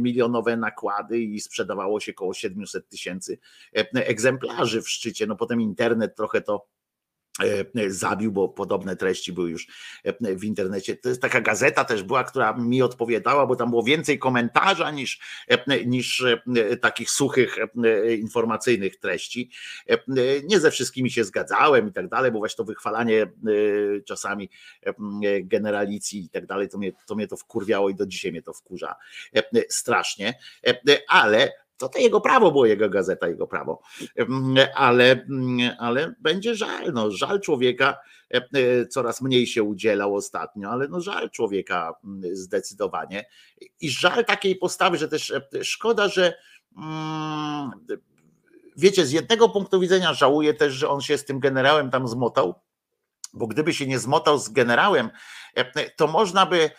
[0.00, 3.38] milionowe nakłady i sprzedawało się około 700 tysięcy
[3.94, 5.26] egzemplarzy w szczycie.
[5.26, 6.73] No potem internet trochę to e,
[7.88, 9.66] zabił, bo podobne treści były już
[10.04, 10.96] e, w internecie.
[10.96, 15.20] To jest taka gazeta też była, która mi odpowiadała, bo tam było więcej komentarza niż,
[15.48, 16.24] e, niż
[16.80, 17.58] takich suchych
[18.18, 19.50] informacyjnych treści.
[20.44, 23.26] Nie ze wszystkimi się zgadzałem i tak dalej, bo właśnie to wychwalanie
[24.06, 24.50] czasami
[25.42, 28.52] generalicji i tak dalej, to mnie, to mnie to wkurwiało i do dzisiaj mnie to
[28.52, 28.94] wkurza
[29.68, 30.34] strasznie,
[31.08, 33.80] ale to to jego prawo było, jego gazeta, jego prawo.
[34.74, 35.26] Ale,
[35.78, 37.96] ale będzie żal, no, żal człowieka,
[38.30, 41.94] e, coraz mniej się udzielał ostatnio, ale no żal człowieka
[42.32, 43.24] zdecydowanie.
[43.80, 46.34] I żal takiej postawy, że też e, szkoda, że
[46.76, 47.70] mm,
[48.76, 52.54] wiecie, z jednego punktu widzenia żałuję też, że on się z tym generałem tam zmotał,
[53.32, 55.10] bo gdyby się nie zmotał z generałem,
[55.54, 56.70] e, to można by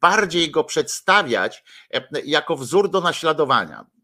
[0.00, 1.64] bardziej go przedstawiać
[2.24, 3.95] jako wzór do naśladowania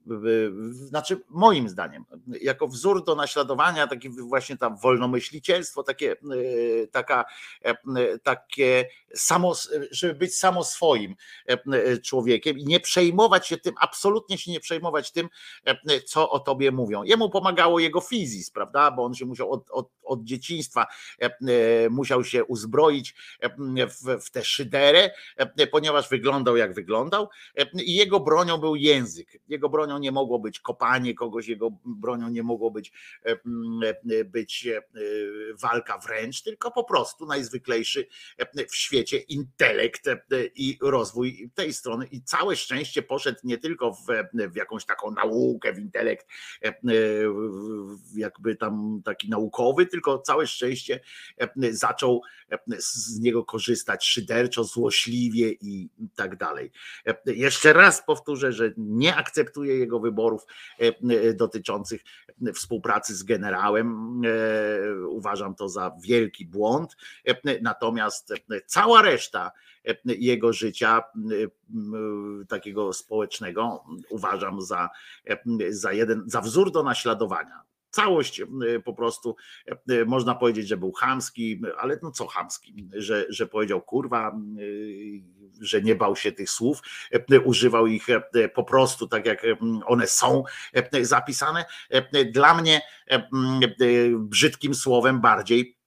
[0.70, 2.04] znaczy moim zdaniem,
[2.40, 6.16] jako wzór do naśladowania, taki właśnie tam wolnomyślicielstwo, takie, e,
[6.86, 7.24] taka,
[7.62, 9.54] e, takie samo,
[9.90, 11.14] żeby być samo swoim
[11.46, 15.28] e, człowiekiem i nie przejmować się tym, absolutnie się nie przejmować tym,
[16.06, 17.02] co o tobie mówią.
[17.02, 20.86] Jemu pomagało jego fizis, prawda, bo on się musiał od, od, od dzieciństwa
[21.90, 23.14] musiał się uzbroić
[23.72, 25.10] w, w tę szyderę,
[25.70, 27.28] ponieważ wyglądał jak wyglądał
[27.74, 29.28] i jego bronią był język.
[29.48, 32.92] Jego bronią nie mogło być kopanie kogoś, jego bronią nie mogło być,
[33.26, 33.30] e,
[34.10, 34.82] e, być e,
[35.60, 38.06] walka wręcz, tylko po prostu najzwyklejszy
[38.68, 40.06] w świecie intelekt
[40.54, 42.06] i rozwój tej strony.
[42.06, 44.06] I całe szczęście poszedł nie tylko w,
[44.52, 46.26] w jakąś taką naukę, w intelekt,
[48.16, 51.00] jakby tam taki naukowy, tylko całe szczęście
[51.70, 52.22] zaczął
[52.78, 56.70] z niego korzystać szyderczo, złośliwie i tak dalej.
[57.26, 60.46] Jeszcze raz powtórzę, że nie akceptuję jego wyborów
[60.80, 62.02] e, e, dotyczących
[62.54, 64.20] współpracy z generałem.
[64.24, 66.96] E, uważam to za wielki błąd.
[67.62, 68.32] Natomiast
[68.66, 69.50] cała reszta
[70.04, 71.02] jego życia
[72.48, 74.88] takiego społecznego uważam za,
[75.70, 77.62] za jeden, za wzór do naśladowania
[77.92, 78.42] całość
[78.84, 79.36] po prostu
[80.06, 84.36] można powiedzieć, że był chamski, ale no co chamski, że, że powiedział kurwa,
[85.60, 86.78] że nie bał się tych słów,
[87.44, 88.06] używał ich
[88.54, 89.46] po prostu tak jak
[89.86, 90.44] one są
[91.02, 91.64] zapisane.
[92.32, 92.80] Dla mnie
[94.18, 95.81] brzydkim słowem bardziej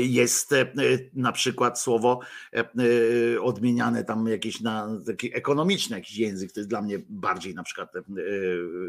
[0.00, 0.72] jest e,
[1.14, 2.20] na przykład słowo
[2.52, 7.54] e, e, odmieniane tam jakieś na taki ekonomiczny jakiś język, to jest dla mnie bardziej
[7.54, 7.92] na przykład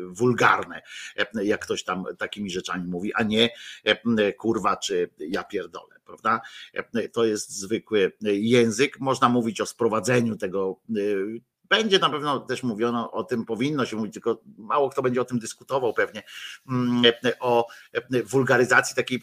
[0.07, 0.81] wulgarne,
[1.43, 3.49] jak ktoś tam takimi rzeczami mówi, a nie
[4.37, 6.41] kurwa czy ja pierdolę, prawda?
[7.13, 8.99] To jest zwykły język.
[8.99, 10.79] Można mówić o sprowadzeniu tego
[11.77, 15.25] będzie na pewno też mówiono o tym, powinno się mówić, tylko mało kto będzie o
[15.25, 16.23] tym dyskutował pewnie,
[16.69, 17.03] mm,
[17.39, 17.67] o
[18.25, 19.21] wulgaryzacji takiej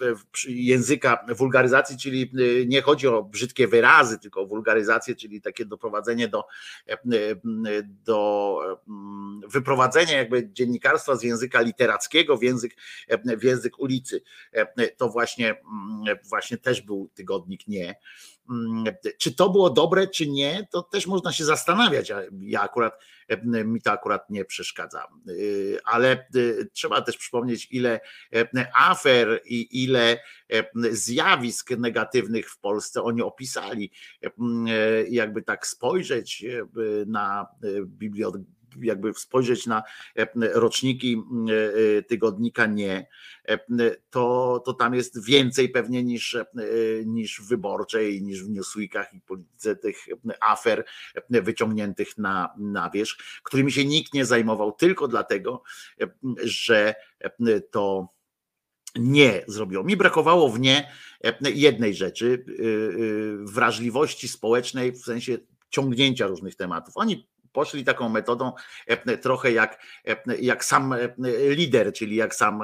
[0.49, 2.31] języka, wulgaryzacji, czyli
[2.67, 6.45] nie chodzi o brzydkie wyrazy, tylko o wulgaryzację, czyli takie doprowadzenie do,
[8.05, 8.59] do
[9.49, 12.77] wyprowadzenia jakby dziennikarstwa z języka literackiego w język,
[13.39, 14.23] w język ulicy.
[14.97, 17.97] To właśnie, mm, właśnie też był tygodnik nie.
[18.51, 18.85] Mm,
[19.19, 22.13] czy to było dobre, czy nie, to też można się zastanawiać.
[22.41, 22.95] Ja akurat
[23.45, 25.07] mi to akurat nie przeszkadza.
[25.29, 28.01] Y, ale y, trzeba też przypomnieć, ile
[28.75, 30.19] afer i ile
[30.91, 33.93] zjawisk negatywnych w Polsce oni opisali.
[35.09, 36.45] Jakby tak spojrzeć
[37.07, 37.47] na
[37.85, 39.83] bibliotekę jakby spojrzeć na
[40.17, 41.23] e, roczniki
[41.99, 43.07] e, tygodnika nie,
[43.49, 43.59] e,
[44.11, 46.37] to, to tam jest więcej pewnie niż,
[47.07, 49.97] niż w wyborczej, niż w Newsweekach i polityce tych
[50.41, 50.85] afer
[51.31, 55.63] wyciągniętych na, na wierzch, którymi się nikt nie zajmował tylko dlatego,
[56.43, 56.95] że
[57.71, 58.09] to
[58.97, 59.85] nie zrobiło.
[59.85, 60.91] Mi brakowało w nie
[61.55, 62.45] jednej rzeczy,
[63.41, 65.39] wrażliwości społecznej, w sensie
[65.71, 66.97] ciągnięcia różnych tematów.
[66.97, 68.53] Oni poszli taką metodą
[68.87, 70.99] e, trochę jak, e, jak sam e,
[71.49, 72.63] lider, czyli jak sam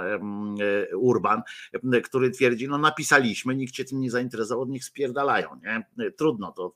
[0.97, 1.43] Urban,
[2.05, 6.11] który twierdzi, no napisaliśmy, nikt się tym nie zainteresował, niech spierdalają, nie?
[6.17, 6.75] Trudno to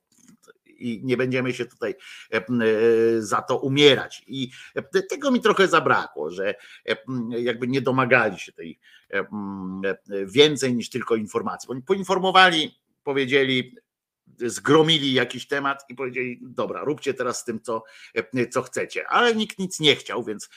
[0.67, 1.95] i nie będziemy się tutaj
[3.19, 4.25] za to umierać.
[4.27, 4.51] I
[5.11, 6.55] tego mi trochę zabrakło, że
[7.29, 8.79] jakby nie domagali się tej
[10.27, 11.71] więcej niż tylko informacji.
[11.71, 12.75] Oni poinformowali,
[13.05, 13.77] powiedzieli,
[14.39, 17.83] zgromili jakiś temat i powiedzieli, dobra, róbcie teraz z tym, co,
[18.51, 19.09] co chcecie.
[19.09, 20.49] Ale nikt nic nie chciał, więc,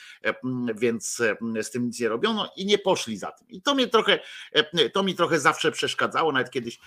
[0.75, 1.21] więc
[1.61, 3.47] z tym nic nie robiono i nie poszli za tym.
[3.49, 4.19] I to mnie trochę,
[4.93, 6.79] to mi trochę zawsze przeszkadzało, nawet kiedyś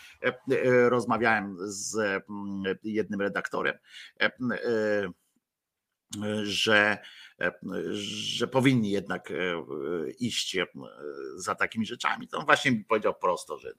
[0.88, 2.22] rozmawiałem z
[2.84, 3.78] jednym redaktorem,
[6.42, 6.98] że
[7.90, 9.32] że powinni jednak
[10.18, 10.56] iść
[11.36, 12.28] za takimi rzeczami.
[12.28, 13.72] To on właśnie mi powiedział prosto, że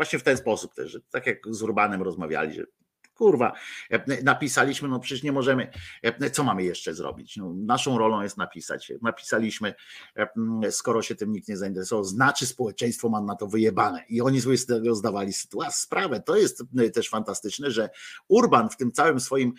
[0.00, 2.66] właśnie w ten sposób też, że tak jak z Urbanem rozmawiali, że
[3.14, 3.52] kurwa,
[3.90, 5.70] e, napisaliśmy, no przecież nie możemy,
[6.02, 7.36] e, co mamy jeszcze zrobić?
[7.36, 8.92] No, naszą rolą jest napisać.
[9.02, 9.74] Napisaliśmy,
[10.16, 14.04] e, skoro się tym nikt nie zainteresował, znaczy społeczeństwo ma na to wyjebane.
[14.08, 15.32] I oni sobie z tego zdawali
[15.70, 16.20] sprawę.
[16.20, 16.64] To jest
[16.94, 17.90] też fantastyczne, że
[18.28, 19.52] Urban w tym całym swoim,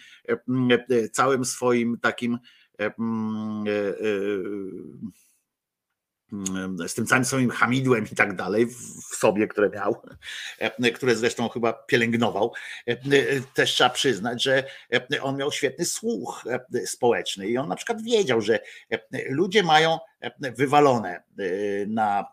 [1.12, 2.38] całym swoim takim
[6.88, 8.68] z tym całym swoim hamidłem i tak dalej
[9.12, 10.02] w sobie, które miał,
[10.60, 12.54] e, które zresztą chyba pielęgnował,
[12.88, 12.98] e,
[13.54, 14.64] też trzeba przyznać, że
[14.94, 16.44] e, on miał świetny słuch
[16.86, 18.60] społeczny i on na przykład wiedział, że
[19.30, 20.00] ludzie mają
[20.58, 21.24] wywalone
[21.88, 22.26] na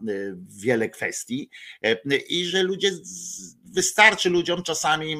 [0.48, 1.50] wiele kwestii
[2.28, 2.90] i że ludzie
[3.74, 5.16] wystarczy ludziom czasami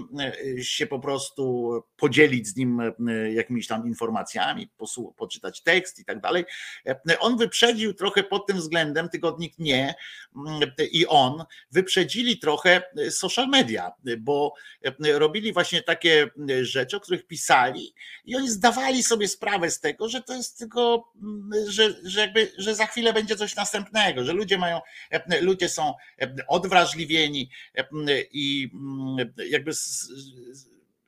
[0.62, 2.80] się po prostu podzielić z nim
[3.32, 4.70] jakimiś tam informacjami,
[5.16, 6.44] poczytać tekst i tak dalej.
[7.20, 9.94] On wyprzedził trochę pod tym względem, tygodnik nie
[10.92, 14.54] i on wyprzedzili trochę social media, bo
[15.14, 16.30] robili właśnie takie
[16.62, 21.12] rzeczy, o których pisali i oni zdawali sobie sprawę z tego, że to jest tylko,
[21.68, 24.80] że, że jakby, że za chwilę będzie coś następnego, że ludzie mają,
[25.40, 25.94] ludzie są
[26.48, 27.50] odwrażliwieni
[28.32, 29.72] i mm, jakby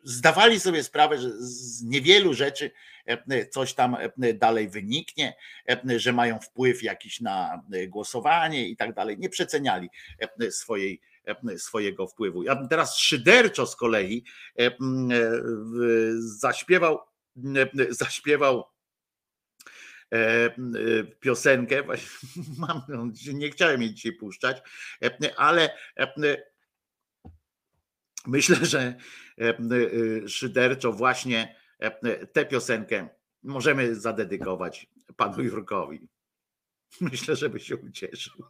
[0.03, 2.71] zdawali sobie sprawę, że z niewielu rzeczy
[3.07, 5.37] e, coś tam e, dalej wyniknie,
[5.69, 9.19] e, że mają wpływ jakiś na głosowanie i tak dalej.
[9.19, 9.89] Nie przeceniali
[10.51, 11.01] swojej,
[11.57, 12.43] swojego wpływu.
[12.43, 14.25] Ja teraz szyderczo z kolei
[16.19, 16.99] zaśpiewał,
[17.91, 18.65] zaśpiewał
[21.21, 21.83] piosenkę,
[22.59, 22.83] mam,
[23.35, 24.63] nie chciałem jej dzisiaj puszczać,
[25.37, 25.71] ale
[28.27, 28.95] Myślę, że
[29.39, 33.09] e, e, szyderczo właśnie e, tę piosenkę
[33.43, 36.09] możemy zadedykować panu Jurkowi.
[37.01, 38.45] Myślę, żeby się ucieszył.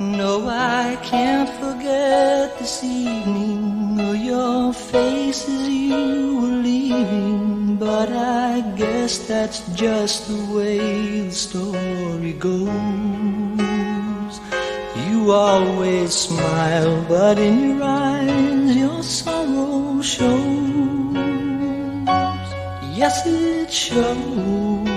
[0.00, 8.62] No, I can't forget this evening or your face as you were leaving, but I
[8.76, 12.70] guess that's just the way the story goes.
[15.06, 20.30] You always smile, but in your eyes your sorrow shows.
[22.96, 24.89] Yes, it shows.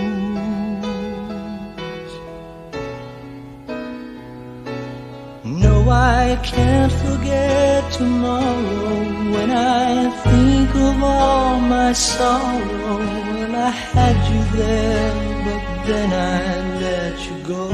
[6.34, 9.04] I can't forget tomorrow
[9.34, 12.98] when I think of all my sorrow.
[13.38, 15.14] When I had you there,
[15.46, 17.70] but then I let you go.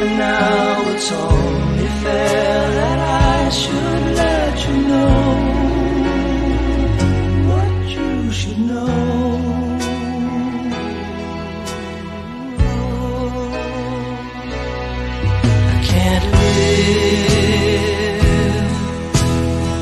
[0.00, 5.49] And now it's only fair that I should let you know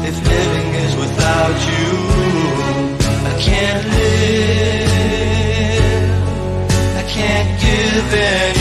[0.08, 1.88] if living is without you.
[3.30, 4.92] I can't live.
[6.96, 8.57] I can't give anymore.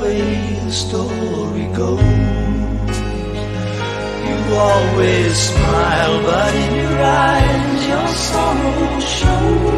[0.00, 0.20] Way
[0.64, 2.98] the story goes.
[4.28, 9.77] You always smile, but in your eyes your sorrow shows.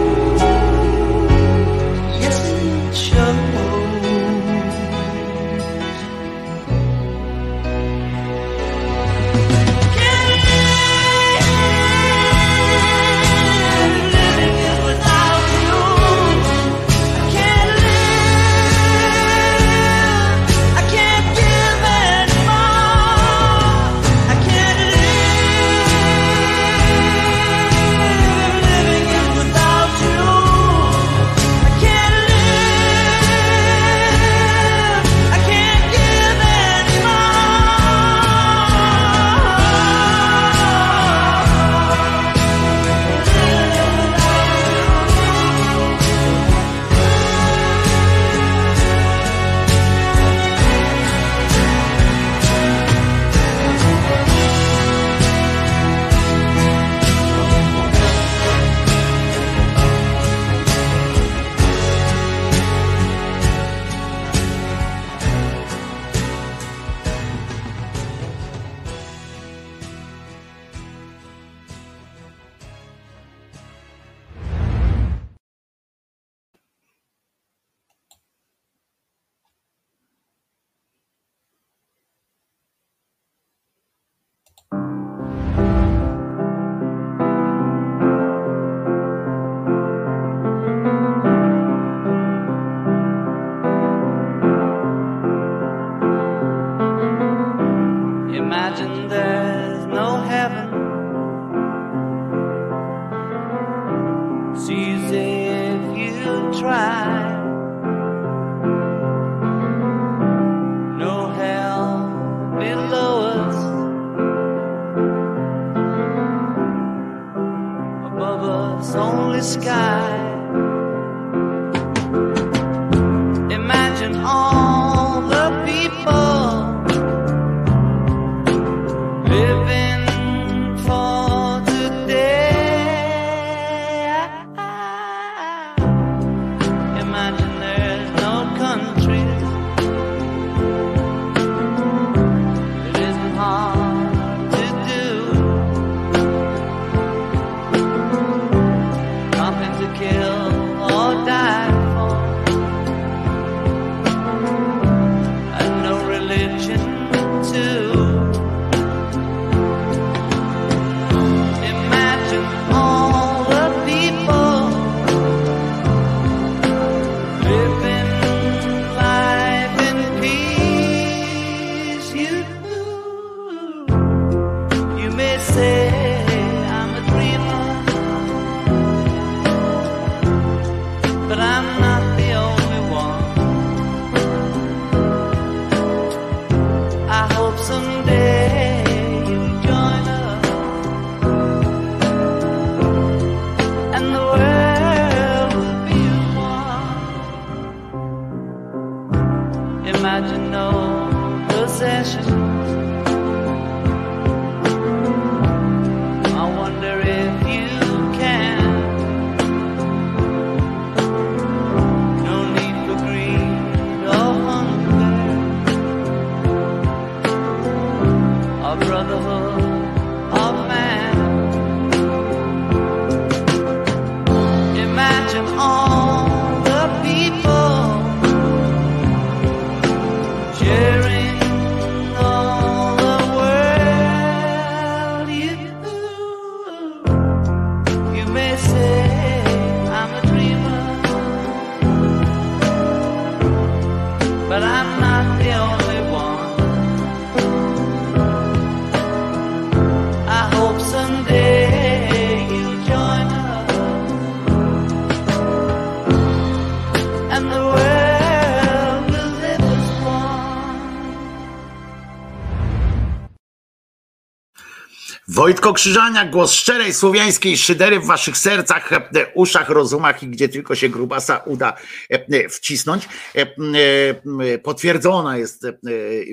[265.40, 269.02] Wojtko Krzyżania, głos szczerej słowiańskiej szydery w waszych sercach, e,
[269.34, 271.76] uszach, rozumach i gdzie tylko się grubasa uda
[272.10, 273.08] e, wcisnąć.
[273.34, 275.66] E, e, Potwierdzona jest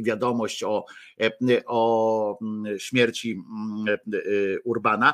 [0.02, 0.86] wiadomość o,
[1.66, 3.98] o mm, śmierci mm,
[4.64, 5.14] Urbana.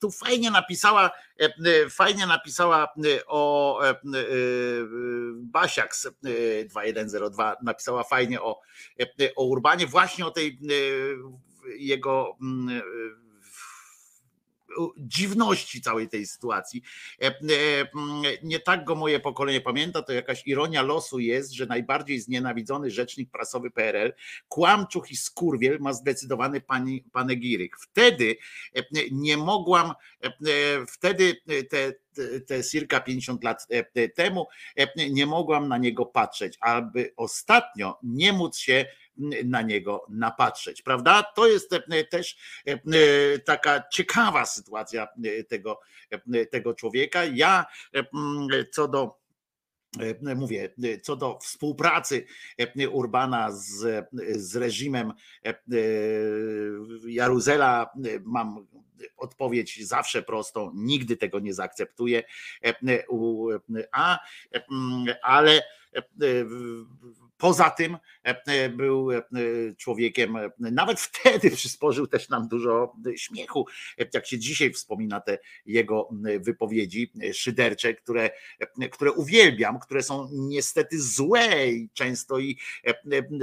[0.00, 1.10] Tu fajnie napisała,
[1.90, 2.94] fajnie napisała
[3.26, 3.80] o
[5.34, 6.10] Basiaks e,
[6.64, 8.60] 2102, napisała fajnie o,
[9.36, 10.58] o Urbanie, właśnie o tej
[11.78, 12.82] jego mm, e,
[14.96, 16.82] dziwności całej tej sytuacji.
[17.22, 17.32] E, e,
[18.42, 23.30] Nie tak go moje pokolenie pamięta, to jakaś ironia losu jest, że najbardziej znienawidzony rzecznik
[23.30, 24.12] prasowy PRL,
[24.48, 27.76] kłamczuch i skurwiel ma zdecydowany pani, panegiryk.
[27.80, 28.36] Wtedy
[29.12, 29.92] nie mogłam,
[30.88, 31.36] wtedy
[31.70, 31.92] te,
[32.46, 33.66] te- circa 50 lat
[34.14, 34.46] temu
[35.10, 38.86] nie mogłam na niego patrzeć, aby ostatnio nie móc się
[39.44, 41.22] na niego napatrzeć, prawda?
[41.22, 42.36] To jest e, też
[42.66, 42.78] e, e,
[43.38, 45.80] taka ciekawa sytuacja e, tego,
[46.34, 47.24] e, tego człowieka.
[47.24, 48.04] Ja e,
[48.72, 49.18] co do
[50.26, 52.26] e, mówię, e, co do współpracy
[52.58, 55.12] e, Urbana z, z reżimem
[55.44, 55.54] e, e,
[57.06, 58.66] Jaruzela, e, mam
[59.16, 62.22] odpowiedź zawsze prostą, nigdy tego nie zaakceptuję,
[62.64, 64.18] E, e, e, a,
[64.54, 64.64] e,
[65.22, 66.02] ale e, e,
[67.44, 69.22] poza tym e, e, był e,
[69.78, 73.66] człowiekiem, nawet wtedy przysporzył też nam dużo śmiechu,
[74.14, 76.08] jak się dzisiaj wspomina te jego
[76.40, 78.30] wypowiedzi szydercze, które,
[78.92, 82.58] które uwielbiam, które są niestety złe i często i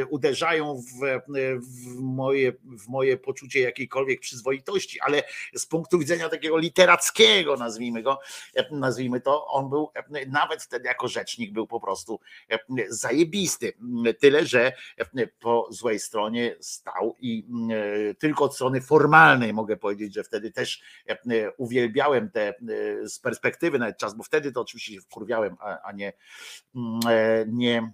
[0.09, 1.21] uderzają w,
[1.61, 5.23] w, moje, w moje poczucie jakiejkolwiek przyzwoitości, ale
[5.55, 8.19] z punktu widzenia takiego literackiego, nazwijmy go,
[8.71, 9.91] nazwijmy to, on był
[10.27, 12.19] nawet wtedy jako rzecznik był po prostu
[12.89, 13.73] zajebisty.
[14.19, 14.71] Tyle, że
[15.39, 17.47] po złej stronie stał i
[18.19, 20.81] tylko od strony formalnej mogę powiedzieć, że wtedy też
[21.57, 22.53] uwielbiałem te
[23.03, 26.13] z perspektywy nawet czas, bo wtedy to oczywiście się wkurwiałem, a nie,
[27.47, 27.91] nie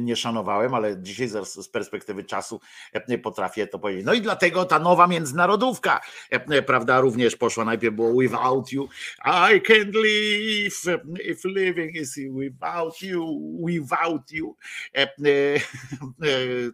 [0.00, 2.60] nie szanowałem, ale dzisiaj z perspektywy czasu
[2.92, 4.06] e, potrafię to powiedzieć.
[4.06, 6.00] No i dlatego ta nowa międzynarodówka,
[6.30, 7.64] e, prawda, również poszła.
[7.64, 8.88] Najpierw było without you,
[9.26, 14.56] I can't live if living is without you, without you.
[14.94, 15.08] E,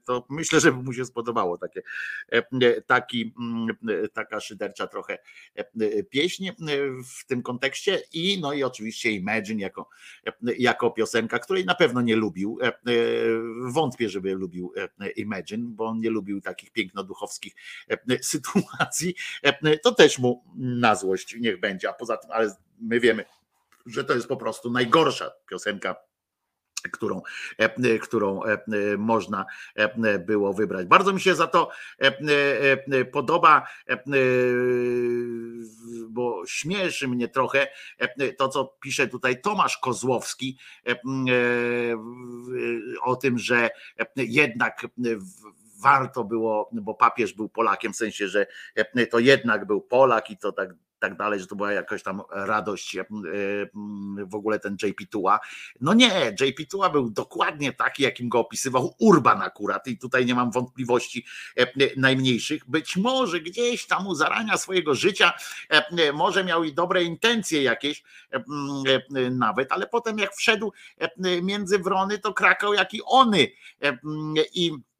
[0.05, 1.83] to myślę, że mu się spodobało takie,
[2.87, 3.77] taki, mm,
[4.13, 5.19] taka szydercza trochę
[6.11, 6.51] pieśń
[7.19, 9.89] w tym kontekście i no i oczywiście Imagine jako,
[10.59, 12.59] jako piosenka, której na pewno nie lubił
[13.67, 17.55] wątpię, żeby lubił e, Imagine, bo on nie lubił takich pięknoduchowskich
[17.89, 19.15] e, sytuacji.
[19.43, 23.25] E, to też mu na złość niech będzie, a poza tym, ale my wiemy,
[23.87, 25.97] że to jest po prostu najgorsza piosenka
[26.93, 27.23] którą,
[28.03, 28.41] którą
[28.99, 29.47] można
[30.27, 30.87] było wybrać.
[30.87, 31.71] Bardzo mi się za to
[33.13, 33.67] podoba,
[36.09, 37.69] bo śmieszy mnie trochę
[38.39, 40.59] to, co pisze tutaj Tomasz Kozłowski
[43.03, 43.71] o tym, że
[44.17, 44.87] jednak
[45.83, 48.47] warto było, bo papież był Polakiem, w sensie, że
[49.11, 50.69] to jednak był Polak i to tak
[51.05, 53.05] tak dalej, że to była jakaś tam radość e,
[54.27, 55.41] w ogóle ten JP Tua.
[55.81, 60.35] No nie, JP Tua był dokładnie taki, jakim go opisywał Urban akurat i tutaj nie
[60.35, 61.27] mam wątpliwości
[61.57, 61.67] e,
[61.97, 62.71] najmniejszych.
[62.71, 65.33] Być może gdzieś tam u zarania swojego życia
[65.69, 68.03] e, może miał i dobre intencje jakieś
[69.31, 70.73] nawet, ale potem jak wszedł
[71.43, 73.47] między wrony, to krakał jak i ony
[74.55, 74.94] i E,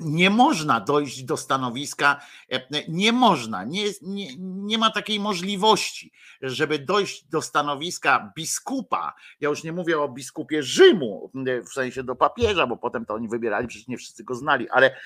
[0.00, 2.20] nie można dojść do stanowiska,
[2.52, 6.12] e, nie można, nie, nie, nie ma takiej możliwości,
[6.42, 9.14] żeby dojść do stanowiska biskupa.
[9.40, 13.14] Ja już nie mówię o biskupie Rzymu, e, w sensie do papieża, bo potem to
[13.14, 14.96] oni wybierali, przecież nie wszyscy go znali, ale,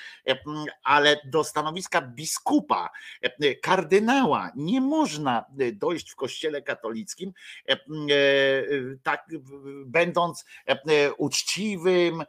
[0.83, 2.91] ale do stanowiska biskupa,
[3.63, 7.33] kardynała nie można dojść w kościele katolickim,
[9.03, 9.29] tak
[9.87, 10.45] będąc
[11.19, 12.25] uczciwym,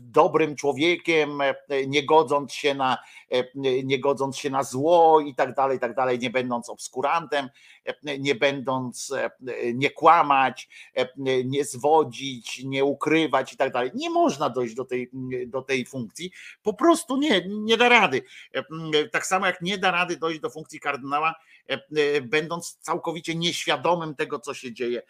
[0.00, 2.98] dobrym człowiekiem, E, nie godząc się na,
[3.32, 3.44] e,
[3.84, 7.48] nie godząc się na zło i tak dalej, i tak dalej, nie będąc obskurantem,
[8.18, 9.14] nie będąc,
[9.74, 10.68] nie kłamać,
[11.44, 13.90] nie zwodzić, nie ukrywać i tak dalej.
[13.94, 15.10] Nie można dojść do tej,
[15.46, 16.30] do tej funkcji,
[16.62, 18.22] po prostu nie, nie da rady.
[19.12, 21.34] Tak samo jak nie da rady dojść do funkcji kardynała,
[22.22, 25.02] będąc całkowicie nieświadomym tego, co się dzieje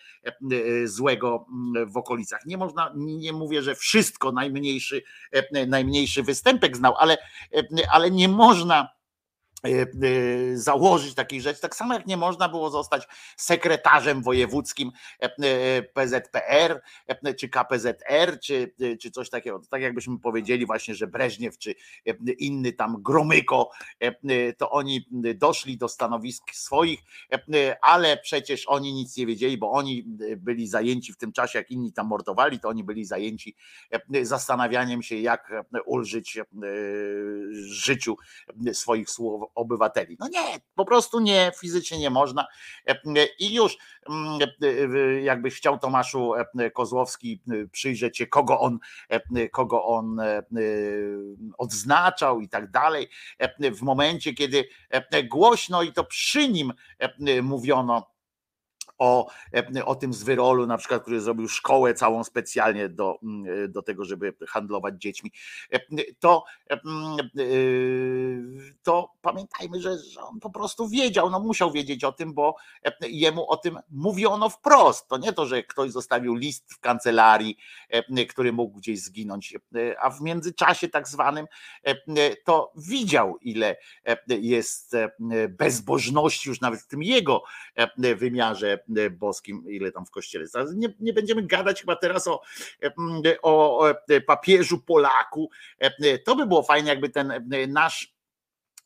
[0.85, 1.47] złego
[1.87, 2.47] w okolicach.
[2.47, 5.03] Nie można, nie mówię, że wszystko najmniejszy,
[5.67, 7.19] najmniejszy mniejszy występek znał, ale,
[7.91, 8.96] ale nie można E, e,
[10.55, 11.61] założyć takiej rzeczy.
[11.61, 16.83] Tak samo jak nie można było zostać sekretarzem wojewódzkim e, PZPR,
[17.39, 19.61] czy KPZR, czy, czy coś takiego.
[19.71, 21.75] Tak jakbyśmy powiedzieli właśnie, że Breżniew, czy
[22.39, 23.71] inny tam Gromyko,
[24.59, 27.01] to oni doszli do stanowisk swoich,
[27.83, 30.05] ale przecież oni nic nie wiedzieli, bo oni
[30.37, 33.57] byli zajęci w tym czasie, jak inni tam mordowali, to oni byli zajęci
[34.23, 35.53] zastanawianiem się, jak
[35.87, 36.39] ulżyć
[37.53, 38.17] życiu
[38.73, 40.17] swoich słów obywateli.
[40.21, 42.47] No nie, po prostu nie, fizycznie nie można.
[43.39, 43.79] I już
[45.23, 46.33] jakbyś chciał Tomaszu
[46.75, 47.43] Kozłowski
[47.73, 48.79] przyjrzeć się, kogo on,
[49.53, 50.21] kogo on
[51.59, 53.09] odznaczał i tak dalej,
[53.73, 54.65] w momencie, kiedy
[55.25, 56.73] głośno i to przy nim
[57.43, 58.16] mówiono,
[58.99, 63.73] o, e, o tym z Wyrolu, na przykład, który zrobił szkołę całą specjalnie do, mm,
[63.73, 65.33] do tego, żeby handlować dziećmi,
[65.73, 65.81] e,
[66.19, 66.81] to, e,
[68.83, 72.57] to pamiętajmy, że, że on po prostu wiedział, no musiał wiedzieć o tym, bo
[73.09, 75.09] jemu o tym mówiono wprost.
[75.09, 77.57] To nie to, że ktoś zostawił list w kancelarii,
[78.29, 79.55] który mógł gdzieś zginąć,
[80.01, 81.47] a w międzyczasie tak zwanym
[82.45, 83.77] to widział, ile
[84.29, 84.97] jest
[85.49, 87.43] bezbożności już nawet w tym jego
[88.17, 88.79] wymiarze E,
[89.11, 90.47] boskim, ile tam w kościele.
[90.75, 92.41] Nie, nie będziemy gadać chyba teraz o,
[92.83, 92.93] e,
[93.43, 93.85] o
[94.27, 95.51] papieżu Polaku.
[95.79, 97.33] E, to by było fajnie, jakby ten
[97.69, 98.16] nasz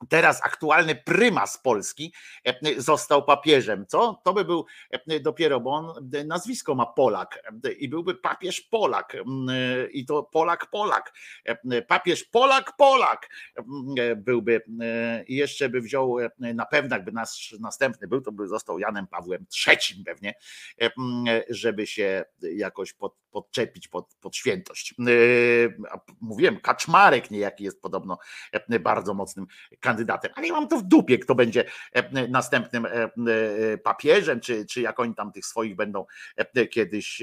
[0.09, 2.13] teraz aktualny prymas Polski
[2.45, 4.21] e, został papieżem, co?
[4.25, 7.43] To by był e, dopiero, bo on e, nazwisko ma Polak
[7.79, 9.17] i byłby papież Polak
[9.93, 11.13] i to Polak Polak.
[11.89, 13.29] Papież Polak Polak
[14.17, 14.63] byłby
[15.27, 19.47] i jeszcze by wziął na pewno, jakby nasz następny był, to by został Janem Pawłem
[19.67, 20.35] III pewnie,
[21.49, 24.95] żeby się jakoś pod, podczepić pod, pod świętość.
[26.21, 28.19] Mówiłem, Kaczmarek niejaki jest podobno
[28.81, 29.47] bardzo mocnym
[29.81, 33.09] kandydatem kandydatem, ale ja mam to w dupie, kto będzie e, następnym e, e,
[33.79, 36.07] papieżem, czy, czy jak oni tam tych swoich będą
[36.71, 37.23] kiedyś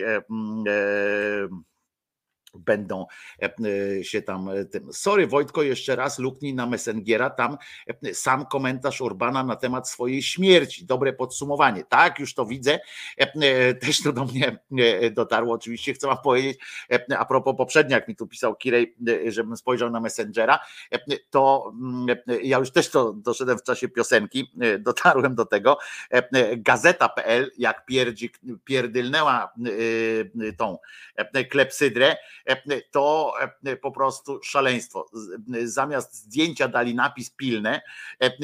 [2.60, 3.06] będą
[3.42, 3.54] e,
[4.00, 4.54] e, się tam e.
[4.92, 7.58] Sorry Wojtko, jeszcze raz luknij na Messengera, tam
[8.14, 10.86] sam komentarz Urbana na temat swojej śmierci.
[10.86, 11.84] Dobre podsumowanie.
[11.84, 12.80] Tak, już to widzę.
[13.82, 14.60] Też to do mnie
[15.12, 15.54] dotarło.
[15.54, 16.58] Oczywiście chcę wam powiedzieć,
[17.18, 18.96] a propos jak mi tu pisał Kirej,
[19.28, 20.60] żebym spojrzał na Messengera,
[21.30, 25.78] to mm, ja już też to doszedłem w czasie piosenki, dotarłem do tego.
[26.58, 28.32] Gazeta.pl, jak pierdzi,
[28.64, 29.54] pierdylnęła
[30.58, 30.78] tą
[31.50, 32.16] klepsydrę,
[32.92, 33.34] to
[33.82, 35.10] po prostu szaleństwo.
[35.64, 37.82] Zamiast zdjęcia dali napis pilne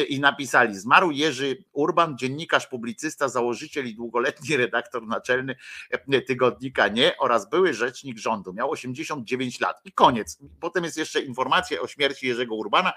[0.09, 5.55] i napisali: Zmarł Jerzy Urban, dziennikarz, publicysta, założyciel i długoletni redaktor naczelny
[6.27, 8.53] tygodnika Nie oraz były rzecznik rządu.
[8.53, 10.39] Miał 89 lat i koniec.
[10.59, 12.93] Potem jest jeszcze informacja o śmierci Jerzego Urbana.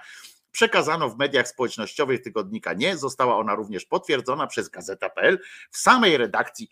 [0.52, 2.96] Przekazano w mediach społecznościowych tygodnika Nie.
[2.96, 5.38] Została ona również potwierdzona przez Gazeta.pl
[5.70, 6.68] w samej redakcji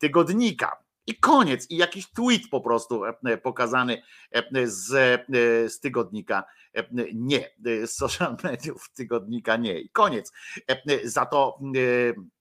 [0.00, 0.83] tygodnika.
[1.06, 4.02] I koniec, i jakiś tweet po prostu e, pokazany
[4.32, 6.44] e, z, e, z tygodnika
[6.74, 9.80] e, nie, e, z social mediów tygodnika nie.
[9.80, 10.32] I koniec.
[10.68, 12.33] E, Za to e,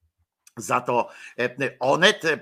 [0.58, 1.10] za to
[1.40, 2.40] e, Onet e,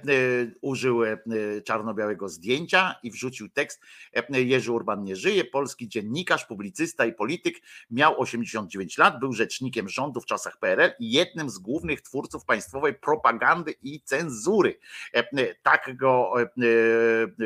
[0.62, 1.18] użył e,
[1.66, 3.82] czarno-białego zdjęcia i wrzucił tekst
[4.14, 7.56] e, Jerzy Urban nie żyje, polski dziennikarz, publicysta i polityk,
[7.92, 12.94] miał 89 lat, był rzecznikiem rządu w czasach PRL i jednym z głównych twórców państwowej
[12.94, 14.80] propagandy i cenzury.
[15.14, 16.44] E, Tak go e,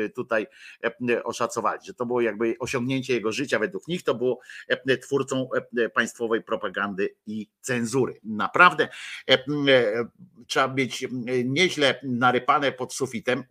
[0.04, 0.46] e, tutaj
[1.08, 5.48] e, oszacowali, że to było jakby osiągnięcie jego życia według nich, to było e, twórcą
[5.78, 8.20] e, państwowej propagandy i cenzury.
[8.24, 8.88] Naprawdę
[9.28, 9.34] e,
[9.68, 10.06] e,
[10.56, 11.08] trzeba mieć e,
[11.44, 13.44] nieźle narypane pod sufitem.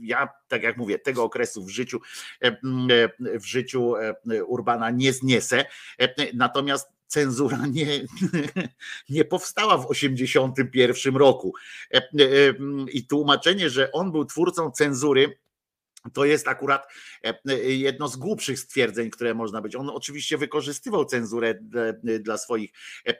[0.00, 2.00] Ja, tak jak mówię, tego okresu w życiu
[2.42, 2.58] e, e,
[3.38, 5.64] w życiu e, Urbana nie zniesę.
[6.34, 7.86] Natomiast cenzura nie,
[9.08, 11.54] nie powstała w 1981 roku.
[11.94, 12.02] E,
[12.92, 15.38] I tłumaczenie, że on był twórcą cenzury,
[16.12, 16.86] to jest akurat
[17.24, 19.76] e, e, jedno z głupszych stwierdzeń, które można być.
[19.76, 22.70] On oczywiście wykorzystywał cenzurę dla- dla swoich,
[23.06, 23.14] e, e,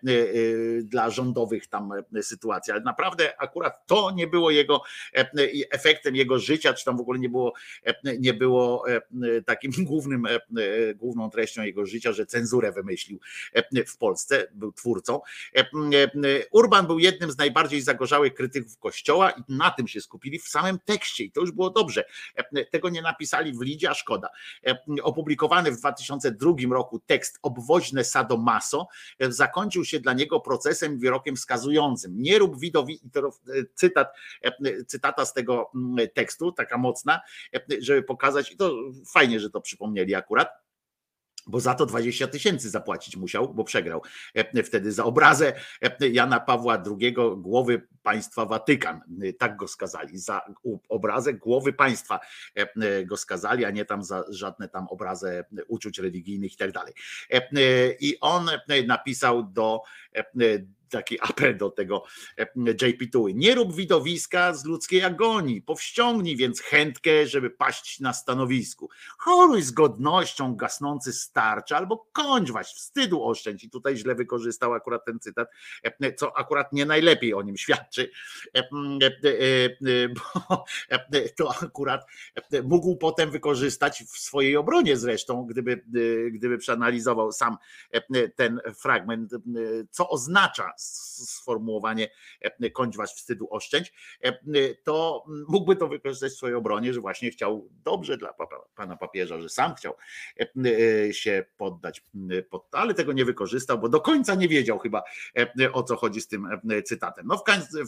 [0.83, 4.83] dla rządowych tam e, sytuacji, ale naprawdę akurat to nie było jego
[5.17, 5.31] e,
[5.71, 7.53] efektem jego życia, czy tam w ogóle nie było,
[7.87, 9.01] e, nie było e,
[9.47, 13.21] takim głównym, e, e, główną treścią jego życia, że cenzurę wymyślił
[13.53, 15.21] e, w Polsce, był twórcą.
[15.57, 15.67] E, e,
[16.51, 20.79] Urban był jednym z najbardziej zagorzałych krytyków Kościoła i na tym się skupili w samym
[20.85, 22.05] tekście i to już było dobrze.
[22.73, 24.29] Tego nie napisali w Lidzie, a szkoda.
[24.67, 28.89] E, Opublikowany w 2002 roku tekst Obwoźne Sadomaso
[29.19, 32.23] e, zakończył się dla niego procesem wyrokiem wskazującym.
[32.23, 34.15] Nie rób widowi, e, cytat,
[34.87, 35.71] cytata z tego
[36.15, 37.21] tekstu, taka mocna,
[37.81, 38.75] żeby pokazać, i to
[39.13, 40.62] fajnie, że to przypomnieli akurat,
[41.47, 44.03] bo za to 20 tysięcy zapłacić musiał, bo przegrał
[44.35, 45.53] e, wtedy za obrazę
[45.83, 49.01] e, Jana Pawła II, głowy państwa Watykan.
[49.23, 50.41] E, Tak go skazali, za
[50.89, 52.21] obrazę głowy państwa
[53.05, 56.95] go skazali, a nie tam za żadne tam obrazy uczuć religijnych i tak dalej.
[58.01, 58.47] I on
[58.87, 59.83] napisał do
[60.93, 62.05] taki apel do tego
[62.39, 62.47] e,
[62.83, 63.35] JP Tuły.
[63.35, 68.91] Nie rób widowiska z ludzkiej agonii, powściągnij więc chętkę, żeby paść na stanowisku.
[69.19, 73.65] Choruj z godnością gasnący starczy, albo kończ waś, wstydu oszczędź.
[73.65, 75.49] I tutaj źle wykorzystał akurat ten cytat,
[75.83, 78.11] e, co akurat nie najlepiej o nim świadczy,
[78.55, 78.69] e,
[80.09, 80.65] bo
[81.37, 82.07] to akurat
[82.65, 85.85] mógł potem wykorzystać w swojej obronie zresztą, gdyby,
[86.33, 87.57] gdyby przeanalizował sam
[88.37, 89.31] ten fragment,
[89.91, 90.73] co oznacza
[91.27, 92.11] sformułowanie
[92.41, 94.35] e, kończ was wstydu oszczędź, e,
[94.75, 98.35] to mógłby to wykorzystać w swojej obronie, że właśnie chciał dobrze dla
[98.75, 99.95] pana papieża, że sam chciał
[100.39, 102.03] e, się poddać
[102.51, 105.03] pod to, ale tego nie wykorzystał, bo do końca nie wiedział chyba
[105.73, 106.49] o co chodzi z tym
[106.85, 107.27] cytatem.
[107.27, 107.43] No w,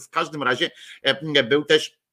[0.05, 0.71] w każdym razie
[1.49, 2.04] był też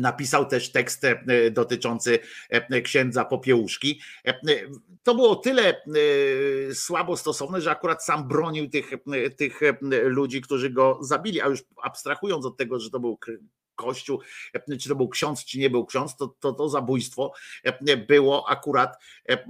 [0.00, 2.18] Napisał też tekst e, dotyczący
[2.48, 4.00] e, księdza Popiełuszki.
[4.26, 4.34] E,
[5.02, 5.82] To było tyle
[6.74, 8.90] słabo stosowne, że akurat sam bronił tych,
[9.36, 9.60] tych
[10.04, 13.18] ludzi, którzy go zabili, a już abstrahując od tego, że to był
[13.78, 14.20] kościół,
[14.54, 17.32] e, czy to był ksiądz, czy nie był ksiądz, to to, to zabójstwo
[17.64, 18.96] e, było akurat
[19.28, 19.44] e,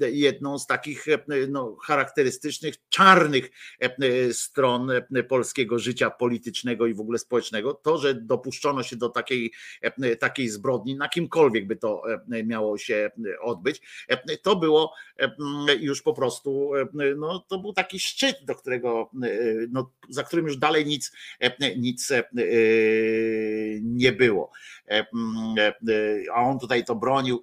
[0.00, 3.50] e, jedną z takich e, no, charakterystycznych, czarnych
[3.80, 7.74] e, stron e, polskiego życia politycznego i w ogóle społecznego.
[7.74, 9.52] To, że dopuszczono się do takiej,
[9.82, 12.02] e, takiej zbrodni, na kimkolwiek by to
[12.32, 15.30] e, miało się odbyć, e, to było e,
[15.80, 16.86] już po prostu, e,
[17.16, 19.28] no, to był taki szczyt, do którego, e,
[19.70, 22.24] no, za którym już dalej nic, e, nic e,
[23.82, 24.50] nie było.
[26.34, 27.42] a on tutaj to bronił,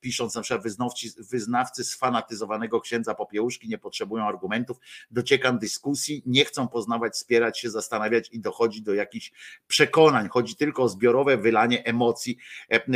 [0.00, 4.78] pisząc na przykład wyznawcy, wyznawcy sfanatyzowanego księdza Popiełuszki nie potrzebują argumentów,
[5.10, 9.32] dociekam dyskusji, nie chcą poznawać, wspierać się, zastanawiać i dochodzi do jakichś
[9.66, 10.28] przekonań.
[10.28, 12.38] Chodzi tylko o zbiorowe wylanie emocji.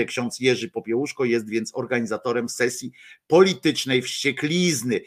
[0.07, 2.93] Ksiądz Jerzy Popiełuszko jest więc organizatorem sesji
[3.27, 5.01] politycznej wścieklizny.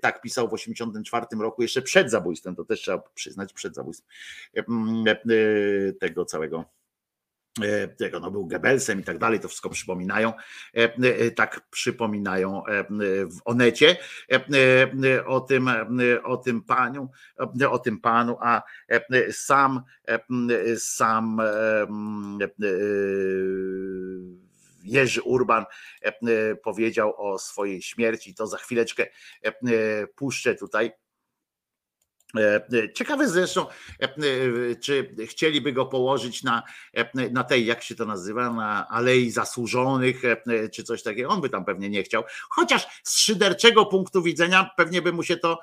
[0.00, 4.08] Tak pisał w 1984 roku, jeszcze przed zabójstwem, to też trzeba przyznać, przed zabójstwem
[6.00, 6.64] tego całego
[7.98, 10.32] tego no był Goebbelsem i tak dalej, to wszystko przypominają,
[11.36, 12.62] tak przypominają
[13.30, 13.96] w Onecie
[15.26, 15.70] o tym,
[16.24, 17.10] o tym paniu,
[17.70, 18.62] o tym panu, a
[19.30, 19.82] sam,
[20.78, 21.40] sam
[24.84, 25.64] Jerzy Urban
[26.62, 29.06] powiedział o swojej śmierci, to za chwileczkę
[30.16, 31.03] puszczę tutaj E, e,
[32.94, 33.66] ciekawe zresztą,
[34.00, 34.10] e,
[34.76, 36.62] czy chcieliby go położyć na,
[37.30, 40.22] na tej, jak się to nazywa, na Alei Zasłużonych,
[40.72, 41.28] czy coś takiego.
[41.28, 42.24] On by tam pewnie nie chciał.
[42.50, 45.60] Chociaż z szyderczego punktu widzenia pewnie by mu się to,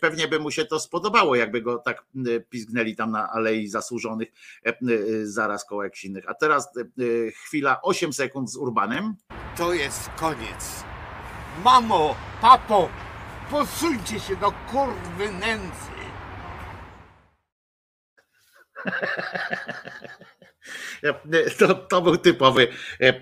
[0.00, 2.04] pewnie by mu się to spodobało, jakby go tak
[2.50, 4.28] pizgnęli tam na Alei Zasłużonych
[5.22, 6.24] zaraz koło jakichś innych.
[6.28, 6.72] A teraz
[7.44, 9.16] chwila, 8 sekund z Urbanem.
[9.56, 10.84] To jest koniec.
[11.64, 12.88] Mamo, papo,
[13.50, 15.98] Posuńcie się do kurwy nędzy.
[21.58, 22.68] To, to był typowy
[23.00, 23.20] e, e,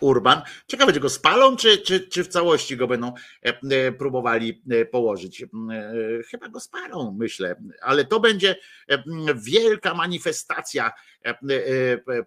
[0.00, 0.42] urban.
[0.66, 3.12] Ciekawe, czy go spalą, czy, czy, czy w całości go będą
[3.42, 5.44] e, próbowali położyć.
[6.30, 8.56] Chyba go spalą, myślę, ale to będzie
[9.34, 10.92] wielka manifestacja.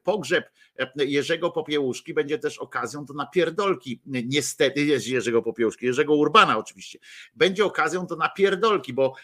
[0.04, 0.50] Pogrzeb
[0.96, 7.00] Jerzego Popiełuszki będzie też okazją do napierdolki, niestety jest Jerzego Popiełuszki, Jerzego Urbana oczywiście,
[7.36, 9.16] będzie okazją do napierdolki, bo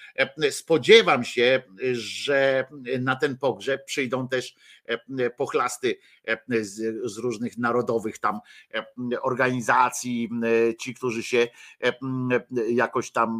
[0.51, 1.63] spodziewam się,
[1.93, 2.65] że
[2.99, 4.55] na ten pogrzeb przyjdą też
[5.37, 5.95] pochlasty
[6.49, 8.39] z, z różnych narodowych tam
[9.21, 10.29] organizacji,
[10.79, 11.47] ci, którzy się
[12.69, 13.39] jakoś tam,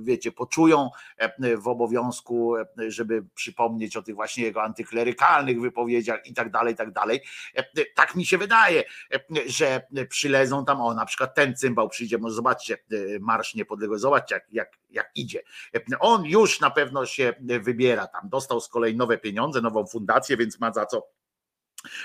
[0.00, 0.90] wiecie, poczują
[1.56, 2.54] w obowiązku,
[2.88, 7.20] żeby przypomnieć o tych właśnie jego antyklerykalnych wypowiedziach i tak dalej, i tak dalej.
[7.94, 8.84] Tak mi się wydaje,
[9.46, 12.78] że przylezą tam, o na przykład ten cymbał przyjdzie, może zobaczcie
[13.20, 15.42] Marsz Niepodległości, zobaczcie jak, jak, jak idzie.
[16.00, 20.60] On już na pewno się wybiera tam, dostał z kolei nowe pieniądze, nową fundację, więc
[20.60, 21.08] ma za co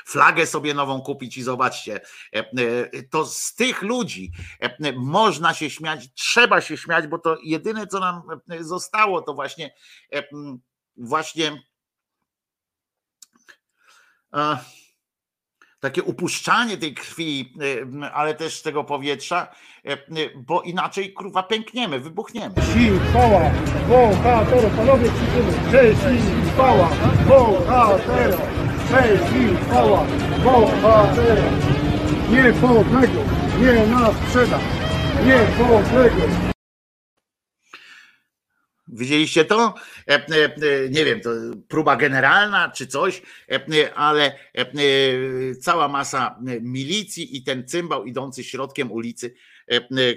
[0.06, 2.02] flagę sobie nową kupić i zobaczcie,
[3.10, 4.32] to z tych ludzi
[4.96, 8.22] można się śmiać, trzeba się śmiać, bo to jedyne, co nam
[8.60, 9.74] zostało, to właśnie
[10.98, 11.64] właśnie
[15.84, 17.54] takie upuszczanie tej krwi,
[18.14, 19.48] ale też tego powietrza,
[20.36, 22.56] bo inaczej kurwa pękniemy, wybuchniemy.
[23.10, 23.42] Chwała,
[23.90, 26.90] bohaterów, panowie krzyczymy, cześć i chwała,
[27.28, 28.42] bohaterów,
[28.92, 30.06] cześć i chwała,
[30.44, 31.54] bohaterów,
[32.32, 33.20] niepodległ,
[33.62, 34.60] nie nas sprzeda,
[35.26, 36.53] niepodległ.
[38.94, 39.74] Widzieliście to?
[40.90, 41.30] Nie wiem, to
[41.68, 43.22] próba generalna czy coś,
[43.96, 44.40] ale
[45.62, 49.53] cała masa milicji i ten cymbał idący środkiem ulicy E,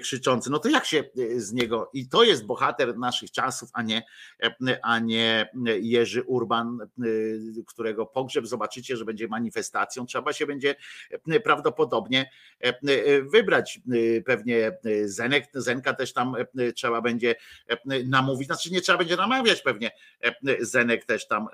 [0.01, 3.81] krzyczący, no to jak się e, z niego, i to jest bohater naszych czasów, a
[3.81, 4.03] nie,
[4.43, 5.49] e, a nie
[5.81, 6.79] Jerzy Urban,
[7.67, 10.75] którego pogrzeb zobaczycie, że będzie manifestacją, trzeba się będzie
[11.43, 12.31] prawdopodobnie
[13.31, 13.79] wybrać,
[14.25, 16.35] pewnie Zenek, Zenka też tam
[16.75, 17.35] trzeba będzie
[18.05, 19.91] namówić, znaczy nie trzeba będzie namawiać pewnie,
[20.59, 21.47] Zenek też tam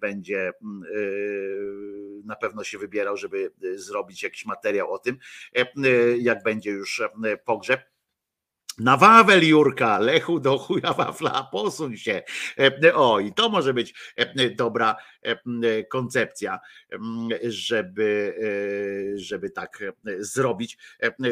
[0.00, 0.52] będzie
[2.24, 5.18] na pewno się wybierał, żeby zrobić jakiś materiał o tym,
[6.18, 7.02] jak będzie już
[7.44, 7.80] pogrzeb.
[8.78, 12.22] Na Wawel Jurka, Lechu do chuja wafla, posuń się.
[12.94, 13.94] O, i to może być
[14.56, 14.96] dobra
[15.90, 16.60] koncepcja,
[17.42, 18.34] żeby,
[19.16, 19.84] żeby tak
[20.18, 20.78] zrobić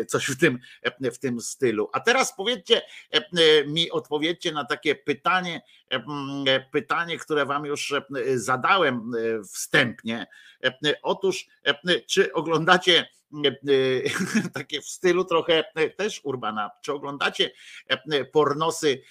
[0.08, 0.58] coś w tym,
[1.00, 1.90] w tym stylu.
[1.92, 2.82] A teraz powiedzcie
[3.66, 5.62] mi, odpowiedzcie na takie pytanie,
[6.72, 7.94] pytanie, które wam już
[8.34, 9.12] zadałem
[9.52, 10.26] wstępnie.
[11.02, 11.46] Otóż,
[12.06, 13.08] czy oglądacie
[14.54, 15.64] takie w stylu trochę
[15.96, 16.70] też Urbana.
[16.82, 17.50] Czy oglądacie
[18.32, 19.02] pornosy,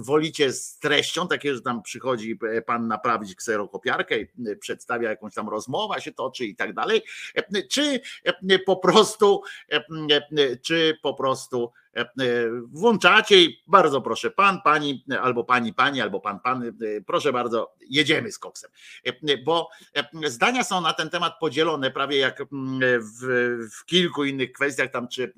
[0.00, 4.26] wolicie z treścią, takie, że tam przychodzi pan naprawić kserokopiarkę i
[4.60, 7.02] przedstawia jakąś tam rozmowę, się toczy i tak dalej,
[7.70, 8.00] czy
[8.66, 9.42] po prostu,
[10.62, 11.85] czy po prostu E, e,
[12.72, 16.72] włączacie i bardzo proszę, pan, pani, albo pani, pani, albo pan, pan,
[17.06, 18.70] proszę bardzo, jedziemy z koksem.
[19.44, 19.68] Bo
[20.26, 22.42] zdania są na ten temat podzielone, prawie jak
[23.00, 23.26] w,
[23.72, 25.34] w kilku innych kwestiach, tam czy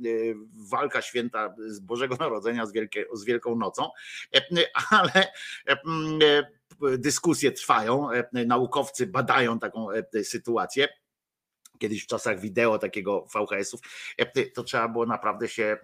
[0.70, 3.90] walka święta z Bożego Narodzenia z, Wielkie, z Wielką Nocą,
[4.90, 5.32] ale
[6.80, 9.86] dyskusje trwają, naukowcy badają taką
[10.22, 10.88] sytuację
[11.78, 13.80] kiedyś w czasach wideo takiego VHS-ów,
[14.18, 15.78] e, to trzeba było naprawdę się e,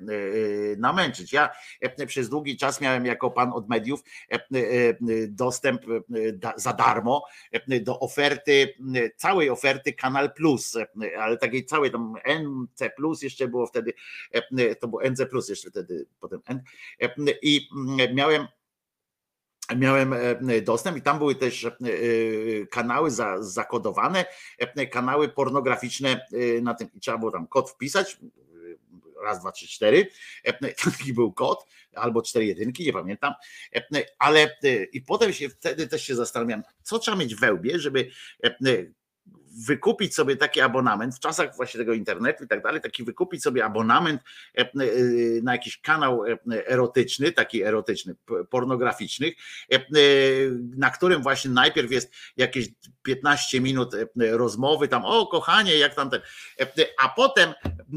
[0.76, 1.32] namęczyć.
[1.32, 1.50] Ja
[1.80, 4.00] e, przez długi czas miałem jako pan od mediów
[5.28, 5.82] dostęp
[6.56, 7.24] za darmo
[7.80, 8.74] do oferty,
[9.16, 10.76] całej oferty Kanal Plus,
[11.18, 13.92] ale takiej całej tam NC Plus jeszcze było wtedy,
[14.80, 16.60] to było NC Plus jeszcze wtedy, potem N
[17.42, 17.68] i
[18.14, 18.46] miałem
[19.76, 21.70] miałem e, dostęp i tam były też e,
[22.70, 23.10] kanały
[23.40, 24.24] zakodowane,
[24.58, 26.26] e, kanały pornograficzne
[26.62, 26.88] na tym.
[26.94, 28.18] I trzeba było tam kod wpisać,
[29.22, 30.06] raz, dwa, trzy, cztery,
[30.84, 33.34] taki był kod, albo cztery jedynki, nie pamiętam,
[34.18, 34.56] ale
[34.92, 38.10] i potem się wtedy też się zastanawiam, co trzeba mieć we łbie, żeby
[39.66, 43.64] wykupić sobie taki abonament w czasach właśnie tego internetu i tak dalej, taki wykupić sobie
[43.64, 44.22] abonament
[44.58, 44.66] e, e,
[45.42, 48.14] na jakiś kanał e, erotyczny, taki erotyczny,
[48.50, 49.34] pornograficznych,
[50.76, 52.68] na którym właśnie najpierw jest jakieś
[53.02, 56.20] 15 minut rozmowy, tam o kochanie, jak tam ten,
[57.02, 57.54] a potem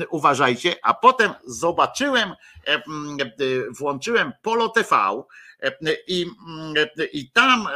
[0.09, 2.33] uważajcie, a potem zobaczyłem,
[3.79, 5.23] włączyłem Polo TV,
[6.07, 6.25] i,
[7.13, 7.67] I tam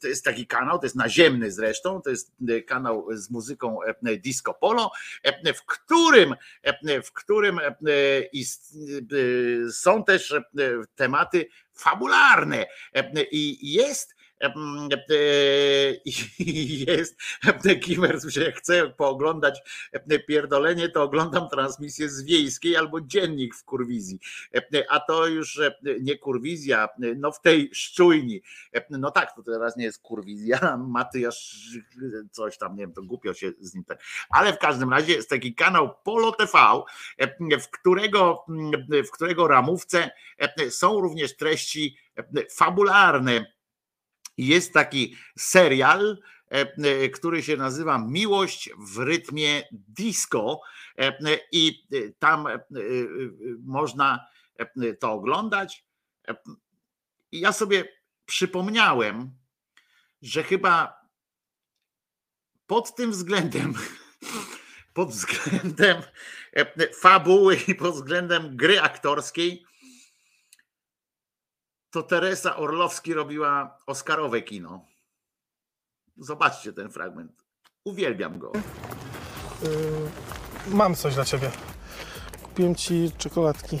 [0.00, 2.32] to jest taki kanał, to jest naziemny zresztą, to jest
[2.66, 3.78] kanał z muzyką
[4.18, 4.90] disco polo,
[5.54, 6.34] w którym,
[7.04, 7.60] w którym
[9.72, 10.34] są też
[10.94, 12.66] tematy fabularne.
[13.30, 14.19] I jest
[16.86, 17.16] jest
[17.80, 19.60] Kimers, że chce pooglądać
[20.28, 24.20] pierdolenie, to oglądam transmisję z wiejskiej albo dziennik w kurwizji.
[24.88, 25.60] A to już
[26.00, 28.42] nie kurwizja, no w tej szczujni.
[28.90, 31.56] No tak, to teraz nie jest kurwizja, Matyjasz
[32.30, 33.84] coś tam, nie wiem, to głupio się z nim.
[34.30, 36.58] Ale w każdym razie jest taki kanał Polo TV,
[37.60, 38.44] w którego,
[39.06, 40.10] w którego ramówce
[40.70, 41.96] są również treści
[42.50, 43.59] fabularne
[44.38, 46.18] jest taki serial,
[46.50, 50.60] e, e, który się nazywa Miłość w rytmie disco
[50.98, 51.86] e, i
[52.18, 52.48] tam
[53.64, 54.26] można
[55.00, 55.84] to oglądać.
[57.32, 57.84] I ja sobie
[58.26, 59.30] przypomniałem,
[60.22, 61.00] że chyba
[62.66, 63.74] pod tym względem,
[64.94, 66.02] pod względem
[67.00, 69.64] fabuły i pod względem gry aktorskiej,
[71.90, 74.84] to Teresa Orlowski robiła Oscarowe kino.
[76.16, 77.44] Zobaczcie ten fragment.
[77.84, 78.52] Uwielbiam go.
[79.62, 79.70] Yy,
[80.74, 81.50] mam coś dla ciebie.
[82.42, 83.78] Kupiłem ci czekoladki,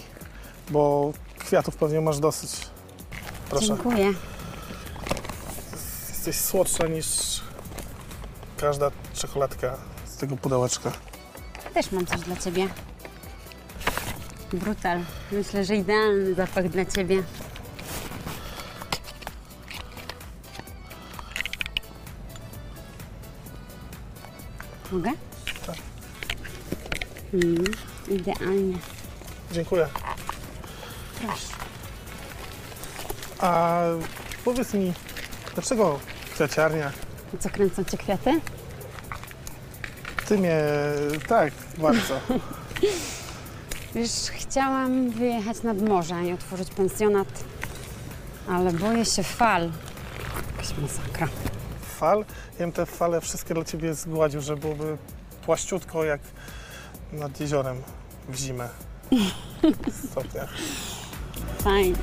[0.70, 2.50] bo kwiatów pewnie masz dosyć.
[3.50, 3.66] Proszę.
[3.66, 4.12] Dziękuję.
[6.08, 7.06] Jesteś słodsza niż
[8.56, 10.92] każda czekoladka z tego pudełeczka.
[11.74, 12.68] Też mam coś dla ciebie.
[14.52, 15.00] Brutal.
[15.32, 17.22] Myślę, że idealny zapach dla ciebie.
[24.92, 25.10] Mogę?
[25.66, 25.76] Tak.
[27.34, 27.64] Mm,
[28.08, 28.78] idealnie.
[29.52, 29.88] Dziękuję.
[31.18, 31.54] Proszę.
[33.38, 33.80] A
[34.44, 34.92] powiedz mi,
[35.54, 35.98] dlaczego
[36.34, 36.92] kwiaciarnia?
[37.34, 38.40] I co, kręcą cię kwiaty?
[40.26, 40.60] Ty mnie...
[41.28, 42.20] tak, bardzo.
[43.94, 47.44] Wiesz, chciałam wyjechać nad morze i otworzyć pensjonat,
[48.48, 49.70] ale boję się fal.
[50.56, 51.28] Jakaś masakra.
[52.00, 52.24] Fal?
[52.58, 54.96] Ja bym te fale wszystkie dla ciebie zgładził, żeby byłoby
[55.46, 56.20] płaściutko jak
[57.12, 57.82] nad jeziorem
[58.28, 58.68] w zimę.
[60.10, 60.48] Stopnia.
[61.58, 61.96] Fajnie.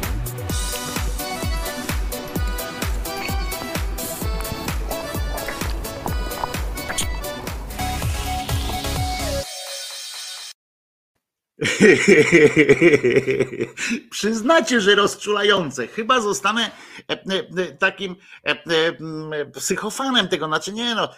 [14.12, 15.88] Przyznacie, że rozczulające.
[15.88, 16.72] Chyba zostanę
[17.10, 21.10] e, e, takim e, psychofanem tego, znaczy nie no,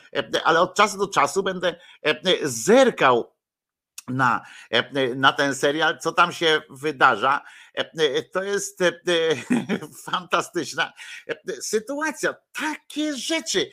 [0.43, 1.75] ale od czasu do czasu będę
[2.43, 3.35] zerkał
[4.07, 4.41] na,
[5.15, 7.41] na ten serial, co tam się wydarza.
[8.33, 8.79] To jest
[10.11, 10.93] fantastyczna
[11.61, 12.35] sytuacja.
[12.51, 13.69] Takie rzeczy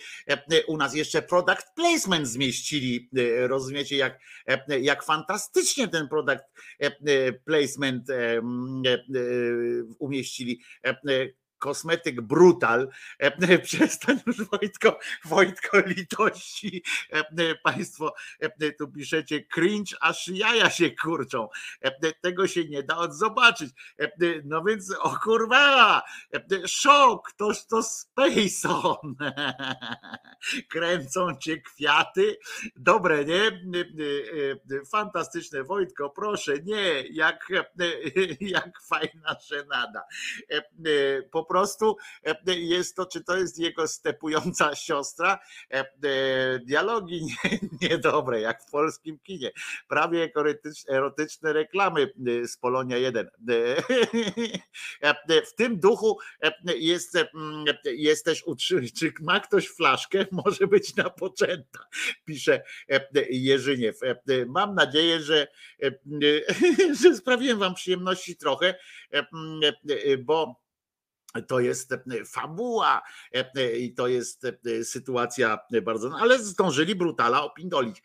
[0.66, 3.10] u nas jeszcze product placement zmieścili.
[3.38, 4.18] Rozumiecie, jak,
[4.80, 6.44] jak fantastycznie ten product
[7.44, 8.06] placement
[9.98, 10.60] umieścili
[11.58, 12.88] kosmetyk brutal.
[13.62, 16.82] Przestań już Wojtko, Wojtko litości.
[17.62, 18.14] Państwo
[18.78, 21.48] tu piszecie cringe, aż jaja się kurczą.
[22.20, 23.70] Tego się nie da zobaczyć.
[24.44, 26.02] No więc o kurwa,
[26.66, 29.14] szok, toż to Spacon.
[30.72, 32.38] Kręcą cię kwiaty.
[32.76, 33.60] Dobre, nie?
[34.90, 37.48] Fantastyczne Wojtko, proszę, nie, jak,
[38.40, 40.04] jak fajna żenada.
[41.30, 45.38] Po prostu e, jest to, czy to jest jego stepująca siostra.
[45.72, 45.86] E, e,
[46.58, 47.58] Dialogi nie-
[47.90, 49.50] niedobre, jak w polskim kinie.
[49.88, 52.12] Prawie erotycz- erotyczne reklamy
[52.46, 53.30] z Polonia 1.
[55.02, 56.18] E, W tym duchu
[56.76, 61.78] jest, mm, jest też utrzymać, czy ma ktoś flaszkę, może być napoczęta,
[62.24, 62.62] pisze
[63.30, 63.96] Jerzyniew.
[64.46, 65.46] Mam nadzieję, że,
[67.02, 68.74] że sprawiłem wam przyjemności trochę,
[69.10, 69.60] mm,
[70.24, 70.60] bo
[71.42, 73.02] to jest e, fabuła
[73.34, 74.46] e, e, i to jest
[74.82, 78.02] sytuacja bardzo, no, ale zdążyli brutala opindolić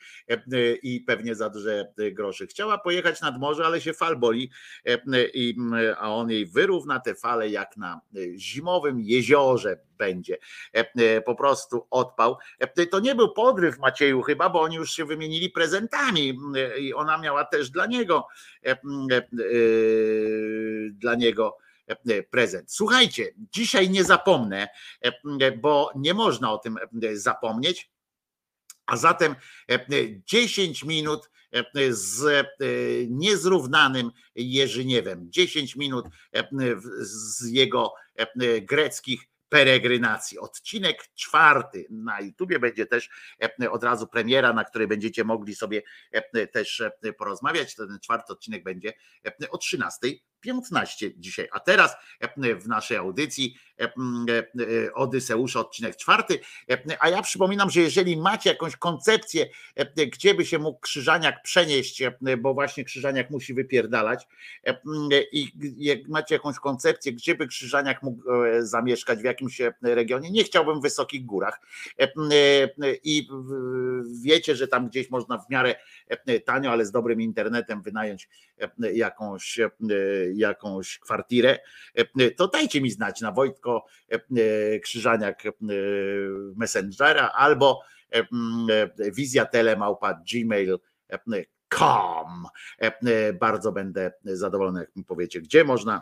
[0.83, 2.47] i pewnie za duże grosze.
[2.47, 4.51] Chciała pojechać nad morze, ale się fal boli,
[5.97, 8.01] a on jej wyrówna te fale jak na
[8.35, 10.37] zimowym jeziorze będzie.
[11.25, 12.37] Po prostu odpał.
[12.91, 16.39] To nie był podryw Macieju chyba, bo oni już się wymienili prezentami
[16.79, 18.27] i ona miała też dla niego
[20.91, 21.57] dla niego
[21.91, 22.73] E, e, prezent.
[22.73, 24.67] Słuchajcie, dzisiaj nie zapomnę,
[25.01, 26.77] e, bo nie można o tym
[27.13, 27.91] zapomnieć.
[28.85, 29.35] A zatem
[30.25, 31.29] 10 minut
[31.89, 32.47] z
[33.09, 36.05] niezrównanym Jerzyniewem, 10 minut
[36.99, 37.93] z jego
[38.61, 40.39] greckich peregrynacji.
[40.39, 43.09] Odcinek czwarty na YouTubie będzie też
[43.71, 45.81] od razu premiera, na której będziecie mogli sobie
[46.51, 46.83] też
[47.17, 47.75] porozmawiać.
[47.75, 48.93] Ten czwarty odcinek będzie
[49.49, 50.07] o 13
[50.41, 51.47] 15 dzisiaj.
[51.51, 51.95] A teraz
[52.55, 53.55] w naszej audycji
[54.93, 56.39] Odyseusza, odcinek czwarty.
[56.69, 61.43] E, A ja przypominam, że jeżeli macie jakąś koncepcję, e, gdzie by się mógł Krzyżaniak
[61.43, 64.27] przenieść, e, bo właśnie Krzyżaniak musi wypierdalać
[64.67, 64.77] e,
[65.31, 65.47] i
[66.07, 70.79] macie jakąś koncepcję, gdzie by Krzyżaniak mógł e, zamieszkać, w jakimś e, regionie, nie chciałbym
[70.79, 71.61] w wysokich górach
[71.99, 73.27] E, e, i
[74.21, 75.75] wiecie, że tam gdzieś można w miarę
[76.07, 78.29] e, tanio, ale z dobrym internetem wynająć
[78.59, 79.69] e, jakąś, e,
[80.33, 81.59] jakąś kwartirę,
[81.95, 83.70] e, to dajcie mi znać na Wojtko
[84.09, 85.51] e, Krzyżaniak e,
[86.55, 87.81] Messengera albo
[88.13, 91.67] e, e, wizja telemałpa gmail.com.
[92.79, 96.01] E, Bardzo będę zadowolony, jak mi powiecie, gdzie można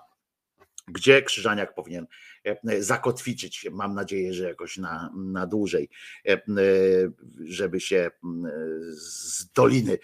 [0.92, 2.08] gdzie Krzyżaniak powinien
[2.44, 3.68] e, zakotwiczyć.
[3.72, 5.90] Mam nadzieję, że jakoś na, na dłużej,
[6.26, 6.40] e, e,
[7.40, 8.12] żeby się
[8.92, 9.98] z doliny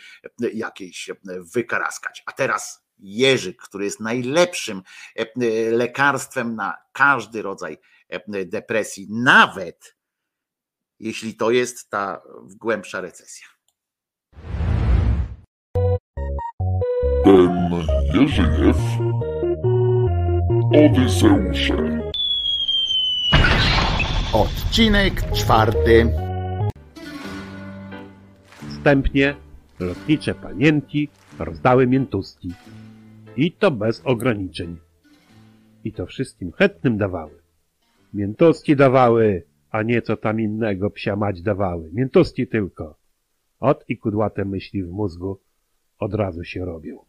[0.54, 1.10] jakiejś
[1.56, 2.24] wykaraskać.
[2.26, 4.82] A teraz Jerzyk, który jest najlepszym
[5.16, 5.26] e,
[5.72, 7.78] lekarstwem na każdy rodzaj
[8.10, 9.96] e, depresji, nawet
[11.00, 12.22] jeśli to jest ta
[12.56, 13.48] głębsza recesja.
[17.24, 17.72] Ten
[18.14, 18.78] Jerzyjew
[20.74, 21.96] Odyseusze
[24.36, 26.12] Odcinek czwarty.
[28.70, 29.36] Wstępnie
[29.80, 31.10] lotnicze panienki
[31.40, 32.54] rozdały miętustki.
[33.38, 34.78] I to bez ograniczeń.
[35.84, 37.42] I to wszystkim chętnym dawały.
[38.14, 41.90] Miętustki dawały, a nie co tam innego psia mać dawały.
[41.94, 42.98] Miętustki tylko.
[43.60, 45.40] Ot i kudłate myśli w mózgu
[46.00, 47.06] od razu się robią.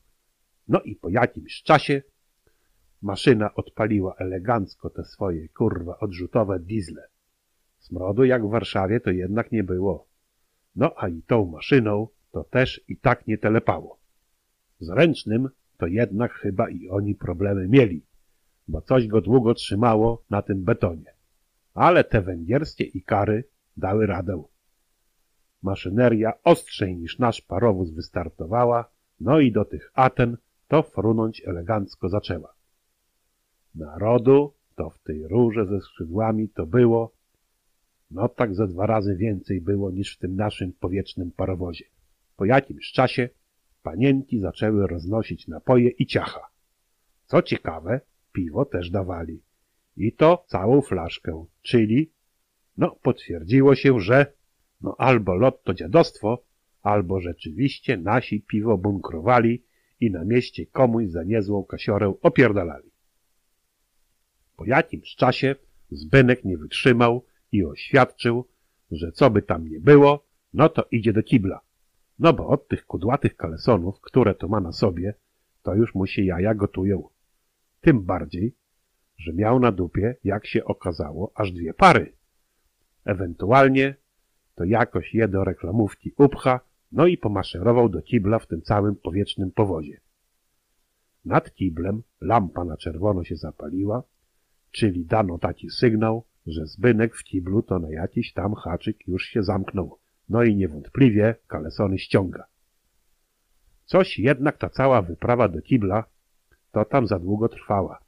[0.69, 2.03] No i po jakimś czasie
[3.03, 7.09] maszyna odpaliła elegancko te swoje kurwa odrzutowe diesle.
[7.79, 10.07] Smrodu jak w Warszawie to jednak nie było.
[10.77, 13.99] No a i tą maszyną to też i tak nie telepało.
[14.81, 15.49] Z ręcznym
[15.79, 18.07] to jednak chyba i oni problemy mieli,
[18.69, 21.15] bo coś go długo trzymało na tym betonie.
[21.75, 23.45] Ale te węgierskie ikary
[23.77, 24.43] dały radę.
[25.63, 28.91] Maszyneria ostrzej niż nasz parowóz wystartowała,
[29.21, 30.37] no i do tych Aten
[30.69, 32.55] to frunąć elegancko zaczęła.
[33.75, 37.13] Narodu to w tej rurze ze skrzydłami to było,
[38.11, 41.85] no tak ze dwa razy więcej było niż w tym naszym powietrznym parowozie.
[42.37, 43.29] Po jakimś czasie
[43.87, 46.47] panienki zaczęły roznosić napoje i ciacha.
[47.27, 48.01] Co ciekawe,
[48.33, 49.43] piwo też dawali.
[49.97, 52.11] I to całą flaszkę, czyli,
[52.77, 54.33] no potwierdziło się, że
[54.81, 56.45] no albo lot to dziadostwo,
[56.83, 59.63] albo rzeczywiście nasi piwo bunkrowali
[60.01, 62.91] i na mieście komuś za niezłą kasiorę opierdalali.
[64.57, 65.55] Po jakimś czasie
[65.91, 68.49] Zbynek nie wytrzymał i oświadczył,
[68.91, 71.66] że co by tam nie było, no to idzie do kibla.
[72.19, 75.15] No bo od tych kudłatych kalesonów, które to ma na sobie,
[75.63, 77.09] to już mu się jaja gotują.
[77.81, 78.55] Tym bardziej,
[79.17, 82.13] że miał na dupie, jak się okazało, aż dwie pary.
[83.05, 83.95] Ewentualnie
[84.55, 86.61] to jakoś je do reklamówki upcha,
[86.93, 90.01] no i pomaszerował do kibla w tym całym powietrznym powozie.
[91.25, 94.03] Nad kiblem lampa na czerwono się zapaliła,
[94.71, 99.43] czyli dano taki sygnał, że zbynek w kiblu to na jakiś tam haczyk już się
[99.43, 99.99] zamknął.
[100.29, 102.47] No i niewątpliwie kalesony ściąga.
[103.85, 106.05] Coś jednak ta cała wyprawa do kibla
[106.73, 107.99] to tam za długo trwała.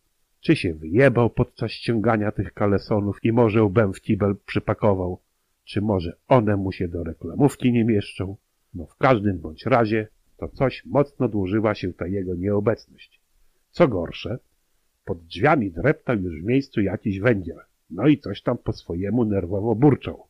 [0.41, 5.21] Czy się wyjebał podczas ściągania tych kalesonów i może łbem w kibel przypakował?
[5.65, 8.37] Czy może one mu się do reklamówki nie mieszczą?
[8.75, 13.21] No w każdym bądź razie to coś mocno dłużyła się ta jego nieobecność.
[13.71, 14.39] Co gorsze,
[15.05, 17.59] pod drzwiami dreptał już w miejscu jakiś węgiel.
[17.91, 20.28] No i coś tam po swojemu nerwowo burczał.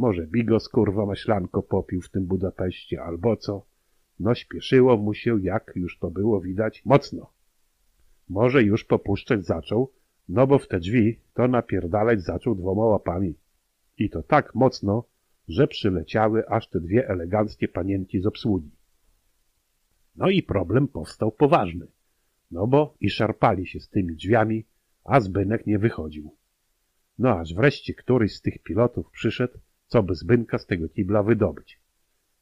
[0.00, 3.66] Może bigos kurwa maślanko popił w tym Budapeszcie albo co.
[4.20, 7.32] No śpieszyło mu się, jak już to było widać, mocno.
[8.28, 9.92] Może już popuszczać zaczął,
[10.28, 13.34] no bo w te drzwi to napierdalać zaczął dwoma łapami.
[13.98, 15.04] I to tak mocno,
[15.48, 18.70] że przyleciały aż te dwie eleganckie panienki z obsługi.
[20.16, 21.86] No i problem powstał poważny.
[22.50, 24.64] No bo i szarpali się z tymi drzwiami,
[25.04, 26.34] a Zbynek nie wychodził.
[27.18, 29.58] No aż wreszcie któryś z tych pilotów przyszedł,
[29.90, 31.80] co by Zbynka z tego kibla wydobyć.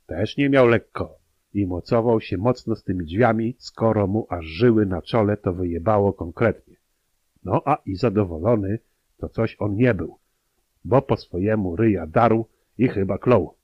[0.07, 1.19] Też nie miał lekko
[1.55, 6.13] i mocował się mocno z tymi drzwiami, skoro mu aż żyły na czole to wyjebało
[6.13, 6.77] konkretnie.
[7.45, 8.79] No a i zadowolony
[9.17, 10.19] to coś on nie był,
[10.85, 12.47] bo po swojemu ryja darł
[12.79, 13.55] i chyba klął.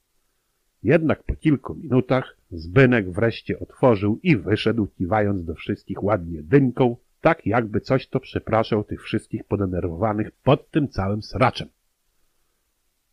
[0.82, 7.46] Jednak po kilku minutach Zbynek wreszcie otworzył i wyszedł, kiwając do wszystkich ładnie dynką, tak
[7.46, 11.68] jakby coś to przepraszał tych wszystkich podenerwowanych pod tym całym sraczem.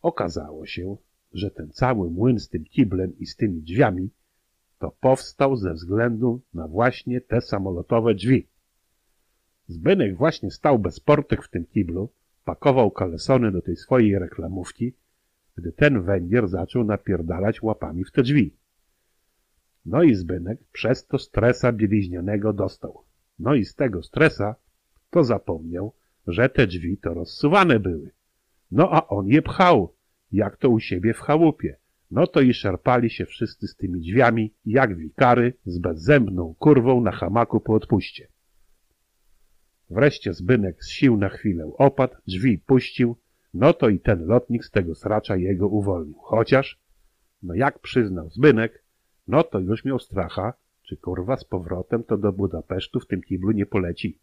[0.01, 0.97] Okazało się,
[1.33, 4.09] że ten cały młyn z tym kiblem i z tymi drzwiami
[4.79, 8.47] to powstał ze względu na właśnie te samolotowe drzwi.
[9.67, 12.09] Zbynek właśnie stał bez portek w tym kiblu,
[12.45, 14.93] pakował kalesony do tej swojej reklamówki,
[15.57, 18.55] gdy ten węgier zaczął napierdalać łapami w te drzwi.
[19.85, 23.03] No i Zbynek przez to stresa bieliźnianego dostał.
[23.39, 24.55] No i z tego stresa
[25.09, 25.93] to zapomniał,
[26.27, 28.11] że te drzwi to rozsuwane były.
[28.71, 29.95] No a on je pchał,
[30.31, 31.77] jak to u siebie w chałupie.
[32.11, 37.11] No to i szarpali się wszyscy z tymi drzwiami, jak wikary z bezzębną kurwą na
[37.11, 38.27] hamaku po odpuście.
[39.89, 43.17] Wreszcie Zbynek z sił na chwilę opadł, drzwi puścił,
[43.53, 46.15] no to i ten lotnik z tego sracza jego uwolnił.
[46.19, 46.79] Chociaż,
[47.43, 48.83] no jak przyznał Zbynek,
[49.27, 53.51] no to już miał stracha, czy kurwa z powrotem to do Budapesztu w tym kiblu
[53.51, 54.19] nie poleci.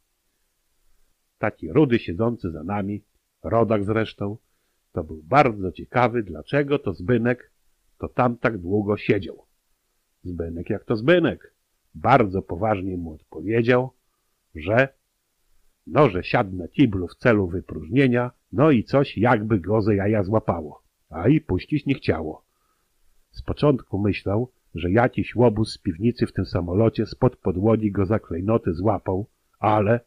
[1.39, 3.05] Taki rudy siedzący za nami,
[3.49, 4.37] rodak zresztą,
[4.93, 7.51] to był bardzo ciekawy, dlaczego to Zbynek
[7.99, 9.45] to tam tak długo siedział.
[10.25, 11.55] Zbynek jak to Zbynek.
[11.95, 13.91] Bardzo poważnie mu odpowiedział,
[14.55, 14.89] że
[15.87, 20.23] no, że siadł na kiblu w celu wypróżnienia, no i coś jakby go ze jaja
[20.23, 22.45] złapało, a i puścić nie chciało.
[23.31, 28.19] Z początku myślał, że jakiś łobuz z piwnicy w tym samolocie spod podłogi go za
[28.19, 29.27] klejnoty złapał,
[29.59, 30.01] ale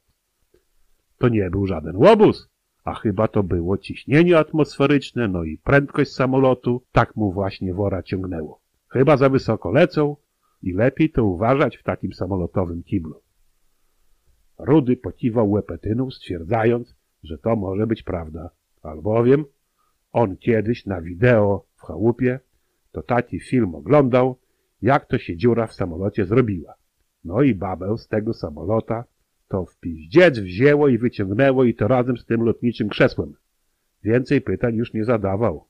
[1.17, 2.50] to nie był żaden łobuz,
[2.83, 8.61] a chyba to było ciśnienie atmosferyczne, no i prędkość samolotu, tak mu właśnie wora ciągnęło.
[8.87, 10.15] Chyba za wysoko lecą
[10.61, 13.21] i lepiej to uważać w takim samolotowym kiblu.
[14.59, 18.49] Rudy pokiwał łepetyną, stwierdzając, że to może być prawda,
[18.81, 19.45] albowiem
[20.11, 22.39] on kiedyś na wideo w chałupie
[22.91, 24.39] to taki film oglądał,
[24.81, 26.73] jak to się dziura w samolocie zrobiła.
[27.23, 29.03] No i babę z tego samolota
[29.51, 33.33] to w piździec wzięło i wyciągnęło i to razem z tym lotniczym krzesłem.
[34.03, 35.67] Więcej pytań już nie zadawał.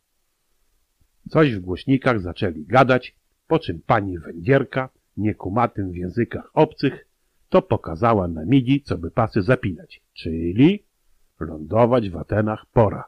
[1.30, 3.16] Coś w głośnikach zaczęli gadać,
[3.48, 7.08] po czym pani węgierka, niekumatym w językach obcych,
[7.50, 10.84] to pokazała na migi, co by pasy zapinać, czyli
[11.40, 13.04] lądować w Atenach pora.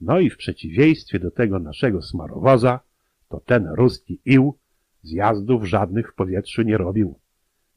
[0.00, 2.80] No i w przeciwieństwie do tego naszego smarowoza,
[3.28, 4.58] to ten ruski ił
[5.02, 7.18] zjazdów żadnych w powietrzu nie robił.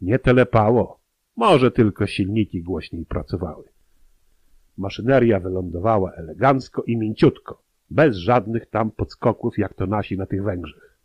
[0.02, 1.01] Nie telepało,
[1.42, 3.64] może tylko silniki głośniej pracowały.
[4.78, 10.98] Maszyneria wylądowała elegancko i mięciutko, bez żadnych tam podskoków, jak to nasi na tych Węgrzech.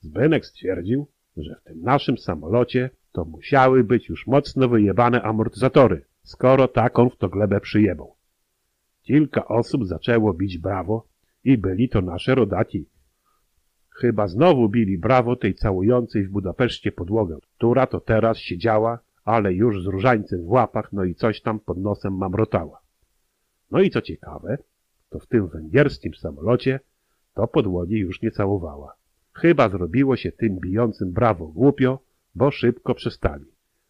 [0.00, 1.06] Zbynek stwierdził,
[1.36, 7.16] że w tym naszym samolocie to musiały być już mocno wyjebane amortyzatory, skoro taką w
[7.16, 8.14] to glebę przyjebał.
[9.02, 11.06] Kilka osób zaczęło bić brawo
[11.44, 12.88] i byli to nasze rodaki.
[13.90, 19.82] Chyba znowu bili brawo tej całującej w Budapeszcie podłogę, która to teraz siedziała, ale już
[19.82, 22.80] z różańcem w łapach, no i coś tam pod nosem mamrotała.
[23.70, 24.58] No i co ciekawe,
[25.10, 26.80] to w tym węgierskim samolocie
[27.34, 28.94] to podłogi już nie całowała.
[29.32, 31.98] Chyba zrobiło się tym bijącym brawo głupio,
[32.34, 33.44] bo szybko przestali.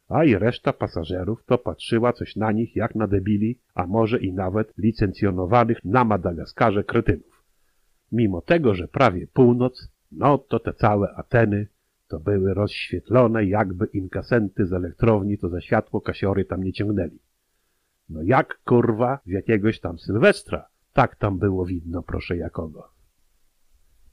[0.09, 4.33] A i reszta pasażerów to patrzyła coś na nich jak na debili, a może i
[4.33, 7.45] nawet licencjonowanych na Madagaskarze kretynów.
[8.13, 11.67] Mimo tego, że prawie północ, no to te całe Ateny
[12.13, 17.19] to były rozświetlone, jakby inkasenty z elektrowni to za światło kasiory tam nie ciągnęli.
[18.09, 22.89] No jak kurwa w jakiegoś tam Sylwestra, tak tam było widno, proszę jakogo.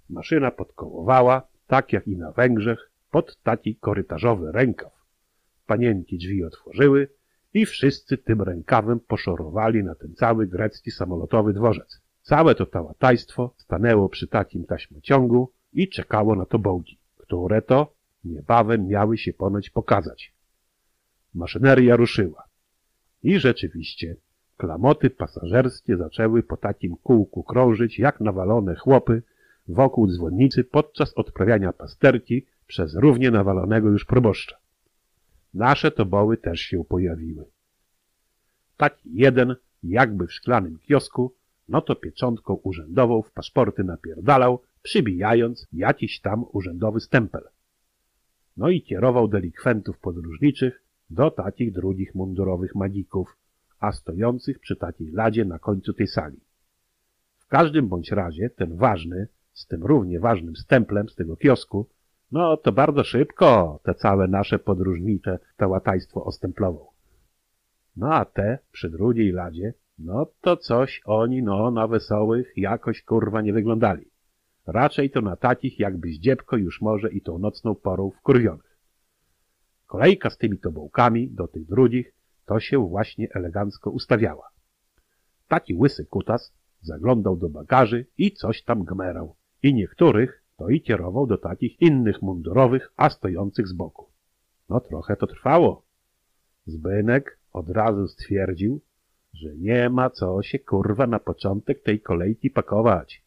[0.09, 4.93] Maszyna podkołowała, tak jak i na Węgrzech, pod taki korytarzowy rękaw.
[5.65, 7.09] Panienki drzwi otworzyły
[7.53, 12.01] i wszyscy tym rękawem poszorowali na ten cały grecki samolotowy dworzec.
[12.21, 16.98] Całe to tałatajstwo stanęło przy takim taśmociągu i czekało na to bołgi,
[17.29, 17.93] które to
[18.23, 20.33] niebawem miały się ponoć pokazać.
[21.33, 22.43] Maszyneria ruszyła.
[23.23, 24.15] I rzeczywiście
[24.57, 29.23] klamoty pasażerskie zaczęły po takim kółku krążyć jak nawalone chłopy
[29.67, 34.57] wokół dzwonnicy podczas odprawiania pasterki przez równie nawalonego już proboszcza.
[35.53, 37.45] Nasze toboły też się pojawiły.
[38.77, 41.33] Taki jeden, jakby w szklanym kiosku,
[41.67, 47.43] no to pieczątką urzędową w paszporty napierdalał, przybijając jakiś tam urzędowy stempel.
[48.57, 53.37] No i kierował delikwentów podróżniczych do takich drugich mundurowych magików,
[53.79, 56.39] a stojących przy takiej ladzie na końcu tej sali.
[57.37, 61.89] W każdym bądź razie ten ważny, z tym równie ważnym stemplem z tego kiosku,
[62.31, 66.89] no to bardzo szybko te całe nasze podróżnicze tałatajstwo ostemplował.
[67.97, 73.41] No a te przy drugiej ladzie, no to coś oni no na wesołych jakoś kurwa
[73.41, 74.08] nie wyglądali.
[74.71, 78.77] Raczej to na takich jakby zdziebko już może i tą nocną porą wkurwionych.
[79.87, 82.13] Kolejka z tymi tobołkami do tych drugich
[82.45, 84.49] to się właśnie elegancko ustawiała.
[85.47, 89.35] Taki łysy kutas zaglądał do bagaży i coś tam gmerał.
[89.63, 94.11] I niektórych to i kierował do takich innych mundurowych, a stojących z boku.
[94.69, 95.85] No trochę to trwało.
[96.65, 98.81] Zbynek od razu stwierdził,
[99.33, 103.23] że nie ma co się kurwa na początek tej kolejki pakować.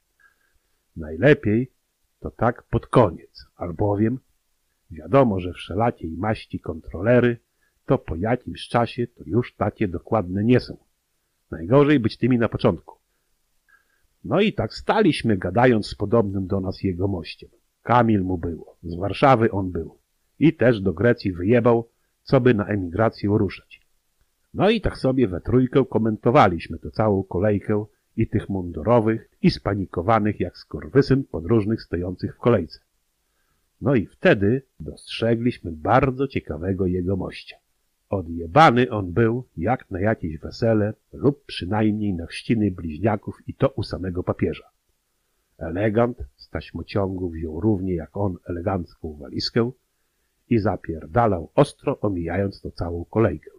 [0.97, 1.73] Najlepiej
[2.21, 4.19] to tak pod koniec, albowiem
[4.91, 7.39] wiadomo, że wszelakiej maści kontrolery
[7.87, 10.77] to po jakimś czasie to już takie dokładne nie są.
[11.51, 12.99] Najgorzej być tymi na początku.
[14.25, 17.51] No i tak staliśmy gadając z podobnym do nas jego mościem.
[17.83, 19.99] Kamil mu było, z Warszawy on był.
[20.39, 21.89] I też do Grecji wyjebał,
[22.23, 23.83] co by na emigrację ruszać.
[24.55, 27.85] No i tak sobie we trójkę komentowaliśmy tę całą kolejkę
[28.17, 32.81] i tych mundurowych i spanikowanych jak skorwysyn podróżnych stojących w kolejce.
[33.81, 37.57] No i wtedy dostrzegliśmy bardzo ciekawego jego mościa.
[38.09, 43.83] Odjebany on był jak na jakieś wesele lub przynajmniej na chrzciny bliźniaków i to u
[43.83, 44.65] samego papieża.
[45.59, 49.71] Elegant z taśmociągu wziął równie jak on elegancką walizkę
[50.49, 53.51] i zapierdalał ostro omijając to całą kolejkę.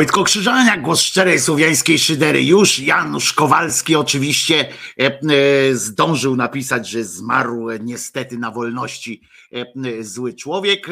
[0.00, 2.44] Wojtko Krzyżania, głos szczerej słowiańskiej szydery.
[2.44, 9.22] Już Janusz Kowalski oczywiście e, e, zdążył napisać, że zmarł niestety na wolności
[9.52, 9.64] e,
[10.04, 10.88] zły człowiek,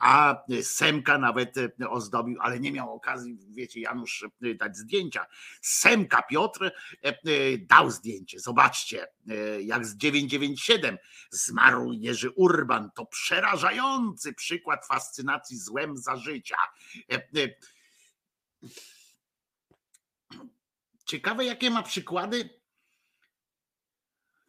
[0.00, 1.54] a Semka nawet
[1.88, 4.24] ozdobił, ale nie miał okazji, wiecie, Janusz
[4.56, 5.26] dać zdjęcia.
[5.60, 6.72] Semka Piotr
[7.58, 8.40] dał zdjęcie.
[8.40, 9.06] Zobaczcie,
[9.60, 10.98] jak z 997
[11.30, 12.90] zmarł Jerzy Urban.
[12.94, 16.56] To przerażający przykład fascynacji złem za życia.
[17.12, 17.48] E, e,
[21.12, 22.48] Ciekawe, jakie ma przykłady.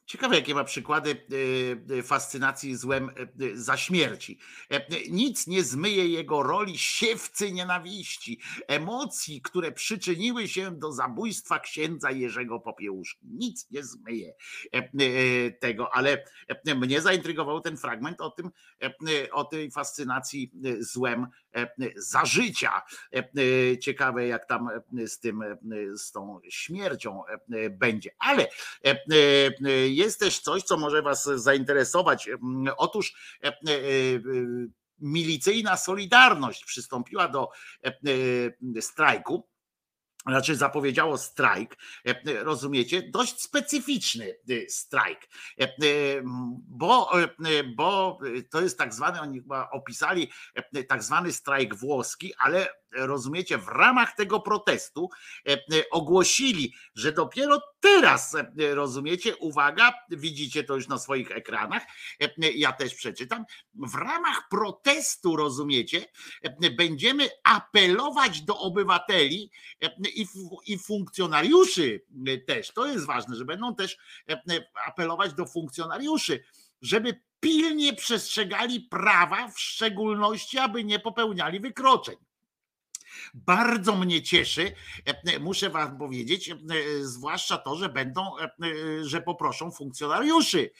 [0.05, 1.25] Ciekawe, jakie ma przykłady
[1.91, 3.13] e, e, fascynacji złem e,
[3.53, 4.39] za śmierci.
[5.09, 12.59] Nic nie zmyje jego roli siewcy nienawiści, emocji, które przyczyniły się do zabójstwa księdza Jerzego
[12.59, 13.27] Popiełuszki.
[13.27, 14.33] Nic nie zmyje
[15.59, 16.25] tego, ale
[16.75, 18.51] mnie zaintrygował ten fragment o tym,
[19.31, 21.27] o tej fascynacji złem
[21.95, 22.81] za życia.
[23.13, 25.57] E, e, Ciekawe, jak tam e, z tym, e,
[25.97, 28.11] z tą śmiercią e, e, będzie.
[28.19, 28.47] Ale
[28.85, 32.29] e, e, jest też coś, co może Was zainteresować.
[32.77, 33.59] Otóż e, e, e,
[34.99, 37.49] milicyjna Solidarność przystąpiła do
[37.83, 37.87] e,
[38.77, 39.47] e, strajku
[40.27, 45.19] znaczy zapowiedziało strajk, e, rozumiecie, dość specyficzny e, strajk,
[45.59, 45.69] E, e,
[46.67, 48.19] bo, e, bo
[48.49, 53.67] to jest tak zwany, oni chyba opisali e, tak zwany strajk włoski, ale rozumiecie, w
[53.67, 55.09] ramach tego protestu
[55.47, 55.59] e, e,
[55.91, 61.83] ogłosili, że dopiero teraz, e, rozumiecie, uwaga, widzicie to już na swoich ekranach,
[62.37, 66.05] ja też przeczytam, w ramach protestu, rozumiecie,
[66.77, 69.51] będziemy apelować do obywateli
[70.15, 72.05] i, fu- i funkcjonariuszy
[72.47, 73.97] też, to jest ważne, że będą też
[74.87, 76.43] apelować do funkcjonariuszy,
[76.81, 82.15] żeby pilnie przestrzegali prawa, w szczególności, aby nie popełniali wykroczeń.
[83.33, 84.71] Bardzo mnie cieszy,
[85.05, 86.55] e, muszę wam powiedzieć, e,
[87.01, 88.49] zwłaszcza to, że będą, e,
[89.01, 90.71] że poproszą funkcjonariuszy,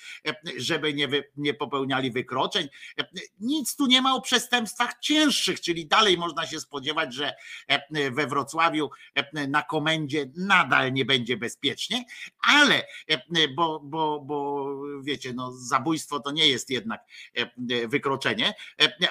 [0.58, 2.68] żeby nie, wy, nie popełniali wykroczeń.
[3.40, 7.34] Nic tu nie ma o przestępstwach cięższych, czyli dalej można się spodziewać, że
[8.12, 8.90] we Wrocławiu
[9.48, 12.06] na komendzie nadal nie będzie bezpiecznie,
[12.40, 12.88] ale
[13.56, 14.66] bo, bo, bo
[15.02, 17.02] wiecie, no, zabójstwo to nie jest jednak
[17.88, 18.54] wykroczenie,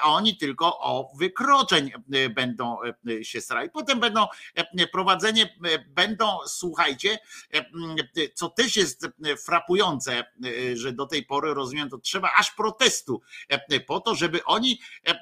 [0.00, 1.90] a oni tylko o wykroczeń
[2.34, 2.76] będą
[3.22, 3.70] się starali.
[3.70, 7.18] Potem będą e, prowadzenie, e, będą, słuchajcie,
[7.54, 12.30] e, e, co też jest e, frapujące, e, że do tej pory rozumiem, to trzeba
[12.38, 15.16] aż protestu e, po to, żeby oni e, e,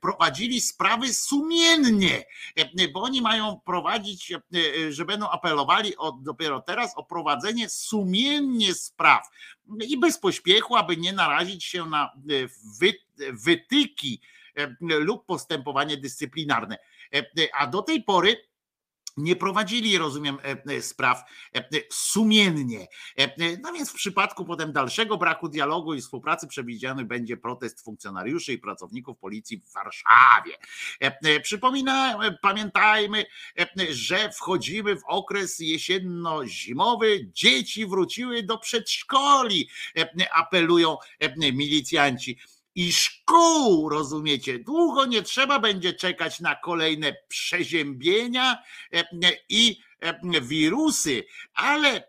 [0.00, 2.24] prowadzili sprawy sumiennie,
[2.56, 4.40] e, bo oni mają prowadzić, e,
[4.86, 9.28] e, że będą apelowali od, dopiero teraz o prowadzenie sumiennie spraw
[9.88, 12.10] i bez pośpiechu, aby nie narazić się na e,
[12.80, 12.94] wy,
[13.32, 14.20] wytyki
[14.56, 16.78] e, lub postępowanie dyscyplinarne.
[17.14, 17.24] E,
[17.58, 18.52] A do tej pory
[19.16, 21.22] nie prowadzili, rozumiem, e, e, spraw
[21.54, 22.86] e, sumiennie.
[23.16, 28.52] E, No więc w przypadku potem dalszego braku dialogu i współpracy przewidziany będzie protest funkcjonariuszy
[28.52, 30.56] i pracowników policji w Warszawie.
[31.02, 33.24] E, e, Przypominam, pamiętajmy,
[33.58, 37.26] e, że wchodzimy w okres jesienno-zimowy.
[37.32, 39.68] Dzieci wróciły do przedszkoli,
[39.98, 42.38] e, apelują e, milicjanci
[42.74, 44.58] i szkół, rozumiecie?
[44.58, 49.04] Długo nie trzeba będzie czekać na kolejne przeziębienia e,
[49.48, 52.02] i e, wirusy, ale e,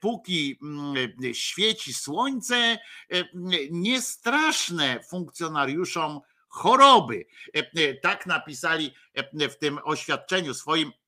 [0.00, 0.58] póki
[1.32, 2.78] świeci słońce, e,
[3.70, 6.20] nie straszne funkcjonariuszom
[6.50, 7.26] choroby.
[7.54, 10.99] E, Tak napisali e, w tym oświadczeniu swoim e, e,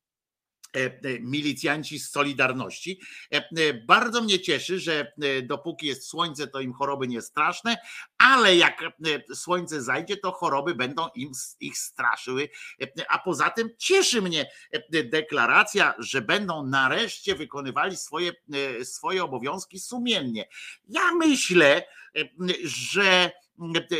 [1.20, 3.00] milicjanci z Solidarności.
[3.32, 7.76] E, e, Bardzo mnie cieszy, że e, dopóki jest słońce, to im choroby nie straszne,
[8.18, 12.48] ale jak e, słońce zajdzie, to choroby będą im ich straszyły.
[12.82, 18.32] E, A poza tym cieszy mnie e, deklaracja, że będą nareszcie wykonywali swoje,
[18.80, 20.48] e, swoje obowiązki sumiennie.
[20.88, 21.82] Ja myślę,
[22.16, 22.28] e,
[22.64, 23.30] że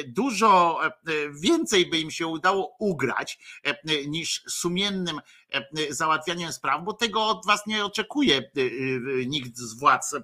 [0.07, 0.91] dużo e,
[1.41, 7.47] więcej by im się udało ugrać e, niż sumiennym e, załatwianiem spraw, bo tego od
[7.47, 8.51] was nie oczekuje
[9.27, 10.15] nikt z władz,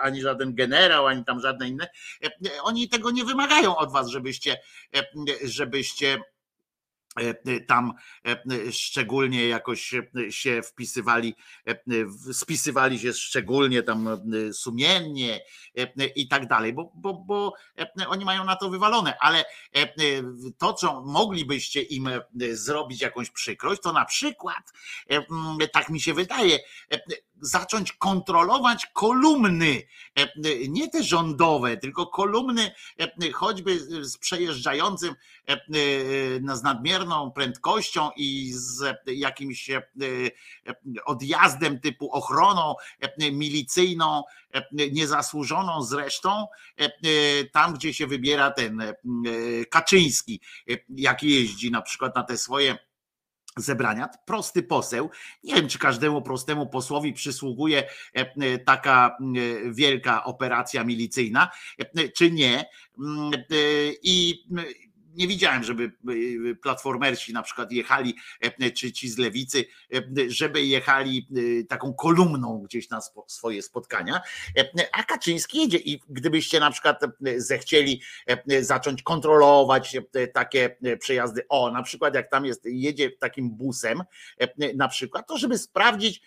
[0.00, 1.88] ani żaden generał, ani tam żadne inne.
[2.62, 4.60] Oni tego nie wymagają od was, żebyście,
[5.44, 6.22] żebyście
[7.66, 7.92] tam
[8.26, 11.34] e, szczególnie jakoś e, się wpisywali,
[11.68, 11.76] e,
[12.32, 15.40] spisywali się szczególnie tam e, sumiennie
[15.78, 19.44] e, i tak dalej, bo, bo, bo e, oni mają na to wywalone, ale
[19.76, 19.88] e,
[20.58, 22.20] to, co moglibyście im e,
[22.52, 24.72] zrobić jakąś przykrość, to na przykład,
[25.10, 26.58] e, tak mi się wydaje,
[26.92, 26.98] e,
[27.40, 29.82] zacząć kontrolować kolumny,
[30.14, 30.28] e,
[30.68, 35.14] nie te rządowe, tylko kolumny, e, choćby z przejeżdżającym
[35.48, 35.58] e, e,
[36.40, 39.82] na z nadmierną prędkością i z jakimś e, e,
[41.04, 44.22] odjazdem typu ochroną e, milicyjną,
[44.54, 46.46] e, niezasłużoną zresztą,
[46.80, 46.90] e, e,
[47.52, 48.94] tam gdzie się wybiera ten e,
[49.70, 52.87] Kaczyński, e, jak jeździ na przykład na te swoje
[53.60, 54.08] zebrania.
[54.24, 55.10] Prosty poseł.
[55.44, 61.50] Nie wiem, czy każdemu prostemu posłowi przysługuje e, e, taka e, wielka operacja milicyjna,
[62.14, 62.64] czy nie.
[62.98, 63.30] Mm,
[64.02, 64.44] I
[65.18, 69.64] nie widziałem, żeby e, platformersi na przykład jechali, e, czy ci z lewicy,
[69.94, 71.28] e, żeby jechali
[71.60, 74.20] e, taką kolumną gdzieś na swoje spotkania.
[74.58, 80.76] E, A Kaczyński jedzie i gdybyście na przykład e, zechcieli e, zacząć kontrolować e, takie
[80.82, 84.02] e, przejazdy, o na przykład jak tam jest, jedzie takim busem
[84.38, 86.22] e, na przykład, to żeby sprawdzić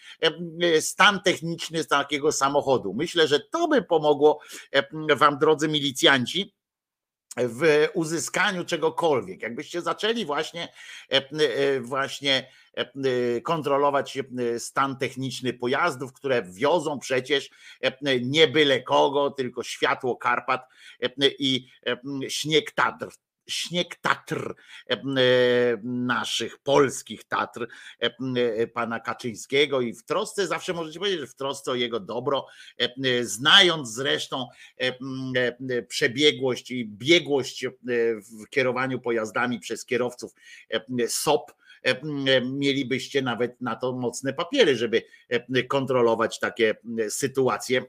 [0.62, 2.94] e, stan techniczny takiego samochodu.
[2.94, 4.40] Myślę, że to by pomogło
[4.72, 6.54] e, wam drodzy milicjanci,
[7.38, 9.42] w uzyskaniu czegokolwiek.
[9.42, 10.74] Jakbyście zaczęli właśnie,
[11.12, 14.18] e, e, właśnie e, kontrolować
[14.58, 17.50] stan techniczny pojazdów, które wiozą przecież
[18.22, 20.62] nie byle kogo, tylko światło Karpat
[21.40, 21.68] i
[22.28, 23.08] śnieg Tatr.
[23.48, 24.56] Śnieg Tatr
[24.90, 25.02] e, e,
[25.84, 27.68] naszych polskich Tatr
[28.00, 32.46] e, pana Kaczyńskiego i w trosce zawsze możecie powiedzieć, że w trosce o jego dobro,
[33.22, 34.48] znając zresztą
[35.88, 37.66] przebiegłość i biegłość
[38.42, 40.32] w kierowaniu pojazdami przez kierowców
[41.08, 41.52] SOP,
[42.44, 45.04] mielibyście nawet na to mocne papiery, żeby
[45.68, 46.76] kontrolować takie
[47.10, 47.84] sytuacje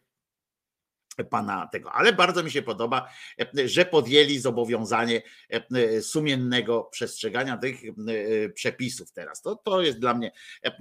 [1.31, 3.09] pana tego, ale bardzo mi się podoba,
[3.41, 9.43] e, że podjęli zobowiązanie e, sumiennego przestrzegania tych e, przepisów teraz.
[9.43, 10.33] To, to jest dla mnie,
[10.63, 10.73] e,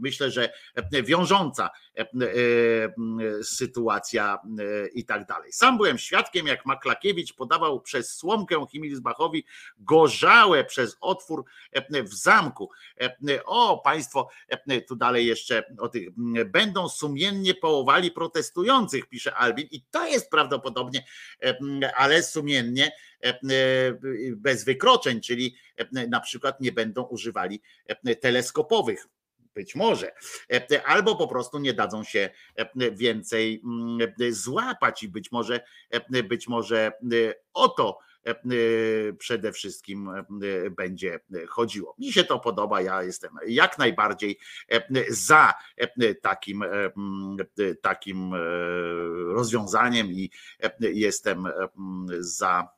[0.00, 0.52] myślę, że
[1.04, 2.08] wiążąca e, e,
[3.42, 5.52] sytuacja e, i tak dalej.
[5.52, 9.44] Sam byłem świadkiem, jak Maklakiewicz podawał przez słomkę Himilsbachowi
[9.78, 12.70] gorzałe przez otwór e, w zamku.
[13.00, 16.08] E, O, państwo, e, tu dalej jeszcze o tych,
[16.46, 21.04] będą sumiennie połowali protestujących, pisze Albin i to jest prawdopodobnie,
[21.42, 21.56] e,
[21.96, 22.92] ale sumiennie,
[23.24, 23.38] e,
[24.36, 29.06] bez wykroczeń, czyli e, na przykład nie będą używali e, teleskopowych.
[29.54, 30.12] Być może,
[30.52, 33.62] E, albo po prostu nie dadzą się e, więcej
[34.30, 35.60] złapać i być może,
[35.90, 36.92] e, być może e,
[37.54, 38.07] o to e,
[39.18, 41.94] przede wszystkim e, będzie chodziło.
[41.98, 44.38] Mi się to podoba, ja jestem jak najbardziej
[44.72, 46.90] e, za e, takim, e,
[47.82, 48.38] takim e,
[49.34, 50.30] rozwiązaniem i
[50.62, 51.52] e, jestem e,
[52.18, 52.77] za e, e,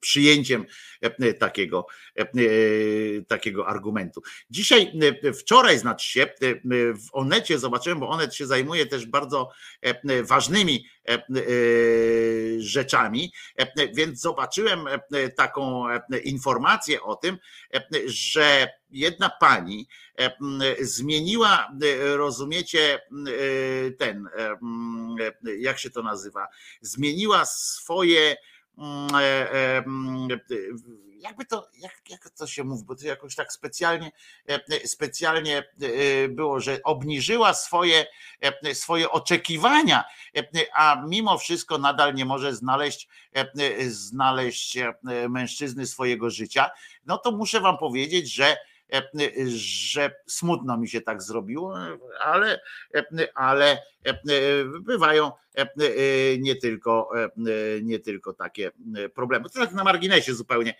[0.00, 0.66] przyjęciem
[1.00, 2.26] e, takiego, e,
[3.28, 4.22] takiego argumentu.
[4.50, 6.54] Dzisiaj, e, wczoraj znaczy się, e,
[6.94, 9.50] w Onecie zobaczyłem, bo Onet się zajmuje też bardzo
[9.82, 11.20] e, ważnymi e, e,
[12.58, 17.38] rzeczami, e, więc zobaczyłem e, taką e, informację o tym,
[17.74, 19.88] e, że jedna pani
[20.18, 20.30] e,
[20.80, 24.50] zmieniła, e, rozumiecie, e, ten, e,
[25.46, 26.46] e, jak się to nazywa,
[26.80, 28.49] zmieniła swoje mm, e, e, mm, e,
[31.20, 34.12] jakby to, jak, jak to się mówi, bo to jakoś tak specjalnie,
[34.48, 38.06] e, specjalnie e, było, że obniżyła swoje,
[38.40, 40.04] e, swoje oczekiwania,
[40.36, 40.42] e,
[40.74, 44.94] a mimo wszystko nadal nie może znaleźć, e, znaleźć e,
[45.28, 46.70] mężczyzny swojego życia,
[47.06, 48.56] no to muszę wam powiedzieć, że
[48.92, 49.02] e,
[49.56, 51.74] że smutno mi się tak zrobiło,
[52.20, 52.60] ale,
[53.34, 53.82] ale
[54.80, 55.32] bywają
[56.38, 57.10] nie tylko,
[57.82, 58.70] nie tylko takie
[59.14, 59.50] problemy.
[59.50, 60.74] To tak na marginesie zupełnie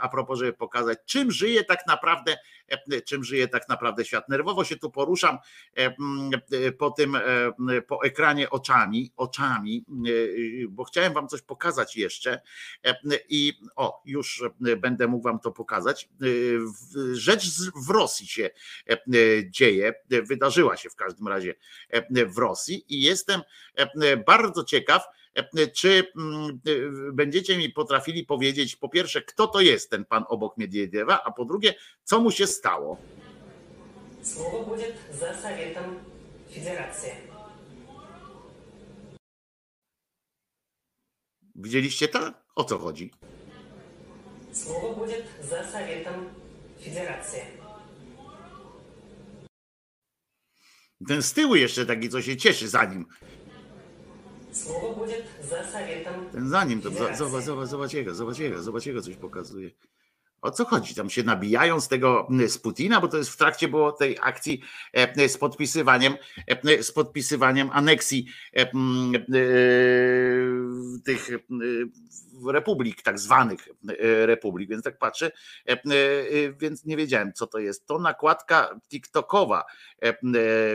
[0.00, 2.36] a propos, żeby pokazać, czym żyje tak naprawdę,
[3.04, 4.28] czym żyje tak naprawdę świat.
[4.28, 5.38] Nerwowo się tu poruszam
[6.78, 7.18] po tym,
[7.88, 9.84] po ekranie oczami, oczami,
[10.68, 12.40] bo chciałem wam coś pokazać jeszcze
[13.28, 14.42] i o, już
[14.76, 16.08] będę mógł wam to pokazać.
[17.12, 17.46] Rzecz
[17.86, 18.50] w Rosji się
[19.46, 21.54] dzieje, wydarzyła się w każdym razie
[22.26, 23.40] w Rosji i jestem
[24.04, 26.60] E, bardzo ciekaw, e, czy mm,
[27.08, 31.32] e, będziecie mi potrafili powiedzieć, po pierwsze, kto to jest ten pan obok Miedwiediewa, a
[31.32, 31.74] po drugie,
[32.04, 32.98] co mu się stało?
[34.22, 35.80] Słowo będzie za Sowietą
[36.54, 37.10] Federacji.
[41.54, 42.32] Widzieliście to?
[42.54, 43.10] O co chodzi?
[44.52, 46.10] Słowo będzie za Sowietą
[46.84, 47.40] Federacji.
[51.08, 53.06] Ten z tyłu jeszcze taki, co się cieszy za nim
[55.03, 57.17] Слово будет за Советом Ten za nim, to Федерации.
[57.17, 59.71] zobacz, zobacz, zobacz jego, zobacz jego, zobacz jego coś pokazuje.
[60.44, 60.94] O co chodzi?
[60.94, 64.60] Tam się nabijają z tego z Putina, bo to jest w trakcie było tej akcji
[64.92, 66.16] e, z podpisywaniem,
[66.46, 68.66] e, z podpisywaniem aneksji e,
[71.04, 71.28] tych
[72.52, 73.68] republik, tak zwanych
[74.24, 75.32] republik, więc tak patrzę,
[75.66, 75.82] e,
[76.52, 77.86] więc nie wiedziałem, co to jest.
[77.86, 79.64] To nakładka TikTokowa,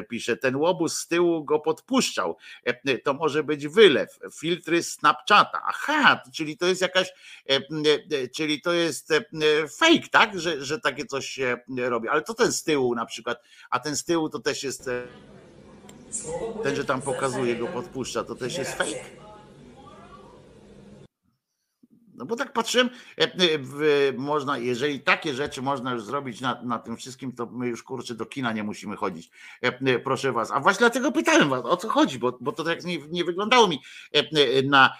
[0.09, 2.37] pisze, ten łobuz z tyłu go podpuszczał.
[3.03, 5.61] To może być wylew, filtry Snapchata.
[5.65, 7.11] Aha, czyli to jest jakaś,
[8.35, 9.13] czyli to jest
[9.67, 10.39] fake, tak?
[10.39, 12.07] Że, że takie coś się robi.
[12.07, 15.07] Ale to ten z tyłu na przykład, a ten z tyłu to też jest e,
[16.63, 19.18] ten, że tam pokazuje, go podpuszcza, to też jest fake.
[22.19, 23.29] No bo tak patrzyłem, e, e,
[24.17, 28.15] można, jeżeli takie rzeczy można już zrobić na, na tym wszystkim, to my już kurczę
[28.15, 29.31] do kina nie musimy chodzić.
[29.61, 30.51] E, Proszę was.
[30.51, 33.67] A właśnie dlatego pytałem was, o co chodzi, bo, bo to tak nie, nie wyglądało
[33.67, 33.81] mi
[34.63, 34.97] na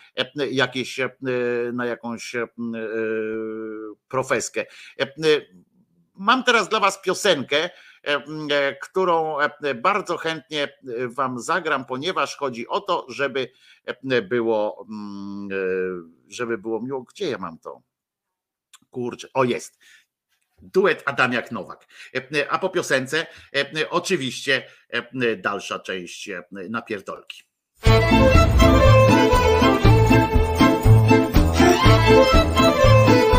[0.52, 1.00] jakieś,
[1.74, 2.36] na jakąś
[4.08, 4.66] profeskę.
[6.16, 7.70] Mam teraz dla was piosenkę,
[8.82, 13.52] którą e, bardzo chętnie e, wam zagram, ponieważ chodzi o to, żeby
[14.12, 14.86] e, było,
[15.52, 15.56] e,
[16.28, 17.04] żeby było miło.
[17.04, 17.82] Gdzie ja mam to?
[18.90, 19.80] Kurczę, o jest.
[20.62, 21.88] Duet Adamiak Nowak.
[22.16, 27.44] E, A po piosence e, oczywiście e, dalsza część e, napierdolki.
[33.10, 33.39] Nim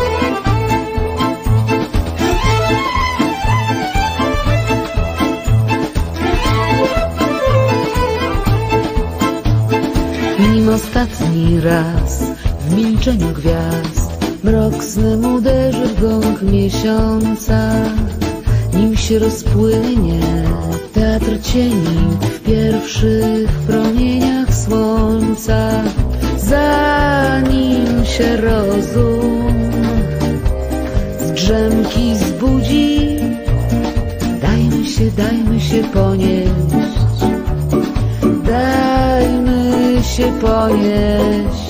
[10.71, 12.23] ostatni raz.
[12.59, 14.11] W milczeniu gwiazd
[14.43, 17.71] Mrok snem uderzy w gąg miesiąca.
[18.73, 20.19] Nim się rozpłynie
[20.93, 25.69] teatr cieni W pierwszych promieniach słońca.
[26.37, 29.71] Zanim się rozum.
[31.19, 33.17] Z drzemki zbudzi.
[34.41, 36.80] Dajmy się, dajmy się ponieść
[40.21, 41.67] się ponieść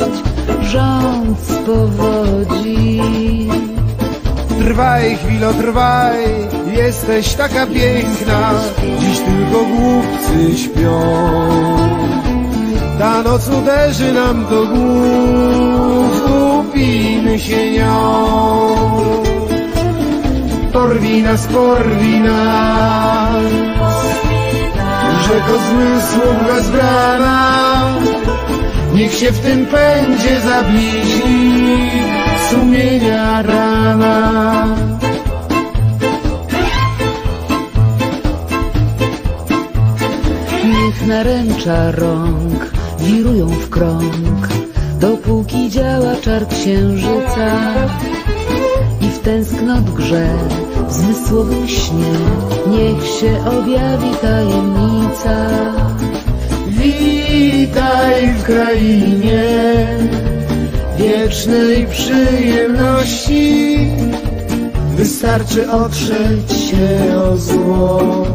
[0.62, 3.02] rząd z powodzi.
[4.60, 6.18] Trwaj chwilo, trwaj,
[6.74, 8.52] jesteś taka piękna,
[9.00, 11.02] dziś tylko głupcy śpią.
[13.00, 16.22] Ta noc uderzy nam do głów,
[16.60, 18.36] upijmy się nią.
[20.74, 23.44] Porwi nas, porwi nas,
[25.28, 27.52] rzeko zmysłów wezbrana,
[29.02, 31.90] niech się w tym pędzie zabliźni
[32.50, 34.68] sumienia rana.
[40.66, 44.48] Niech naręcza rąk wirują w krąg,
[45.00, 47.50] dopóki działa czar księżyca.
[49.02, 50.30] I w tęsknot grze,
[50.88, 52.14] w zmysłowym śnie,
[52.68, 55.71] niech się objawi tajemnica.
[58.02, 59.88] W krainie
[60.98, 63.78] wiecznej przyjemności.
[64.96, 68.26] Wystarczy otrzeć się o zło,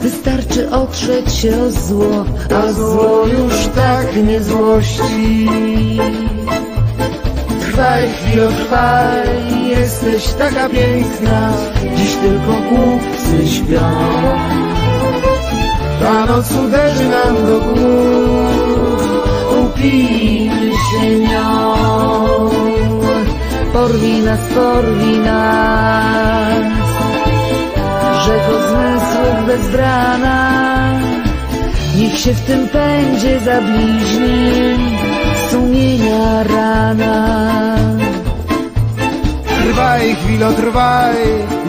[0.00, 2.24] Wystarczy otrzeć się o zło,
[2.54, 5.48] a zło już tak nie złości.
[7.60, 9.28] Trwaj chwilo, trwaj,
[9.68, 11.52] jesteś taka piękna,
[11.96, 13.90] dziś tylko głupcy śpią.
[16.00, 18.41] Ta noc uderzy nam do głów,
[19.82, 21.74] upijmy się nią.
[23.72, 26.66] porwi nas, porwi nas.
[28.24, 31.00] Rzeko zmysłów bezbrana,
[31.96, 34.76] niech się w tym pędzie zabliźni
[35.50, 37.76] sumienia rana.
[39.62, 41.16] Trwaj chwilo, trwaj,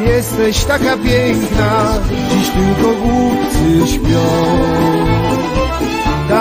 [0.06, 2.00] jesteś taka piękna,
[2.32, 5.32] dziś tylko głupcy śpią.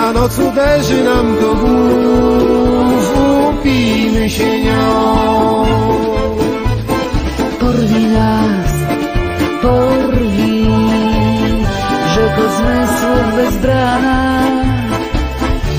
[0.03, 3.11] Ta noc uderzy nam do głów,
[3.49, 5.65] upijmy się nią.
[7.59, 8.71] Porwi nas,
[9.61, 10.65] porwi,
[12.13, 14.43] rzeko zmysłów bezbrana.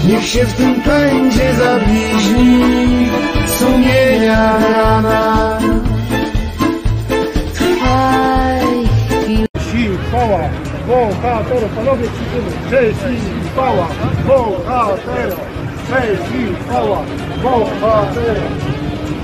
[0.08, 3.08] Niech się w tym pędzie zabliźni
[3.46, 5.58] sumienia rana.
[7.54, 9.46] Trwaj chwilę.
[9.54, 10.38] Cześć i chwała
[10.86, 12.70] bohaterom, panowie krzyczymy.
[12.70, 13.86] Cześć i chwała
[14.26, 15.38] bohaterom.
[15.88, 16.98] Cześć i chwała
[17.42, 18.52] bohaterom.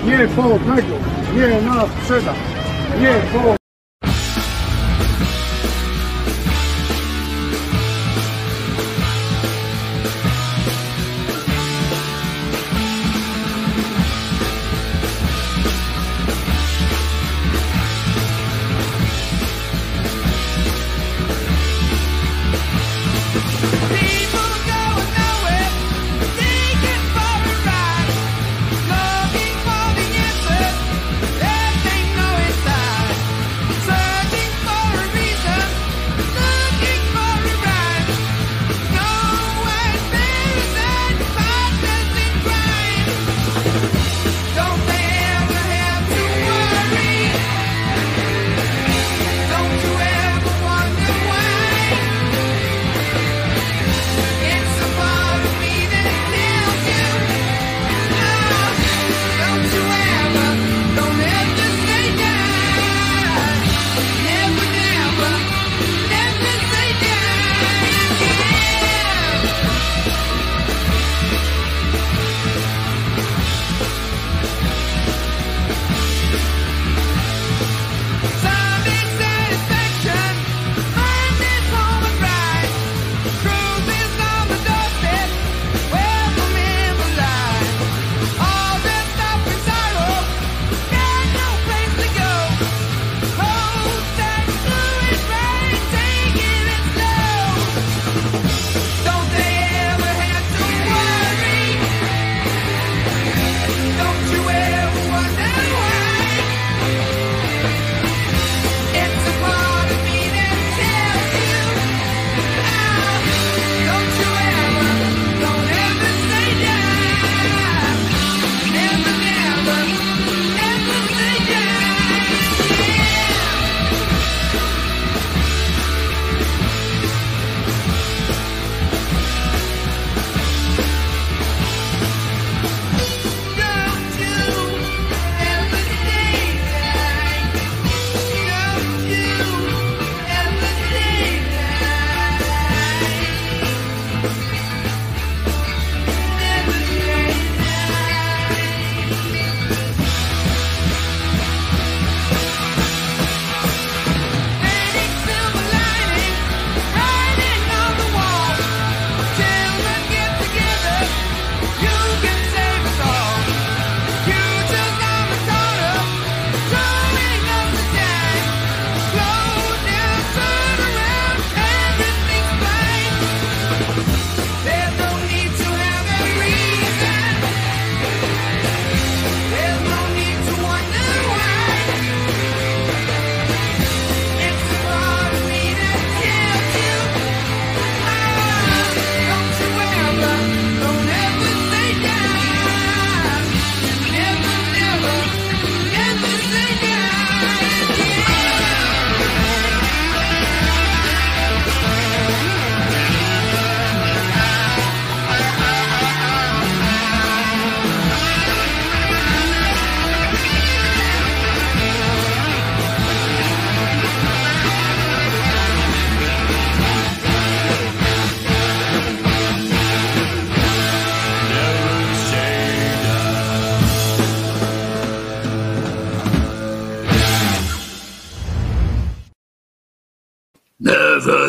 [0.06, 0.98] Niepodległo,
[1.34, 2.34] nie na sprzedach.
[3.00, 3.40] Niepodległo.
[3.42, 3.59] Never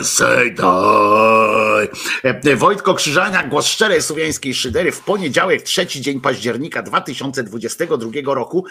[0.03, 2.55] say die.
[2.55, 8.65] Wojtko Krzyżania, głos szczerej słowiańskiej szydery w poniedziałek, trzeci dzień października 2022 roku.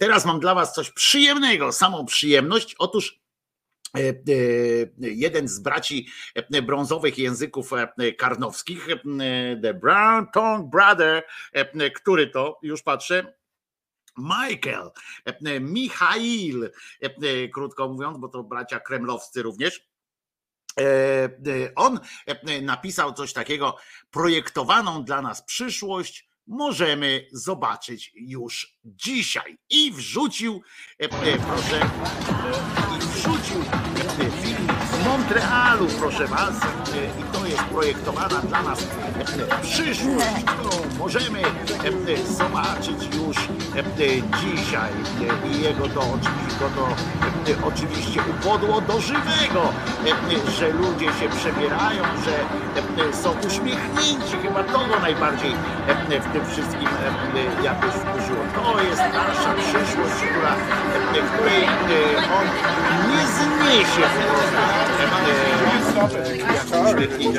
[0.00, 2.74] Teraz mam dla Was coś przyjemnego, samą przyjemność.
[2.78, 3.20] Otóż
[4.98, 6.08] jeden z braci
[6.62, 7.70] brązowych języków
[8.18, 8.86] karnowskich,
[9.62, 11.22] The Brown Tongue Brother,
[11.94, 13.34] który to, już patrzę,
[14.18, 14.90] Michael,
[15.60, 16.70] Michail,
[17.52, 19.93] krótko mówiąc, bo to bracia kremlowscy również.
[21.76, 22.00] On
[22.62, 23.76] napisał coś takiego:
[24.10, 29.58] projektowaną dla nas przyszłość możemy zobaczyć już dzisiaj.
[29.70, 30.62] I wrzucił,
[31.46, 31.90] proszę,
[32.96, 33.64] i wrzucił
[34.42, 36.54] film z Montrealu, proszę Was,
[37.20, 38.78] i to jest projektowana dla nas
[39.62, 41.42] przyszłość, którą możemy
[42.38, 43.36] zobaczyć już
[44.40, 44.92] dzisiaj.
[45.52, 46.88] I jego to oczywiście, to
[47.66, 49.62] oczywiście upodło do żywego,
[50.58, 52.34] że ludzie się przebierają, że
[53.22, 55.52] są uśmiechnięci, chyba to go najbardziej
[56.20, 56.88] w tym wszystkim
[57.62, 58.44] jakoś wkurzyło.
[58.54, 60.54] To jest nasza przyszłość, która,
[61.34, 61.64] której
[62.38, 62.46] on
[63.10, 64.04] nie zniesie.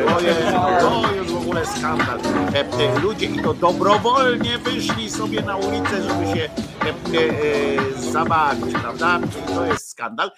[0.05, 0.51] To jest,
[0.81, 2.19] to jest w ogóle skandal.
[3.01, 6.49] Ludzie i to dobrowolnie wyszli sobie na ulicę, żeby się
[8.11, 9.19] zabawić, prawda?
[9.43, 10.31] I to jest skandal.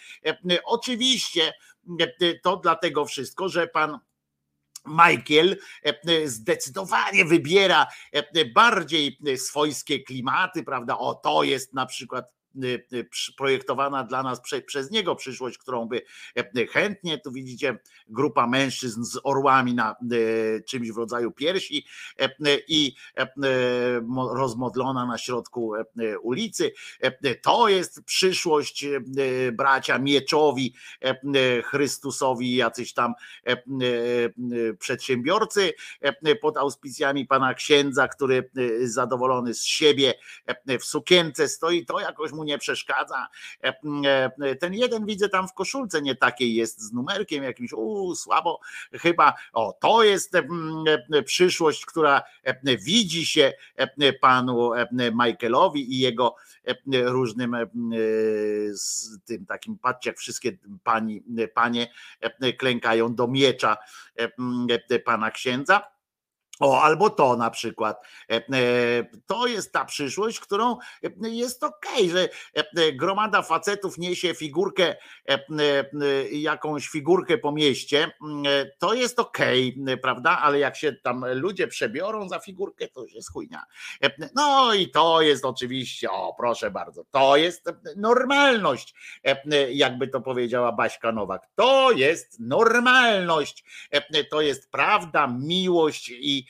[0.65, 1.53] Oczywiście
[2.43, 3.99] to dlatego wszystko, że pan
[4.85, 5.57] Michael
[6.25, 7.87] zdecydowanie wybiera
[8.55, 10.97] bardziej swojskie klimaty, prawda?
[10.97, 12.25] O, to jest na przykład
[13.37, 16.01] projektowana dla nas prze, przez niego przyszłość, którą by
[16.71, 17.77] chętnie, tu widzicie
[18.09, 19.95] grupa mężczyzn z orłami na
[20.65, 21.85] czymś w rodzaju piersi
[22.67, 22.95] i
[24.33, 25.73] rozmodlona na środku
[26.21, 26.71] ulicy.
[27.41, 28.85] To jest przyszłość
[29.51, 30.73] bracia Mieczowi,
[31.63, 33.13] Chrystusowi, jacyś tam
[34.79, 35.73] przedsiębiorcy
[36.41, 38.49] pod auspicjami pana księdza, który
[38.81, 40.13] zadowolony z siebie
[40.79, 43.27] w sukience stoi, to jakoś mu nie przeszkadza.
[44.59, 47.73] Ten jeden widzę tam w koszulce nie takiej jest z numerkiem jakimś,
[48.15, 48.59] słabo
[48.93, 49.33] chyba.
[49.53, 50.33] O, to jest
[51.25, 52.21] przyszłość, która
[52.85, 53.53] widzi się
[54.21, 54.71] panu
[55.13, 56.35] Michaelowi i jego
[56.91, 57.55] różnym
[59.25, 61.87] tym takim, patrzcie jak wszystkie pani, panie
[62.57, 63.77] klękają do miecza
[65.05, 65.96] pana księdza.
[66.59, 68.03] O, albo to na przykład.
[69.25, 70.77] To jest ta przyszłość, którą
[71.21, 72.29] jest okej, okay,
[72.73, 74.95] że gromada facetów niesie figurkę,
[76.31, 78.11] jakąś figurkę po mieście.
[78.77, 80.39] To jest okej, okay, prawda?
[80.41, 83.63] Ale jak się tam ludzie przebiorą za figurkę, to już jest chujnia.
[84.35, 88.93] No i to jest oczywiście, o proszę bardzo, to jest normalność,
[89.69, 91.47] jakby to powiedziała Baśka Nowak.
[91.55, 93.63] To jest normalność,
[94.29, 96.46] to jest prawda, miłość i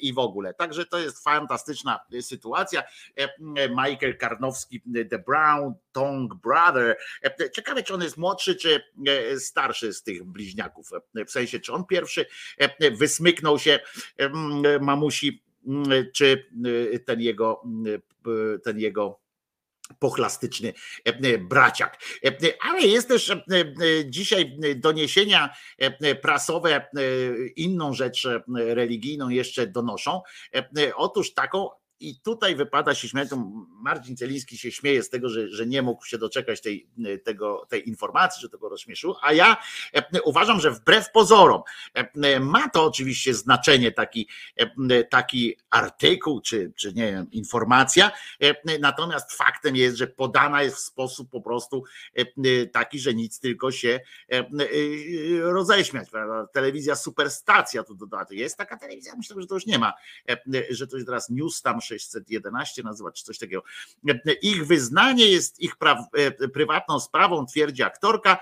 [0.00, 0.54] i w ogóle.
[0.54, 2.82] Także to jest fantastyczna sytuacja.
[3.68, 6.96] Michael Karnowski, The Brown Tongue Brother.
[7.54, 8.82] Ciekawe, czy on jest młodszy, czy
[9.38, 10.90] starszy z tych bliźniaków.
[11.26, 12.26] W sensie, czy on pierwszy
[12.98, 13.80] wysmyknął się
[14.80, 15.42] mamusi,
[16.14, 16.46] czy
[17.06, 17.62] ten jego,
[18.64, 19.21] ten jego
[19.98, 20.72] pochlastyczny
[21.38, 21.98] braciak.
[22.60, 23.32] Ale jest też
[24.04, 25.54] dzisiaj doniesienia
[26.22, 26.86] prasowe,
[27.56, 30.22] inną rzecz religijną jeszcze donoszą.
[30.94, 31.68] Otóż taką,
[32.02, 33.28] i tutaj wypada się śmiać,
[33.68, 36.86] Marcin Celiński się śmieje z tego, że, że nie mógł się doczekać tej,
[37.24, 39.56] tego, tej informacji, że tego rozśmieszył, a ja
[40.24, 41.62] uważam, że wbrew pozorom
[42.40, 44.28] ma to oczywiście znaczenie taki,
[45.10, 48.10] taki artykuł, czy, czy nie wiem, informacja,
[48.80, 51.84] natomiast faktem jest, że podana jest w sposób po prostu
[52.72, 54.00] taki, że nic tylko się
[55.40, 56.10] roześmiać.
[56.10, 56.46] Prawda?
[56.52, 58.38] Telewizja Superstacja tu dodatek.
[58.38, 59.92] Jest taka telewizja, myślę, że to już nie ma,
[60.70, 63.62] że to jest teraz news tam 611 nazywa, czy coś takiego.
[64.42, 66.06] Ich wyznanie jest ich pra,
[66.54, 68.38] prywatną sprawą, twierdzi aktorka,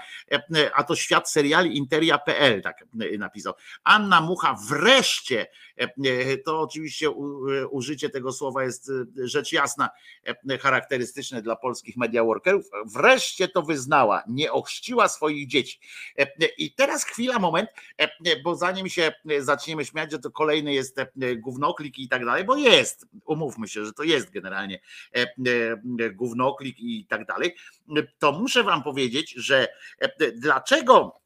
[0.75, 2.85] a to świat seriali interia.pl, tak
[3.19, 3.55] napisał.
[3.85, 5.47] Anna Mucha wreszcie,
[6.45, 7.11] to oczywiście
[7.71, 9.91] użycie tego słowa jest rzecz jasna,
[10.61, 15.81] charakterystyczne dla polskich media workerów, wreszcie to wyznała, nie ochrzciła swoich dzieci.
[16.59, 17.71] I teraz chwila, moment,
[18.45, 20.97] bo zanim się zaczniemy śmiać, że to kolejny jest
[21.37, 24.81] gównoklik i tak dalej, bo jest, umówmy się, że to jest generalnie
[26.15, 27.55] gównoklik i tak dalej,
[28.19, 29.69] to muszę wam powiedzieć, że
[30.35, 31.21] dlaczego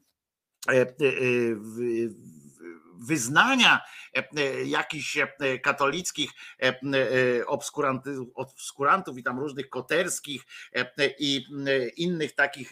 [2.99, 3.81] wyznania
[4.65, 5.17] jakichś
[5.63, 6.31] katolickich
[7.47, 10.43] obskurantów, obskurantów i tam różnych koterskich
[11.19, 11.45] i
[11.97, 12.71] innych takich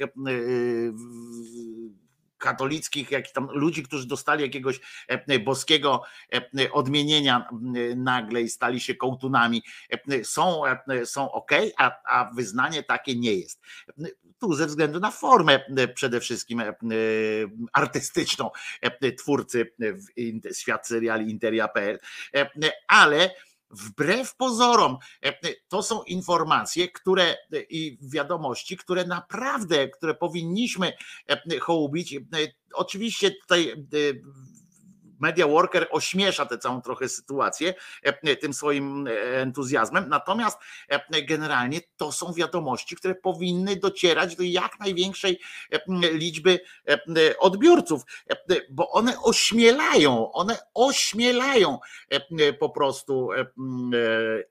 [2.43, 7.49] katolickich, jak tam ludzi, którzy dostali jakiegoś e, boskiego e, odmienienia
[7.95, 9.63] nagle i stali się kołtunami,
[10.09, 10.61] e, są,
[11.05, 13.61] są ok, a, a wyznanie takie nie jest.
[14.39, 15.59] Tu ze względu na formę
[15.95, 16.63] przede wszystkim
[17.73, 18.51] artystyczną
[19.17, 21.99] twórcy w świat seriali Interia.pl,
[22.87, 23.29] ale
[23.73, 25.33] wbrew pozorom, e,
[25.67, 27.35] to są informacje, które e,
[27.69, 30.93] i wiadomości, które naprawdę, które powinniśmy
[31.27, 32.13] e, hołubić.
[32.13, 32.19] E,
[32.73, 33.75] Oczywiście tutaj e,
[35.23, 39.11] Media Worker ośmiesza tę całą trochę sytuację e, tym swoim e,
[39.41, 40.57] entuzjazmem, natomiast
[40.89, 45.39] e, generalnie to są wiadomości, które powinny docierać do jak największej
[45.71, 45.79] e,
[46.13, 48.35] liczby e, odbiorców, e,
[48.69, 51.79] bo one ośmielają, one ośmielają
[52.09, 53.45] e, po prostu e, e,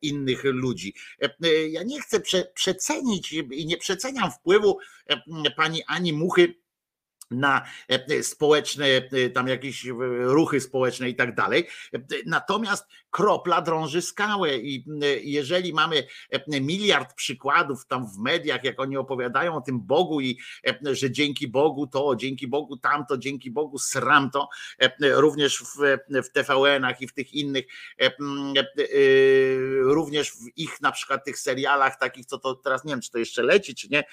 [0.02, 0.94] innych ludzi.
[1.22, 6.61] E, e, Ja nie chcę prze, przecenić i nie przeceniam wpływu e, pani Ani Muchy
[7.32, 11.68] na e, społeczne, e, tam jakieś e, ruchy społeczne i tak dalej.
[11.94, 18.64] E, Natomiast kropla drąży skałę i e, jeżeli mamy e, miliard przykładów tam w mediach,
[18.64, 23.18] jak oni opowiadają o tym Bogu i e, że dzięki Bogu to, dzięki Bogu tamto,
[23.18, 27.64] dzięki Bogu sram to, e, również w, w TVN-ach i w tych innych,
[28.00, 28.14] e, e, e,
[29.82, 33.18] również w ich na przykład tych serialach takich, co to teraz nie wiem, czy to
[33.18, 34.04] jeszcze leci, czy nie,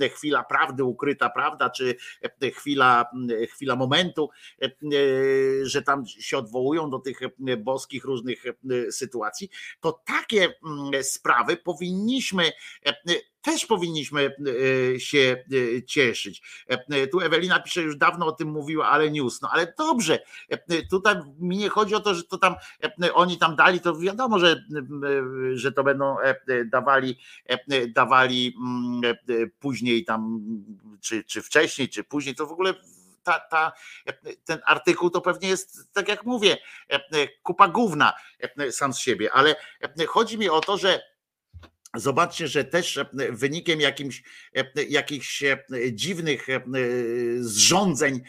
[0.00, 1.96] e, chwila prawdy, ukryta prawda, czy
[2.42, 3.10] e, chwila,
[3.50, 4.30] chwila momentu,
[4.62, 4.70] e, e,
[5.62, 8.43] że tam się odwołują do tych e, boskich różnych e,
[8.90, 9.50] sytuacji,
[9.80, 12.52] to takie mm, sprawy powinniśmy
[12.86, 12.94] e,
[13.44, 14.30] też powinniśmy
[14.94, 15.44] e, się
[15.86, 16.42] cieszyć.
[16.66, 19.42] E, Tu Ewelina pisze, już dawno o tym mówiła, ale news.
[19.42, 22.54] No ale dobrze, e, tutaj mi nie chodzi o to, że to tam
[23.14, 24.64] oni tam dali, to wiadomo, że,
[25.54, 26.16] że to będą
[26.66, 27.18] dawali,
[27.88, 29.14] dawali mm,
[29.58, 30.40] później tam,
[31.00, 32.74] czy, czy wcześniej, czy później, to w ogóle
[33.24, 33.72] ta, ta,
[34.44, 36.56] ten artykuł to pewnie jest, tak jak mówię,
[37.42, 38.12] kupa gówna
[38.70, 39.56] sam z siebie, ale
[40.08, 41.14] chodzi mi o to, że
[41.96, 44.22] Zobaczcie, że też wynikiem jakimś,
[44.88, 45.42] jakichś
[45.92, 46.46] dziwnych
[47.38, 48.22] zrządzeń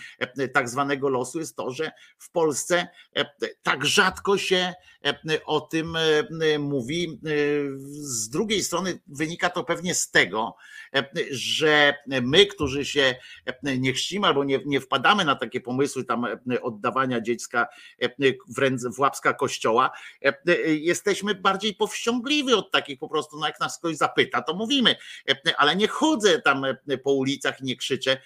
[0.54, 2.88] tak zwanego losu jest to, że w Polsce
[3.64, 4.74] tak rzadko się
[5.46, 5.98] o tym
[6.60, 7.20] mówi.
[8.02, 10.56] Z drugiej strony wynika to pewnie z tego,
[11.32, 13.16] że my, którzy się
[13.64, 16.26] nie chrzcimy albo nie, nie wpadamy na takie pomysły tam
[16.62, 17.68] oddawania dziecka
[18.50, 19.92] w, ręce, w łapska kościoła,
[20.68, 24.96] jesteśmy bardziej powściągliwi od takich po prostu, no jak nas ktoś zapyta, to mówimy,
[25.58, 26.66] ale nie chodzę tam
[27.04, 28.18] po ulicach i nie krzyczę,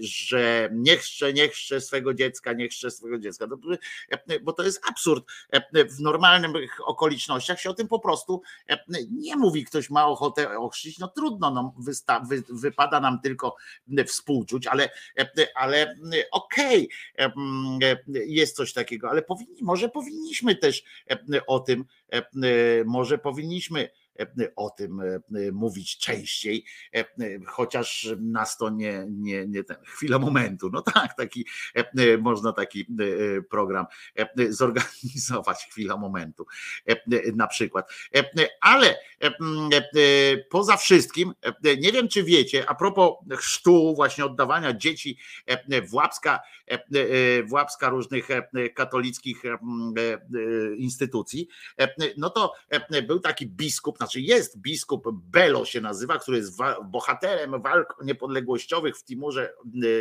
[0.00, 3.46] że nie chrzczę, nie chrzczę swego dziecka, nie chrzczę swego dziecka,
[4.42, 5.24] bo to jest absurd.
[5.90, 8.42] W normalnych okolicznościach się o tym po prostu
[9.10, 9.64] nie mówi.
[9.64, 13.56] Ktoś ma ochotę ochrzcić, no trudno, no, wysta- wy, wypada nam tylko
[14.06, 14.90] współczuć, ale,
[15.54, 15.96] ale
[16.32, 16.90] okej,
[18.26, 20.82] jest coś takiego, ale powinni, może powinniśmy też
[21.46, 21.84] o tym,
[22.84, 23.90] może powinniśmy
[24.56, 25.02] o tym
[25.52, 26.64] mówić częściej,
[27.46, 30.70] chociaż nas to nie, nie, nie ten, chwila momentu.
[30.72, 31.46] No tak, taki
[32.18, 32.86] można taki
[33.50, 33.86] program
[34.48, 36.46] zorganizować, chwila momentu
[37.34, 37.90] na przykład.
[38.60, 38.98] Ale
[40.50, 41.32] poza wszystkim,
[41.80, 45.18] nie wiem czy wiecie, a propos chrztu, właśnie oddawania dzieci
[45.88, 46.40] w łapska,
[47.44, 48.28] w łapska różnych
[48.74, 49.42] katolickich
[50.76, 51.48] instytucji,
[52.16, 52.52] no to
[53.06, 59.04] był taki biskup, znaczy jest biskup Belo się nazywa, który jest bohaterem walk niepodległościowych w
[59.04, 59.52] Timorze,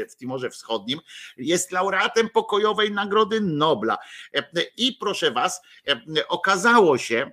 [0.10, 1.00] w Timorze Wschodnim,
[1.38, 3.98] jest laureatem pokojowej Nagrody Nobla.
[4.78, 5.62] I proszę was,
[6.28, 7.32] okazało się,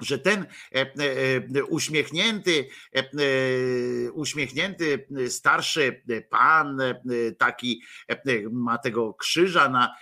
[0.00, 0.46] że ten
[1.68, 2.68] uśmiechnięty,
[4.12, 6.78] uśmiechnięty starszy pan,
[7.38, 7.82] taki
[8.50, 9.96] ma tego krzyża na,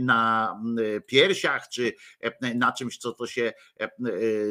[0.00, 0.54] na
[1.06, 1.92] piersiach, czy
[2.54, 3.52] na czymś, co to się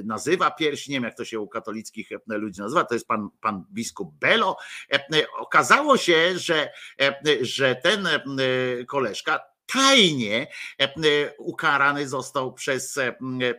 [0.04, 3.66] nazywa pierś, nie wiem jak to się u katolickich ludzi nazywa, to jest pan, pan
[3.72, 4.58] biskup Belo.
[5.38, 6.70] Okazało się, że,
[7.42, 8.08] że ten
[8.88, 10.48] koleżka tajnie
[11.38, 13.00] ukarany został przez,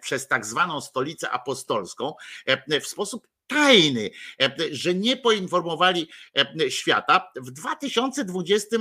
[0.00, 2.14] przez tak zwaną stolicę apostolską
[2.80, 4.10] w sposób tajny,
[4.70, 6.08] że nie poinformowali
[6.68, 7.32] świata.
[7.36, 8.76] W 2020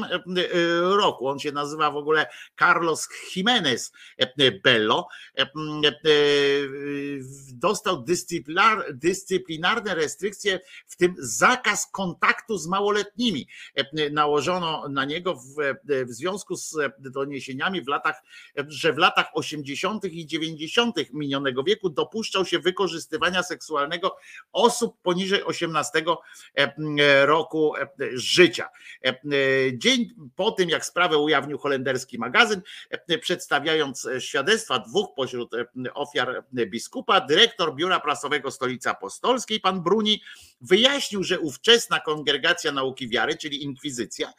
[0.81, 2.25] roku, on się nazywa w ogóle
[2.59, 3.91] Carlos Jimenez
[4.63, 5.07] Bello,
[7.53, 8.05] dostał
[8.93, 13.47] dyscyplinarne restrykcje, w tym zakaz kontaktu z małoletnimi.
[14.11, 15.55] Nałożono na niego w,
[16.05, 18.15] w związku z doniesieniami w latach,
[18.67, 20.05] że w latach 80.
[20.05, 20.95] i 90.
[21.13, 24.17] minionego wieku dopuszczał się wykorzystywania seksualnego
[24.53, 26.03] osób poniżej 18
[27.25, 27.73] roku
[28.13, 28.69] życia.
[29.73, 32.61] Dzień po tym, jak sprawę ujawnił holenderski magazyn,
[33.21, 35.51] przedstawiając świadectwa dwóch pośród
[35.93, 40.21] ofiar biskupa, dyrektor biura prasowego Stolicy Apostolskiej, pan Bruni,
[40.61, 44.33] wyjaśnił, że ówczesna kongregacja nauki wiary, czyli inkwizycja,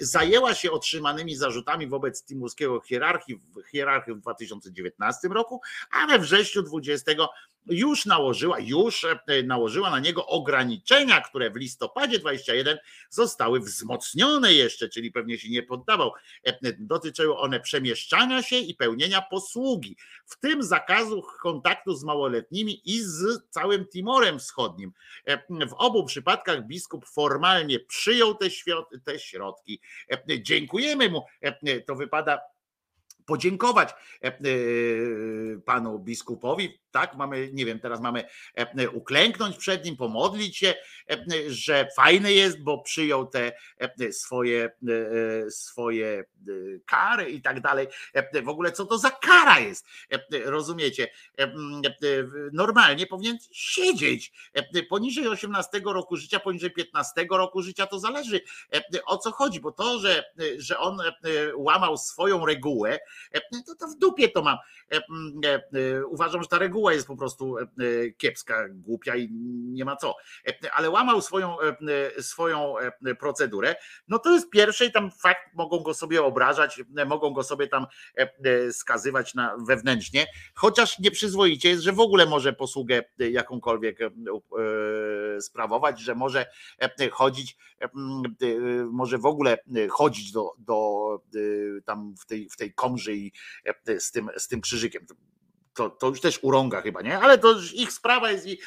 [0.00, 3.40] zajęła się otrzymanymi zarzutami wobec timurskiego hierarchii,
[3.72, 7.12] hierarchii w 2019 roku, a we wrześniu 20
[7.66, 12.78] już nałożyła, już e, nałożyła na niego ograniczenia, które w listopadzie 21
[13.10, 16.12] zostały wzmocnione jeszcze, czyli pewnie się nie poddawał.
[16.44, 23.00] E, dotyczyły one przemieszczania się i pełnienia posługi, w tym zakazu kontaktu z małoletnimi i
[23.00, 24.92] z całym Timorem Wschodnim.
[25.26, 28.46] E, W obu przypadkach biskup formalnie przyjął te,
[29.04, 29.80] te środki.
[30.42, 31.24] Dziękujemy mu.
[31.86, 32.40] To wypada
[33.26, 34.32] podziękować e, e,
[35.64, 40.74] panu biskupowi, tak, mamy, nie wiem, teraz mamy e, uklęknąć przed nim, pomodlić się,
[41.48, 43.52] że fajny jest, bo przyjął te
[44.10, 44.70] swoje,
[45.50, 46.24] swoje
[46.86, 47.86] kary i tak dalej.
[48.42, 49.86] W ogóle co to za kara jest?
[50.44, 51.08] Rozumiecie?
[52.52, 54.32] Normalnie powinien siedzieć
[54.90, 58.40] poniżej 18 roku życia, poniżej 15 roku życia, to zależy
[59.06, 60.24] o co chodzi, bo to, że,
[60.58, 60.98] że on
[61.54, 62.98] łamał swoją regułę,
[63.66, 64.58] to, to w dupie to mam.
[66.08, 67.56] Uważam, że ta reguła jest po prostu
[68.16, 69.28] kiepska, głupia i
[69.72, 70.16] nie ma co.
[70.72, 71.56] Ale łamał swoją,
[72.20, 72.74] swoją
[73.20, 73.74] procedurę,
[74.08, 77.86] no to jest pierwsze i tam fakt mogą go sobie obrażać, mogą go sobie tam
[78.72, 83.98] skazywać na wewnętrznie, chociaż nieprzyzwoicie jest, że w ogóle może posługę jakąkolwiek
[85.40, 86.46] sprawować, że może
[87.12, 87.56] chodzić,
[88.90, 89.58] może w ogóle
[89.90, 91.02] chodzić do, do
[91.84, 93.32] tam w tej, w tej komży i
[93.98, 95.06] z tym, z tym krzyżykiem.
[95.74, 97.18] To, to już też urąga chyba, nie?
[97.18, 98.58] Ale to ich sprawa jest i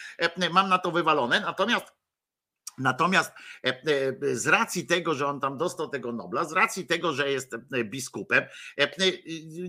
[0.51, 1.39] mam na to wywalone.
[1.39, 1.85] Natomiast
[2.77, 3.31] Natomiast
[4.33, 8.43] z racji tego, że on tam dostał tego Nobla, z racji tego, że jest biskupem,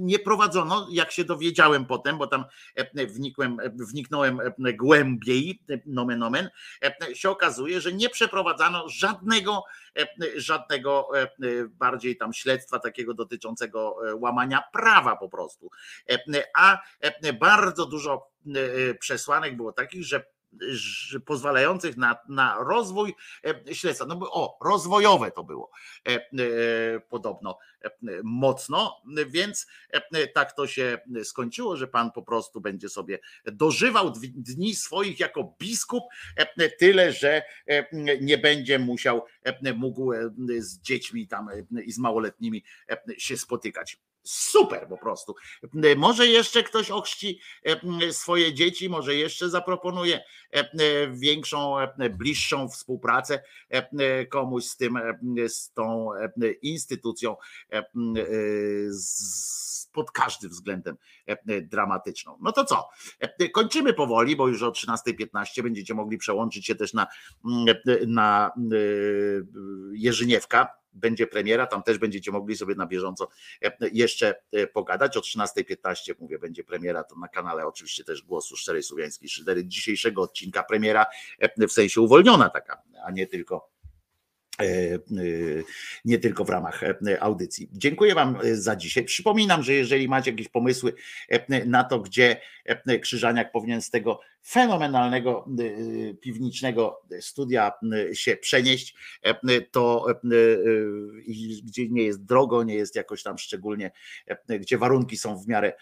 [0.01, 2.45] nie prowadzono, jak się dowiedziałem potem, bo tam
[3.09, 6.51] wnikłem, wniknąłem głębiej, nomen omen,
[7.15, 9.65] się okazuje, że nie przeprowadzano żadnego,
[10.37, 11.09] żadnego
[11.69, 15.71] bardziej tam śledztwa takiego dotyczącego łamania prawa po prostu.
[16.57, 16.83] A
[17.41, 18.31] bardzo dużo
[19.01, 20.25] przesłanek było takich, że
[21.27, 24.07] pozwalających na, na rozwój e, śledztwa.
[24.07, 25.71] No bo o, rozwojowe to było
[26.09, 26.21] e, e,
[27.01, 27.59] podobno
[28.25, 29.67] mocno, więc
[30.35, 36.05] tak to się skończyło, że pan po prostu będzie sobie dożywał dni swoich jako biskup,
[36.79, 37.43] tyle, że
[38.21, 39.25] nie będzie musiał,
[39.75, 40.13] mógł
[40.59, 41.49] z dziećmi tam
[41.85, 42.65] i z małoletnimi
[43.19, 43.99] się spotykać.
[44.27, 45.35] Super po prostu.
[45.97, 53.43] Może jeszcze ktoś ochrzci e, swoje dzieci, może jeszcze zaproponuje e, większą, e, bliższą współpracę
[53.69, 56.31] e, komuś z tym, e, z tą e,
[56.63, 57.37] instytucją
[57.73, 57.85] e, e,
[59.97, 60.97] pod każdym względem
[61.27, 62.39] e, dramatyczną.
[62.41, 62.89] No to co?
[63.21, 67.07] E, Kończymy powoli, bo już o 13.15 będziecie mogli przełączyć się też na,
[68.07, 68.77] na e,
[69.93, 73.29] Jerzyniewka będzie premiera, tam też będziecie mogli sobie na bieżąco
[73.63, 75.17] e, jeszcze e, pogadać.
[75.17, 80.23] O 13.15 mówię, będzie premiera, to na kanale oczywiście też głosu Szczerej Słowiańskiej Szydery dzisiejszego
[80.23, 81.07] odcinka premiera,
[81.39, 83.77] e, w sensie uwolniona taka, a nie tylko
[86.05, 86.81] nie tylko w ramach
[87.21, 87.69] audycji.
[87.73, 89.05] Dziękuję Wam za dzisiaj.
[89.05, 90.95] Przypominam, że jeżeli macie jakieś pomysły
[91.67, 92.41] na to, gdzie
[93.03, 100.15] Krzyżaniak powinien z tego fenomenalnego e, piwniczego studia e, się przenieść, e, to e,
[101.63, 103.91] gdzie nie jest drogo, nie jest jakoś tam szczególnie,
[104.27, 105.73] e, gdzie warunki są w miarę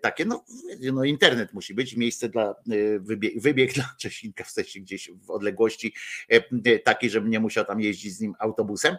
[0.00, 0.44] takie, no,
[0.92, 2.54] no internet musi być, miejsce dla
[3.00, 5.94] wybieg, wybieg dla Czesinka, w sensie gdzieś w odległości
[6.84, 8.96] takiej, żebym nie musiał tam jeździć z nim autobusem,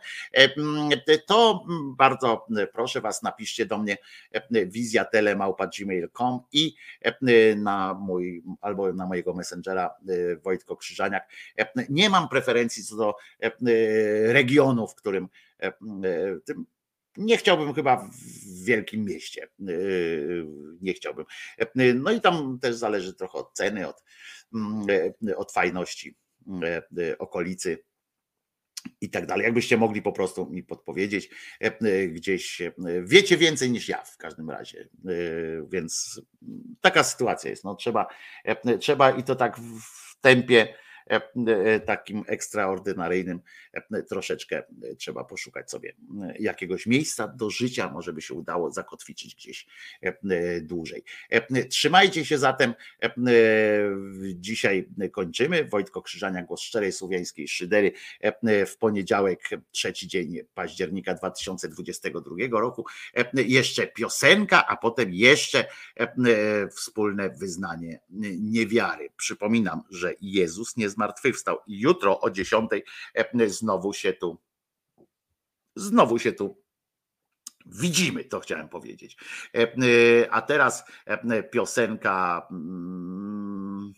[1.26, 1.66] to
[1.98, 3.98] bardzo proszę Was, napiszcie do mnie
[4.32, 6.76] e, wizjatelemałpa.gmail.com i
[7.56, 11.30] na mój, albo na mojego messengera e, Wojtko Krzyżaniak.
[11.60, 13.54] E, Nie mam preferencji co do e,
[14.34, 15.28] regionu, w którym
[15.60, 15.72] e,
[16.46, 16.66] tym
[17.18, 19.48] nie chciałbym chyba w wielkim mieście.
[20.82, 21.26] Nie chciałbym.
[21.96, 24.04] No i tam też zależy trochę od ceny, od,
[24.54, 24.88] mm,
[25.36, 26.18] od fajności
[26.64, 27.84] e, okolicy
[29.02, 29.44] i tak dalej.
[29.44, 31.30] Jakbyście mogli po prostu mi podpowiedzieć
[31.62, 34.90] e, e, gdzieś, e, wiecie więcej niż ja w każdym razie,
[35.70, 36.22] więc
[36.82, 37.64] taka sytuacja jest.
[37.64, 38.08] No, trzeba,
[38.80, 40.83] trzeba i to tak w tempie
[41.86, 43.40] takim ekstraordynaryjnym,
[44.10, 44.64] troszeczkę
[44.98, 45.96] trzeba poszukać sobie
[46.40, 49.68] jakiegoś miejsca do życia, może by się udało zakotwiczyć gdzieś
[50.62, 51.04] dłużej.
[51.70, 52.74] Trzymajcie się zatem.
[54.36, 55.66] Dzisiaj kończymy.
[55.66, 57.92] Wojtko Krzyżania, głos szczerej słowiańskiej szydery
[58.68, 62.86] w poniedziałek, trzeci dzień października 2022 roku.
[63.34, 65.66] Jeszcze piosenka, a potem jeszcze
[66.76, 68.00] wspólne wyznanie
[68.40, 69.10] niewiary.
[69.18, 72.70] Przypominam, że Jezus nie zmartwychwstał i jutro o 10
[73.48, 74.42] znowu się tu
[75.76, 76.64] znowu się tu
[77.66, 79.18] Widzimy, to chciałem powiedzieć.
[80.30, 80.84] A teraz
[81.52, 82.48] piosenka.
[82.52, 83.94] mm,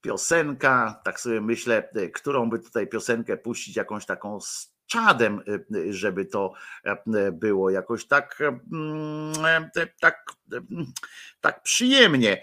[0.00, 5.42] Piosenka, tak sobie myślę, którą by tutaj piosenkę puścić, jakąś taką z czadem,
[5.90, 6.52] żeby to
[7.32, 8.38] było jakoś tak,
[8.72, 9.70] mm,
[10.00, 10.24] tak,
[11.40, 12.42] tak przyjemnie.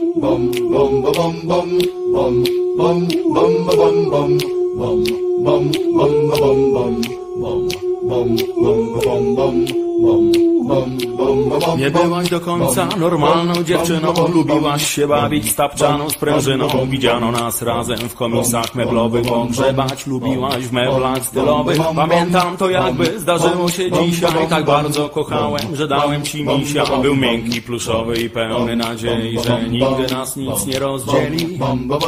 [0.21, 1.69] bum bum ba bum bum.
[2.13, 2.35] Bum
[2.77, 2.99] bum
[3.33, 4.31] bum ba bum bum.
[4.77, 5.03] Bum
[5.45, 5.63] bum
[5.97, 6.93] bum ba bum bum.
[7.41, 7.67] Bum
[8.09, 8.29] bum
[8.63, 9.90] bum ba bum bum.
[11.77, 16.67] Nie byłaś do końca normalną dziewczyną Lubiłaś się bawić z tapczaną sprężyną.
[16.89, 21.77] Widziano nas razem w komisach meblowych Pogrzebać lubiłaś w meblach stylowych.
[21.95, 24.47] Pamiętam to jakby zdarzyło się dzisiaj.
[24.49, 26.83] Tak bardzo kochałem, że dałem ci misia.
[27.01, 31.59] Był miękki, pluszowy i pełny nadziei Że nigdy nas nic nie rozdzieli.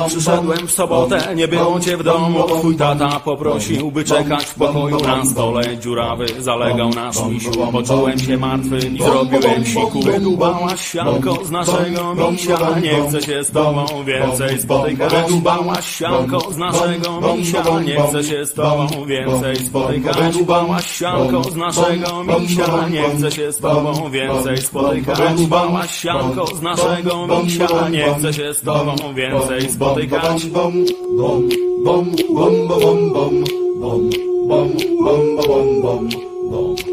[0.07, 2.43] Przyszedłem w sobotę, nie było cię w domu.
[2.59, 4.99] Twój tata poprosił, by czekać w pokoju.
[4.99, 7.51] Na stole dziurawy zalegał nasz misiu
[7.87, 13.51] Poczułem się martwy i zrobiłem siku Wydubałaś sianko z naszego misia Nie chcę się z
[13.51, 20.17] tobą więcej spotykać Wydubałaś sianko z naszego misia Nie chcę się z tobą więcej spotykać
[20.17, 26.61] Wydubałaś sianko z naszego misia Nie chcę się z tobą więcej spotykać Wydubałaś sianko z
[26.61, 30.85] naszego misia Nie chcę się z tobą więcej spotykać bom,
[31.17, 31.49] bom,
[31.83, 33.43] bom, bom, bom, bom, bom,
[33.79, 34.09] bom,
[34.47, 36.09] bom, bom, bom, bom, bom,
[36.51, 36.92] bom,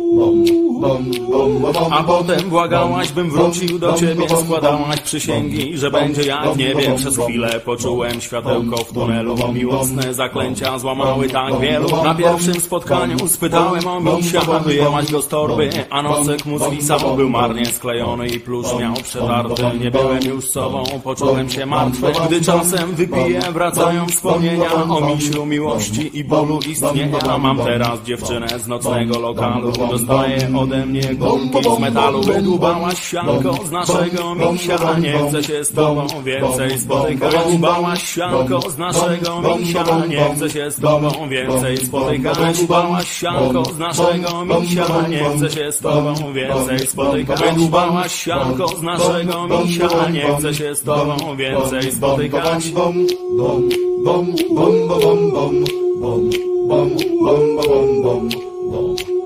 [1.91, 7.17] A potem błagałaś, bym wrócił do ciebie Składałaś przysięgi, że będzie jak w niebie Przez
[7.17, 9.35] chwilę poczułem światełko w tunelu.
[9.53, 12.03] Miłosne zaklęcia złamały tak wielu.
[12.03, 17.29] Na pierwszym spotkaniu spytałem o misia Wyjęłaś go z torby, a nosek mu zwisał Był
[17.29, 19.63] marnie sklejony i plusz miał przetarty.
[19.79, 22.07] Nie byłem już sobą, poczułem się martwy.
[22.27, 28.67] Gdy czasem wypiję, wracają wspomnienia O misiu miłości i bólu istnienia Mam teraz dziewczynę z
[28.67, 35.43] nocnego lokalu Dostaje ode mnie gumki z metalu Wydłubałaś sianko z naszego misia Nie chcę
[35.43, 41.29] się z tobą więcej spotykać Wydłubałaś sianko z naszego misia Nie chcę się z tobą
[41.29, 48.15] więcej spotykać Wydłubałaś sianko z naszego misia Nie chcę się z tobą więcej spotykać Wydłubałaś
[48.15, 52.93] sianko z naszego misia Nie chcę się z tobą więcej spotykać bom,
[53.37, 53.69] bom,
[54.05, 55.63] bom, bom, bom, bom,
[56.01, 56.29] bom, bom,
[56.67, 56.89] bom, bom,
[57.19, 58.29] bom, bom, bom, bom,
[58.71, 59.10] bom,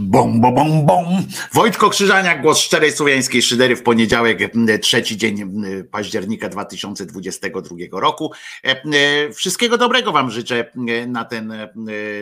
[0.00, 1.06] Bom, bom, bom, bom.
[1.52, 4.38] Wojtko Krzyżaniak, głos szczerej słowiańskiej szydery w poniedziałek,
[4.82, 5.52] trzeci dzień
[5.90, 8.32] października 2022 roku.
[8.64, 8.92] E, m,
[9.34, 11.52] Wszystkiego dobrego Wam życzę m, na ten,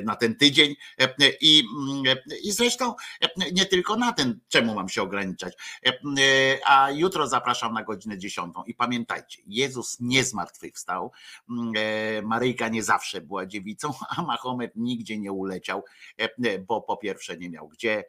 [0.04, 1.64] na ten tydzień E, i,
[2.42, 5.54] i zresztą e, nie tylko na ten, czemu mam się ograniczać.
[5.86, 5.92] E,
[6.66, 8.54] A jutro zapraszam na godzinę 10.
[8.66, 11.12] I pamiętajcie, Jezus nie zmartwychwstał,
[11.76, 15.84] e, Maryjka nie zawsze była dziewicą, a Mahomet nigdzie nie uleciał,
[16.18, 18.04] e, bo po pierwsze nie miał gdzie,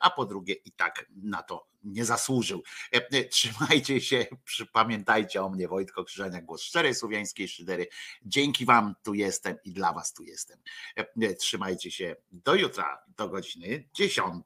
[0.00, 2.62] a po drugie i tak na to nie zasłużył.
[2.92, 4.26] E, Trzymajcie się,
[4.72, 7.88] pamiętajcie o mnie, Wojtko Krzyżania, głos szczerej słowiańskiej szydery.
[8.22, 10.58] Dzięki wam tu jestem i dla was tu jestem.
[10.96, 14.44] E, Trzymajcie się do jutra, do godziny 10.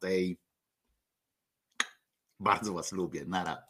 [2.40, 3.24] Bardzo was lubię.
[3.24, 3.62] Nara.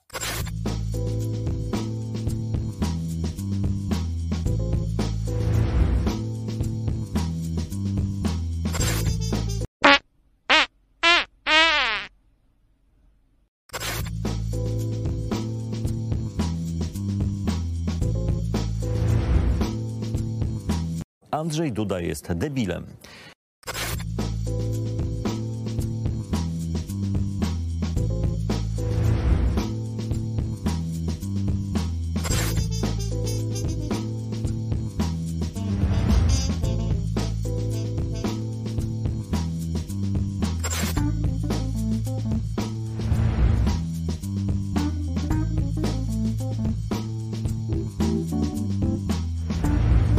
[21.45, 22.87] Andrzej Duda jest debilem.